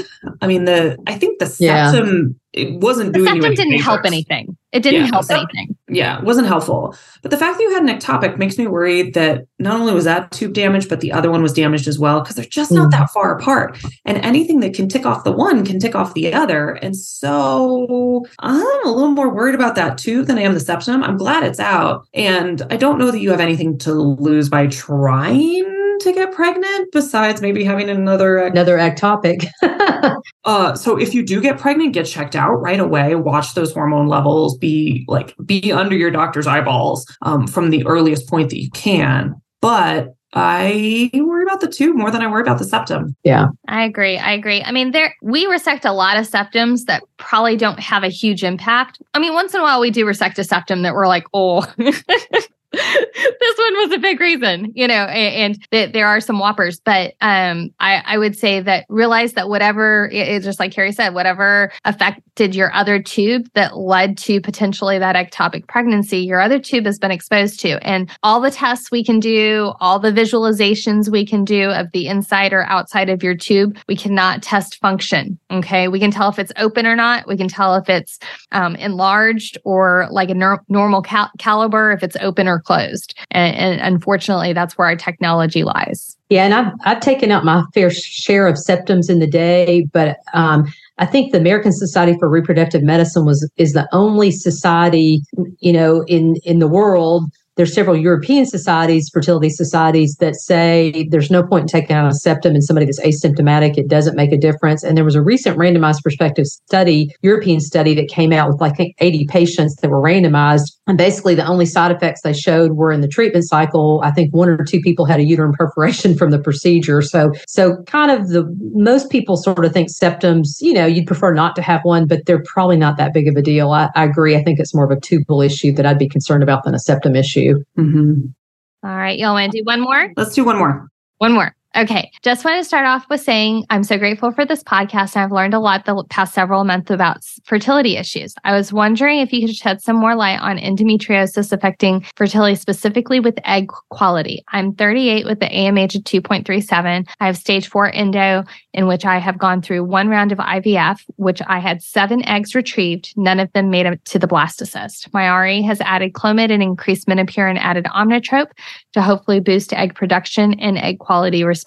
I 0.41 0.47
mean, 0.47 0.65
the 0.65 0.97
I 1.07 1.15
think 1.19 1.39
the 1.39 1.55
Yeah. 1.61 1.93
septum 1.93 2.41
it 2.55 2.81
wasn't 2.81 3.12
The 3.12 3.19
doing 3.19 3.27
septum 3.27 3.43
you 3.43 3.47
any 3.49 3.57
didn't 3.57 3.83
help 3.83 4.07
anything. 4.07 4.57
It 4.73 4.83
didn't 4.83 5.03
Yeah, 5.03 5.07
help 5.12 5.23
the 5.27 5.35
sep- 5.35 5.49
anything. 5.53 5.76
Yeah, 5.88 6.18
it 6.18 6.25
wasn't 6.25 6.49
helpful. 6.49 6.96
But 7.22 7.31
the 7.31 7.37
fact 7.37 7.59
that 7.59 7.62
you 7.62 7.72
had 7.72 7.83
an 7.85 7.96
ectopic 7.96 8.38
makes 8.38 8.59
me 8.59 8.66
worried 8.66 9.14
that 9.14 9.44
not 9.61 9.81
only 9.81 9.94
was 9.94 10.05
that 10.05 10.33
tube 10.33 10.53
damaged, 10.53 10.88
but 10.88 11.01
the 11.01 11.12
other 11.12 11.31
one 11.31 11.42
was 11.42 11.53
damaged 11.53 11.87
as 11.87 11.96
well 11.96 12.20
because 12.20 12.35
they're 12.35 12.44
just 12.44 12.72
not 12.72 12.88
Mhm. 12.88 12.90
that 12.92 13.11
far 13.11 13.37
apart. 13.37 13.79
And 14.05 14.18
anything 14.25 14.59
that 14.61 14.75
can 14.75 14.88
tick 14.88 15.07
off 15.07 15.22
the 15.22 15.31
one 15.31 15.64
can 15.64 15.79
tick 15.79 15.94
off 15.94 16.14
the 16.14 16.35
other. 16.35 16.70
And 16.70 16.96
so 16.96 18.25
I'm 18.40 18.66
a 18.85 18.90
little 18.90 19.11
more 19.12 19.33
worried 19.33 19.55
about 19.55 19.77
that 19.77 19.96
tube 19.96 20.27
than 20.27 20.38
I 20.38 20.42
am 20.42 20.55
the 20.55 20.61
septum. 20.61 21.05
I'm 21.05 21.16
glad 21.16 21.44
it's 21.44 21.61
out, 21.61 22.05
and 22.14 22.62
I 22.70 22.77
don't 22.77 22.99
know 22.99 23.12
that 23.12 23.20
you 23.20 23.31
have 23.31 23.40
anything 23.40 23.79
to 23.79 23.92
lose 23.94 24.49
by 24.49 24.66
trying 24.66 25.72
to 26.07 26.12
get 26.12 26.33
pregnant 26.33 26.90
besides 26.92 27.42
maybe 27.42 27.62
having 27.62 27.90
another 27.90 28.47
Another 28.57 28.79
ectopic. 28.79 29.47
uh, 30.45 30.75
so 30.75 30.97
if 30.97 31.14
you 31.14 31.25
do 31.25 31.40
get 31.40 31.59
pregnant, 31.59 31.92
get 31.92 32.07
checked 32.07 32.35
out 32.35 32.55
right 32.55 32.81
away. 32.81 33.14
Watch 33.14 33.55
those 33.55 33.73
hormone 33.73 34.07
levels. 34.07 34.57
Be 34.57 35.05
like 35.09 35.35
be 35.45 35.73
under 35.73 35.97
your 35.97 36.11
doctor's 36.11 36.47
eyeballs 36.47 37.05
um, 37.23 37.47
from 37.47 37.71
the 37.71 37.85
earliest 37.87 38.29
point 38.29 38.51
that 38.51 38.62
you 38.62 38.71
can. 38.71 39.35
But 39.61 40.14
I 40.33 41.11
worry 41.14 41.45
about 41.45 41.61
the 41.61 41.69
tube 41.69 41.97
more 41.97 42.11
than 42.11 42.23
I 42.23 42.31
worry 42.31 42.42
about 42.42 42.59
the 42.59 42.64
septum. 42.64 43.16
Yeah. 43.25 43.49
I 43.69 43.85
agree. 43.85 44.19
I 44.19 44.33
agree. 44.33 44.62
I 44.62 44.71
mean, 44.71 44.92
there 44.92 45.14
we 45.23 45.47
resect 45.47 45.85
a 45.85 45.92
lot 45.92 46.16
of 46.16 46.29
septums 46.29 46.85
that 46.87 47.03
probably 47.16 47.57
don't 47.57 47.81
have 47.81 48.05
a 48.05 48.09
huge 48.09 48.45
impact. 48.45 49.01
I 49.14 49.19
mean, 49.19 49.35
once 49.35 49.55
in 49.55 49.61
a 49.61 49.62
while 49.62 49.81
we 49.81 49.90
do 49.90 50.07
resect 50.07 50.38
a 50.38 50.45
septum 50.45 50.83
that 50.83 50.95
we're 50.95 51.09
like, 51.09 51.25
oh, 51.35 51.66
this 53.41 53.59
one 53.59 53.75
was 53.77 53.93
a 53.93 53.99
big 53.99 54.21
reason, 54.21 54.73
you 54.75 54.87
know, 54.87 54.95
and, 54.95 55.55
and 55.55 55.71
th- 55.71 55.93
there 55.93 56.07
are 56.07 56.21
some 56.21 56.39
whoppers, 56.39 56.81
but 56.81 57.15
um, 57.21 57.71
I, 57.81 58.03
I 58.05 58.19
would 58.19 58.37
say 58.37 58.61
that 58.61 58.85
realize 58.89 59.33
that 59.33 59.49
whatever, 59.49 60.09
it, 60.12 60.29
it's 60.29 60.45
just 60.45 60.61
like 60.61 60.73
Carrie 60.73 60.93
said, 60.93 61.15
whatever 61.15 61.73
affected 61.85 62.55
your 62.55 62.73
other 62.75 63.03
tube 63.03 63.49
that 63.55 63.77
led 63.77 64.19
to 64.19 64.41
potentially 64.41 64.99
that 64.99 65.17
ectopic 65.17 65.67
pregnancy, 65.69 66.19
your 66.19 66.41
other 66.41 66.59
tube 66.59 66.85
has 66.85 66.99
been 66.99 67.11
exposed 67.11 67.61
to. 67.61 67.85
And 67.87 68.11
all 68.23 68.41
the 68.41 68.51
tests 68.51 68.91
we 68.91 69.03
can 69.03 69.21
do, 69.21 69.73
all 69.81 69.99
the 69.99 70.12
visualizations 70.12 71.11
we 71.11 71.25
can 71.25 71.45
do 71.45 71.71
of 71.71 71.91
the 71.93 72.09
inside 72.09 72.53
or 72.53 72.65
outside 72.65 73.09
of 73.09 73.23
your 73.23 73.35
tube, 73.35 73.79
we 73.89 73.97
cannot 73.97 74.43
test 74.43 74.77
function. 74.81 75.39
Okay. 75.51 75.89
We 75.89 75.99
can 75.99 76.11
tell 76.11 76.29
if 76.29 76.39
it's 76.39 76.53
open 76.57 76.87
or 76.87 76.97
not. 76.97 77.27
We 77.27 77.37
can 77.37 77.49
tell 77.49 77.75
if 77.77 77.89
it's 77.89 78.19
um, 78.53 78.77
enlarged 78.77 79.57
or 79.65 80.09
like 80.11 80.29
a 80.29 80.35
nor- 80.35 80.65
normal 80.69 81.03
cal- 81.03 81.31
caliber, 81.39 81.93
if 81.93 82.03
it's 82.03 82.17
open 82.21 82.49
or 82.49 82.61
closed. 82.67 83.17
And, 83.31 83.57
and 83.57 83.81
unfortunately, 83.81 84.53
that's 84.53 84.77
where 84.77 84.89
our 84.89 84.97
technology 84.97 85.65
lies. 85.65 86.17
Yeah, 86.29 86.45
and 86.45 86.55
I've 86.55 86.73
I've 86.85 87.01
taken 87.01 87.31
out 87.31 87.45
my 87.45 87.63
fair 87.73 87.89
share 87.91 88.49
of 88.49 88.57
septums 88.57 89.09
in 89.09 89.21
the 89.21 89.29
day, 89.29 89.87
but 89.93 90.17
um, 90.35 90.67
I 90.99 91.07
think 91.07 91.31
the 91.31 91.39
American 91.39 91.73
Society 91.73 92.17
for 92.19 92.29
Reproductive 92.29 92.83
Medicine 92.83 93.25
was 93.25 93.49
is 93.57 93.75
the 93.75 93.89
only 93.93 94.33
society, 94.33 95.21
you 95.61 95.73
know, 95.73 96.05
in 96.09 96.37
in 96.45 96.59
the 96.59 96.69
world. 96.69 97.31
There's 97.57 97.75
several 97.75 97.97
European 97.97 98.45
societies, 98.45 99.09
fertility 99.12 99.49
societies, 99.49 100.16
that 100.21 100.37
say 100.37 101.09
there's 101.11 101.31
no 101.31 101.42
point 101.42 101.62
in 101.62 101.69
taking 101.69 101.97
out 101.97 102.11
a 102.11 102.14
septum 102.14 102.55
in 102.55 102.61
somebody 102.61 102.85
that's 102.85 103.01
asymptomatic. 103.01 103.79
It 103.79 103.88
doesn't 103.88 104.14
make 104.14 104.31
a 104.31 104.37
difference. 104.37 104.85
And 104.85 104.97
there 104.97 105.05
was 105.05 105.14
a 105.14 105.23
recent 105.23 105.57
randomized 105.57 106.03
prospective 106.03 106.47
study, 106.47 107.14
European 107.23 107.61
study, 107.61 107.95
that 107.95 108.09
came 108.09 108.33
out 108.33 108.49
with 108.49 108.61
like 108.61 108.95
80 108.99 109.27
patients 109.29 109.77
that 109.77 109.90
were 109.90 110.03
randomized. 110.03 110.73
And 110.87 110.99
basically, 110.99 111.35
the 111.35 111.47
only 111.47 111.64
side 111.64 111.90
effects 111.90 112.21
they 112.23 112.35
showed 112.35 112.73
were 112.73 112.92
in 112.92 113.01
the 113.01 113.09
treatment 113.09 113.49
cycle. 113.49 114.01
I 114.05 114.11
think 114.11 114.35
one 114.35 114.51
or 114.51 114.62
two 114.62 114.81
people 114.81 115.07
had 115.07 115.19
a 115.19 115.25
uterine 115.25 115.55
perforation 115.55 116.16
from 116.16 116.31
the 116.31 116.38
procedure. 116.38 117.01
So, 117.01 117.33
so 117.49 117.83
kind 117.87 118.11
of 118.11 118.29
the 118.29 118.45
most 118.75 119.11
people 119.11 119.37
sort 119.37 119.64
of 119.64 119.73
think 119.73 119.88
septums, 119.90 120.57
you 120.61 120.75
know, 120.75 120.85
you'd 120.85 121.07
prefer 121.07 121.33
not 121.33 121.57
to 121.57 121.62
have 121.62 121.81
one, 121.85 122.07
but 122.07 122.27
they're 122.27 122.42
probably 122.42 122.77
not 122.77 122.99
that 122.99 123.14
big 123.14 123.29
of 123.29 123.37
a 123.37 123.42
deal. 123.42 123.71
I, 123.73 123.88
I 123.95 124.05
agree. 124.05 124.37
I 124.37 124.42
think 124.42 124.59
it's 124.61 124.75
more 124.75 124.85
of 124.85 124.90
a 124.90 125.01
tubal 125.01 125.40
issue 125.40 125.73
that 125.73 125.87
I'd 125.87 125.99
be 125.99 126.09
concerned 126.09 126.42
about 126.42 126.64
than 126.64 126.75
a 126.75 126.79
septum 126.79 127.16
issue. 127.16 127.46
Mhm. 127.79 128.35
All 128.83 128.97
right. 128.97 129.19
Y'all 129.19 129.35
want 129.35 129.53
to 129.53 129.59
do 129.59 129.65
one 129.65 129.81
more? 129.81 130.13
Let's 130.17 130.35
do 130.35 130.45
one 130.45 130.59
more. 130.59 130.89
One 131.19 131.33
more. 131.33 131.55
Okay. 131.77 132.11
Just 132.23 132.43
want 132.43 132.59
to 132.59 132.65
start 132.65 132.87
off 132.87 133.05
with 133.11 133.21
saying 133.21 133.67
I'm 133.69 133.85
so 133.85 133.99
grateful 133.99 134.33
for 134.33 134.47
this 134.47 134.62
podcast. 134.62 135.15
And 135.15 135.25
I've 135.25 135.31
learned 135.31 135.53
a 135.53 135.59
lot 135.59 135.85
the 135.85 136.03
past 136.09 136.33
several 136.33 136.65
months 136.65 136.91
about 136.91 137.19
fertility 137.45 137.99
issues. 137.99 138.35
I 138.45 138.57
was 138.57 138.73
wondering 138.73 139.21
if 139.21 139.31
you 139.31 139.47
could 139.47 139.55
shed 139.55 139.83
some 139.83 139.97
more 139.97 140.15
light 140.15 140.41
on 140.41 140.57
endometriosis 140.57 141.53
affecting 141.53 142.07
fertility, 142.17 142.55
specifically 142.55 143.21
with 143.21 143.39
egg 143.45 143.69
quality. 143.91 144.43
I'm 144.53 144.73
38 144.75 145.27
with 145.27 145.41
the 145.41 145.49
AMH 145.49 145.97
of 145.97 146.05
2.37. 146.05 147.07
I 147.21 147.27
have 147.27 147.37
stage 147.37 147.69
four 147.69 147.93
endo, 147.93 148.45
in 148.73 148.87
which 148.87 149.05
I 149.05 149.19
have 149.19 149.37
gone 149.37 149.61
through 149.61 149.85
one 149.85 150.09
round 150.09 150.33
of 150.33 150.39
IVF, 150.39 151.01
which 151.17 151.43
I 151.47 151.59
had 151.59 151.83
seven 151.83 152.27
eggs 152.27 152.55
retrieved. 152.55 153.12
None 153.19 153.39
of 153.39 153.53
them 153.53 153.69
made 153.69 153.85
it 153.85 154.03
to 154.07 154.19
the 154.19 154.27
blastocyst. 154.27 155.12
My 155.12 155.29
RE 155.43 155.61
has 155.62 155.83
added 155.83 156.15
Clomid 156.15 156.51
and 156.51 156.62
increased 156.62 157.07
Menopur 157.07 157.51
and 157.51 157.59
added 157.59 157.85
Omnitrope 157.85 158.53
to 158.95 159.03
hopefully 159.03 159.41
boost 159.41 159.75
egg 159.75 159.95
production 159.95 160.59
and 160.59 160.79
egg 160.79 161.01
quality, 161.01 161.45
respectively. 161.45 161.66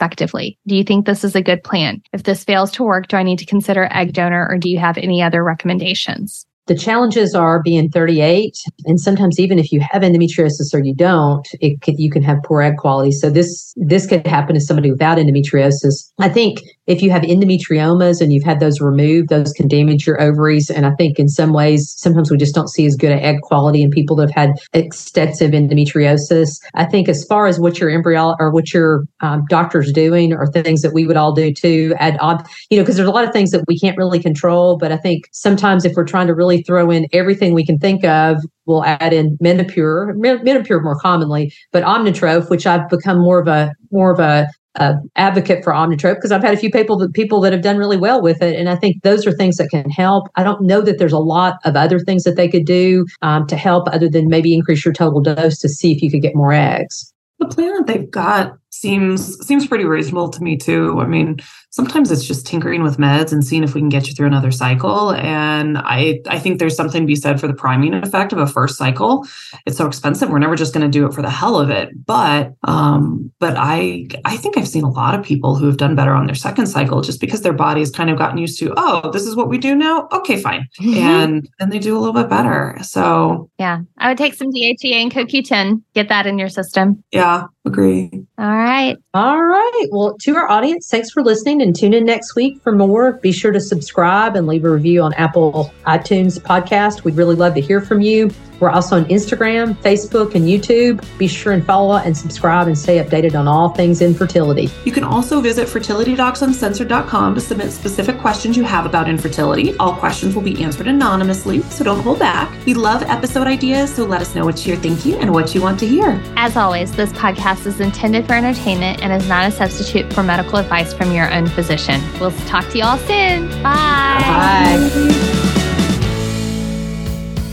Do 0.68 0.76
you 0.76 0.84
think 0.84 1.06
this 1.06 1.24
is 1.24 1.36
a 1.36 1.42
good 1.42 1.64
plan? 1.64 2.02
If 2.14 2.24
this 2.24 2.44
fails 2.44 2.72
to 2.72 2.84
work, 2.84 3.08
do 3.08 3.18
I 3.18 3.24
need 3.24 3.40
to 3.40 3.46
consider 3.46 3.88
egg 3.92 4.14
donor 4.14 4.48
or 4.50 4.58
do 4.58 4.70
you 4.70 4.80
have 4.80 4.98
any 4.98 5.22
other 5.22 5.44
recommendations? 5.44 6.46
The 6.70 6.76
challenges 6.76 7.34
are 7.34 7.64
being 7.64 7.90
38, 7.90 8.56
and 8.86 9.00
sometimes 9.00 9.40
even 9.40 9.58
if 9.58 9.72
you 9.72 9.80
have 9.80 10.04
endometriosis 10.04 10.72
or 10.72 10.84
you 10.84 10.94
don't, 10.94 11.48
it 11.62 11.80
you 11.88 12.12
can 12.12 12.22
have 12.22 12.38
poor 12.46 12.62
egg 12.62 12.78
quality. 12.78 13.12
So 13.12 13.32
this 13.32 13.74
this 13.76 14.06
could 14.06 14.28
happen 14.28 14.54
to 14.54 14.62
somebody 14.62 14.92
without 14.92 15.18
endometriosis. 15.18 16.12
I 16.20 16.30
think 16.30 16.62
if 16.90 17.04
you 17.04 17.12
have 17.12 17.22
endometriomas 17.22 18.20
and 18.20 18.34
you've 18.34 18.44
had 18.44 18.60
those 18.60 18.82
removed, 18.82 19.30
those 19.30 19.54
can 19.54 19.68
damage 19.68 20.08
your 20.08 20.20
ovaries. 20.20 20.72
And 20.72 20.88
I 20.88 20.92
think 20.96 21.20
in 21.20 21.30
some 21.30 21.54
ways, 21.54 21.94
sometimes 21.96 22.32
we 22.32 22.38
just 22.38 22.56
don't 22.56 22.68
see 22.68 22.88
as 22.88 22.96
good 22.96 23.12
an 23.12 23.20
egg 23.20 23.42
quality 23.44 23.84
in 23.84 23.92
people 23.92 24.16
that 24.16 24.32
have 24.32 24.50
had 24.50 24.60
extensive 24.74 25.52
endometriosis. 25.52 26.60
I 26.74 26.86
think 26.86 27.08
as 27.08 27.24
far 27.26 27.46
as 27.46 27.60
what 27.60 27.80
your 27.80 27.92
embryo 27.92 28.36
or 28.40 28.50
what 28.50 28.74
your 28.74 29.06
um, 29.22 29.44
doctor's 29.50 29.94
doing 29.94 30.34
or 30.34 30.48
things 30.48 30.82
that 30.82 30.92
we 30.92 31.06
would 31.06 31.16
all 31.16 31.32
do 31.32 31.54
too, 31.54 31.94
add 32.00 32.18
on, 32.18 32.44
you 32.72 32.78
know, 32.78 32.84
because 32.84 32.96
there's 32.96 33.08
a 33.08 33.12
lot 33.12 33.24
of 33.24 33.32
things 33.34 33.52
that 33.52 33.64
we 33.68 33.78
can't 33.78 33.96
really 33.96 34.20
control. 34.20 34.76
But 34.76 34.92
I 34.92 34.98
think 34.98 35.30
sometimes 35.32 35.86
if 35.86 35.94
we're 35.96 36.06
trying 36.06 36.26
to 36.26 36.34
really 36.34 36.64
throw 36.64 36.90
in 36.90 37.06
everything 37.14 37.54
we 37.54 37.66
can 37.66 37.78
think 37.78 38.04
of, 38.04 38.38
we'll 38.66 38.84
add 38.84 39.14
in 39.14 39.38
Menopur, 39.38 40.16
Menopur 40.16 40.82
more 40.82 40.98
commonly, 41.00 41.54
but 41.72 41.84
Omnitrope, 41.84 42.50
which 42.50 42.66
I've 42.66 42.90
become 42.90 43.20
more 43.20 43.40
of 43.40 43.48
a 43.48 43.74
more 43.92 44.12
of 44.12 44.20
a 44.20 44.48
uh, 44.76 44.94
advocate 45.16 45.64
for 45.64 45.74
Omnitrope 45.74 46.16
because 46.16 46.32
I've 46.32 46.44
had 46.44 46.54
a 46.54 46.58
few 46.58 46.70
people 46.70 46.98
that 46.98 47.14
people 47.14 47.42
that 47.42 47.54
have 47.54 47.62
done 47.62 47.78
really 47.78 47.98
well 47.98 48.22
with 48.22 48.42
it, 48.42 48.56
and 48.56 48.70
I 48.70 48.76
think 48.76 49.02
those 49.04 49.26
are 49.26 49.32
things 49.32 49.58
that 49.58 49.70
can 49.70 49.90
help. 49.90 50.28
I 50.36 50.44
don't 50.44 50.62
know 50.62 50.82
that 50.82 51.00
there's 51.00 51.14
a 51.14 51.20
lot 51.20 51.56
of 51.66 51.76
other 51.76 52.00
things 52.00 52.24
that 52.24 52.36
they 52.36 52.48
could 52.48 52.66
do 52.66 53.06
um, 53.22 53.48
to 53.48 53.56
help 53.56 53.88
other 53.88 54.10
than 54.10 54.28
maybe 54.28 54.54
increase 54.54 54.86
your 54.86 54.94
total 54.94 55.22
dose 55.22 55.58
to 55.60 55.70
see 55.70 55.92
if 55.92 56.02
you 56.02 56.12
could 56.12 56.22
get 56.22 56.36
more 56.36 56.54
eggs. 56.54 57.14
The 57.40 57.48
plan 57.48 57.74
that 57.74 57.88
they've 57.88 58.12
got 58.12 58.54
seems 58.70 59.38
seems 59.46 59.66
pretty 59.66 59.86
reasonable 59.86 60.30
to 60.30 60.44
me 60.44 60.58
too. 60.58 61.00
I 61.00 61.08
mean, 61.08 61.38
sometimes 61.72 62.12
it's 62.12 62.26
just 62.26 62.46
tinkering 62.46 62.84
with 62.84 62.98
meds 62.98 63.32
and 63.32 63.46
seeing 63.46 63.64
if 63.64 63.74
we 63.74 63.82
can 63.82 63.90
get 63.90 64.08
you 64.08 64.14
through 64.14 64.28
another 64.28 64.52
cycle. 64.52 65.12
And 65.14 65.78
I 65.78 66.20
I 66.28 66.40
think 66.40 66.60
there's 66.60 66.76
something 66.76 67.02
to 67.02 67.08
be 67.08 67.16
said 67.16 67.40
for 67.40 67.48
the 67.48 67.54
priming 67.54 67.94
effect 67.94 68.34
of 68.34 68.40
a 68.40 68.48
first 68.48 68.78
cycle. 68.78 69.26
It's 69.66 69.78
so 69.78 69.88
expensive. 69.88 70.30
We're 70.30 70.40
never 70.40 70.56
just 70.56 70.74
going 70.74 70.90
to 70.90 70.92
do 70.92 71.06
it 71.06 71.14
for 71.14 71.22
the 71.22 71.30
hell 71.30 71.58
of 71.58 71.70
it. 71.70 71.90
But 72.06 72.54
um, 72.64 73.32
but 73.40 73.56
I 73.58 74.08
I 74.26 74.38
think 74.38 74.58
I've 74.58 74.68
seen 74.68 74.84
a 74.84 74.90
lot 74.90 75.18
of 75.18 75.24
people 75.24 75.56
who 75.56 75.68
have 75.68 75.78
done 75.78 75.96
better 75.96 76.14
on 76.14 76.26
their 76.26 76.36
second 76.36 76.68
cycle 76.68 77.02
just 77.02 77.22
because 77.22 77.42
their 77.42 77.54
body 77.54 77.82
has 77.82 77.92
kind 77.92 78.10
of 78.10 78.18
gotten 78.18 78.38
used 78.38 78.60
to, 78.60 78.74
oh, 78.78 79.12
this 79.12 79.26
is 79.26 79.36
what 79.36 79.50
we 79.50 79.58
do 79.58 79.76
now. 79.76 80.08
Okay, 80.12 80.42
fine. 80.42 80.68
Mm-hmm. 80.80 80.98
And 80.98 81.50
and 81.60 81.72
they 81.72 81.80
do 81.80 81.98
a 81.98 82.00
little 82.00 82.14
bit 82.14 82.30
better. 82.30 82.78
So 82.82 83.50
yeah. 83.60 83.82
I 83.98 84.10
would 84.10 84.18
take 84.18 84.34
some 84.34 84.52
DHEA 84.52 84.94
and 84.94 85.12
CoQ10, 85.12 85.82
get 85.94 86.10
that 86.10 86.26
in 86.26 86.40
your 86.40 86.50
system. 86.50 87.04
Yeah, 87.12 87.46
agree. 87.66 88.10
All 88.38 88.56
right. 88.56 88.98
All 89.14 89.44
right. 89.44 89.88
Well, 89.92 90.16
to 90.22 90.36
our 90.36 90.50
audience, 90.50 90.90
thanks 90.90 91.12
for 91.12 91.24
listening 91.24 91.59
and 91.62 91.76
tune 91.76 91.94
in 91.94 92.06
next 92.06 92.36
week 92.36 92.62
for 92.62 92.72
more. 92.72 93.14
Be 93.14 93.32
sure 93.32 93.52
to 93.52 93.60
subscribe 93.60 94.36
and 94.36 94.48
leave 94.48 94.66
a 94.66 94.70
review 94.70 95.02
on 95.02 95.14
Apple 95.14 95.74
iTunes 95.86 96.40
podcast. 96.40 97.04
We'd 97.04 97.16
really 97.16 97.36
love 97.36 97.56
to 97.56 97.62
hear 97.62 97.82
from 97.82 98.02
you. 98.02 98.32
We're 98.60 98.70
also 98.70 98.98
on 98.98 99.06
Instagram, 99.06 99.76
Facebook, 99.76 100.36
and 100.36 100.46
YouTube. 100.46 101.04
Be 101.18 101.28
sure 101.28 101.54
and 101.54 101.66
follow 101.66 101.98
and 101.98 102.16
subscribe 102.16 102.68
and 102.68 102.78
stay 102.78 103.04
updated 103.04 103.38
on 103.38 103.48
all 103.48 103.70
things 103.70 104.02
infertility. 104.02 104.70
You 104.86 104.92
can 104.92 105.04
also 105.04 105.42
visit 105.42 105.68
fertilitydocsuncensored.com 105.68 107.36
to 107.36 107.42
submit 107.42 107.72
specific 107.72 108.18
questions 108.20 108.58
you 108.58 108.64
have 108.64 108.86
about 108.86 109.10
infertility. 109.10 109.76
All 109.78 109.94
questions 109.94 110.36
will 110.36 110.42
be 110.42 110.62
answered 110.64 110.88
anonymously, 110.88 111.62
so 111.64 111.84
don't 111.84 112.02
hold 112.02 112.20
back. 112.20 112.54
We 112.66 112.74
love 112.74 113.04
episode 113.04 113.48
ideas, 113.48 113.94
so 113.94 114.06
let 114.06 114.22
us 114.22 114.36
know 114.36 114.46
what 114.46 114.66
you're 114.66 114.78
thinking 114.78 115.16
and 115.16 115.34
what 115.34 115.56
you 115.56 115.62
want 115.62 115.80
to 115.80 115.88
hear. 115.88 116.22
As 116.36 116.58
always, 116.58 116.92
this 116.92 117.12
podcast 117.14 117.66
is 117.66 117.80
intended 117.80 118.26
for 118.26 118.34
entertainment 118.34 119.02
and 119.02 119.14
is 119.14 119.28
not 119.28 119.48
a 119.48 119.52
substitute 119.52 120.12
for 120.14 120.24
medical 120.24 120.58
advice 120.58 120.94
from 120.94 121.12
your 121.12 121.32
own 121.34 121.48
physician. 121.48 122.02
We'll 122.20 122.32
talk 122.48 122.68
to 122.70 122.78
you 122.78 122.84
all 122.84 122.98
soon. 122.98 123.50
Bye. 123.64 124.90
Bye. 124.92 125.39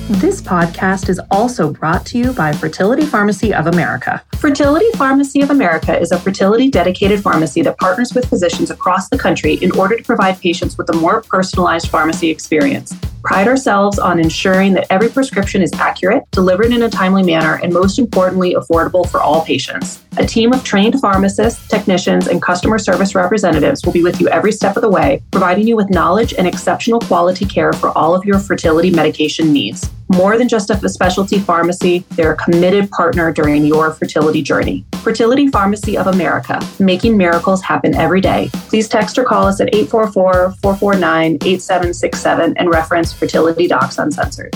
This 0.08 0.40
podcast 0.40 1.08
is 1.08 1.20
also 1.32 1.72
brought 1.72 2.06
to 2.06 2.18
you 2.18 2.32
by 2.32 2.52
Fertility 2.52 3.04
Pharmacy 3.04 3.52
of 3.52 3.66
America. 3.66 4.22
Fertility 4.36 4.86
Pharmacy 4.92 5.40
of 5.40 5.50
America 5.50 5.98
is 5.98 6.12
a 6.12 6.18
fertility 6.20 6.70
dedicated 6.70 7.20
pharmacy 7.20 7.60
that 7.62 7.76
partners 7.78 8.14
with 8.14 8.28
physicians 8.28 8.70
across 8.70 9.08
the 9.08 9.18
country 9.18 9.54
in 9.54 9.72
order 9.72 9.96
to 9.96 10.04
provide 10.04 10.40
patients 10.40 10.78
with 10.78 10.88
a 10.90 10.96
more 10.96 11.22
personalized 11.22 11.88
pharmacy 11.88 12.30
experience. 12.30 12.94
Pride 13.24 13.48
ourselves 13.48 13.98
on 13.98 14.20
ensuring 14.20 14.74
that 14.74 14.86
every 14.90 15.08
prescription 15.08 15.60
is 15.60 15.72
accurate, 15.72 16.22
delivered 16.30 16.72
in 16.72 16.84
a 16.84 16.88
timely 16.88 17.24
manner, 17.24 17.58
and 17.60 17.72
most 17.72 17.98
importantly, 17.98 18.54
affordable 18.54 19.10
for 19.10 19.20
all 19.20 19.44
patients. 19.44 20.04
A 20.18 20.24
team 20.24 20.52
of 20.52 20.62
trained 20.62 21.00
pharmacists, 21.00 21.66
technicians, 21.66 22.28
and 22.28 22.40
customer 22.40 22.78
service 22.78 23.16
representatives 23.16 23.84
will 23.84 23.92
be 23.92 24.04
with 24.04 24.20
you 24.20 24.28
every 24.28 24.52
step 24.52 24.76
of 24.76 24.82
the 24.82 24.88
way, 24.88 25.20
providing 25.32 25.66
you 25.66 25.74
with 25.74 25.90
knowledge 25.90 26.32
and 26.34 26.46
exceptional 26.46 27.00
quality 27.00 27.44
care 27.44 27.72
for 27.72 27.90
all 27.98 28.14
of 28.14 28.24
your 28.24 28.38
fertility 28.38 28.92
medication 28.92 29.52
needs. 29.52 29.90
More 30.08 30.38
than 30.38 30.48
just 30.48 30.70
a 30.70 30.88
specialty 30.88 31.38
pharmacy, 31.38 32.04
they're 32.10 32.32
a 32.32 32.36
committed 32.36 32.90
partner 32.90 33.32
during 33.32 33.64
your 33.64 33.92
fertility 33.92 34.40
journey. 34.40 34.84
Fertility 35.02 35.48
Pharmacy 35.48 35.96
of 35.98 36.06
America, 36.06 36.60
making 36.78 37.16
miracles 37.16 37.62
happen 37.62 37.94
every 37.94 38.20
day. 38.20 38.48
Please 38.68 38.88
text 38.88 39.18
or 39.18 39.24
call 39.24 39.46
us 39.46 39.60
at 39.60 39.74
844 39.74 40.52
449 40.62 41.34
8767 41.44 42.56
and 42.56 42.70
reference 42.70 43.12
Fertility 43.12 43.66
Docs 43.66 43.98
Uncensored. 43.98 44.54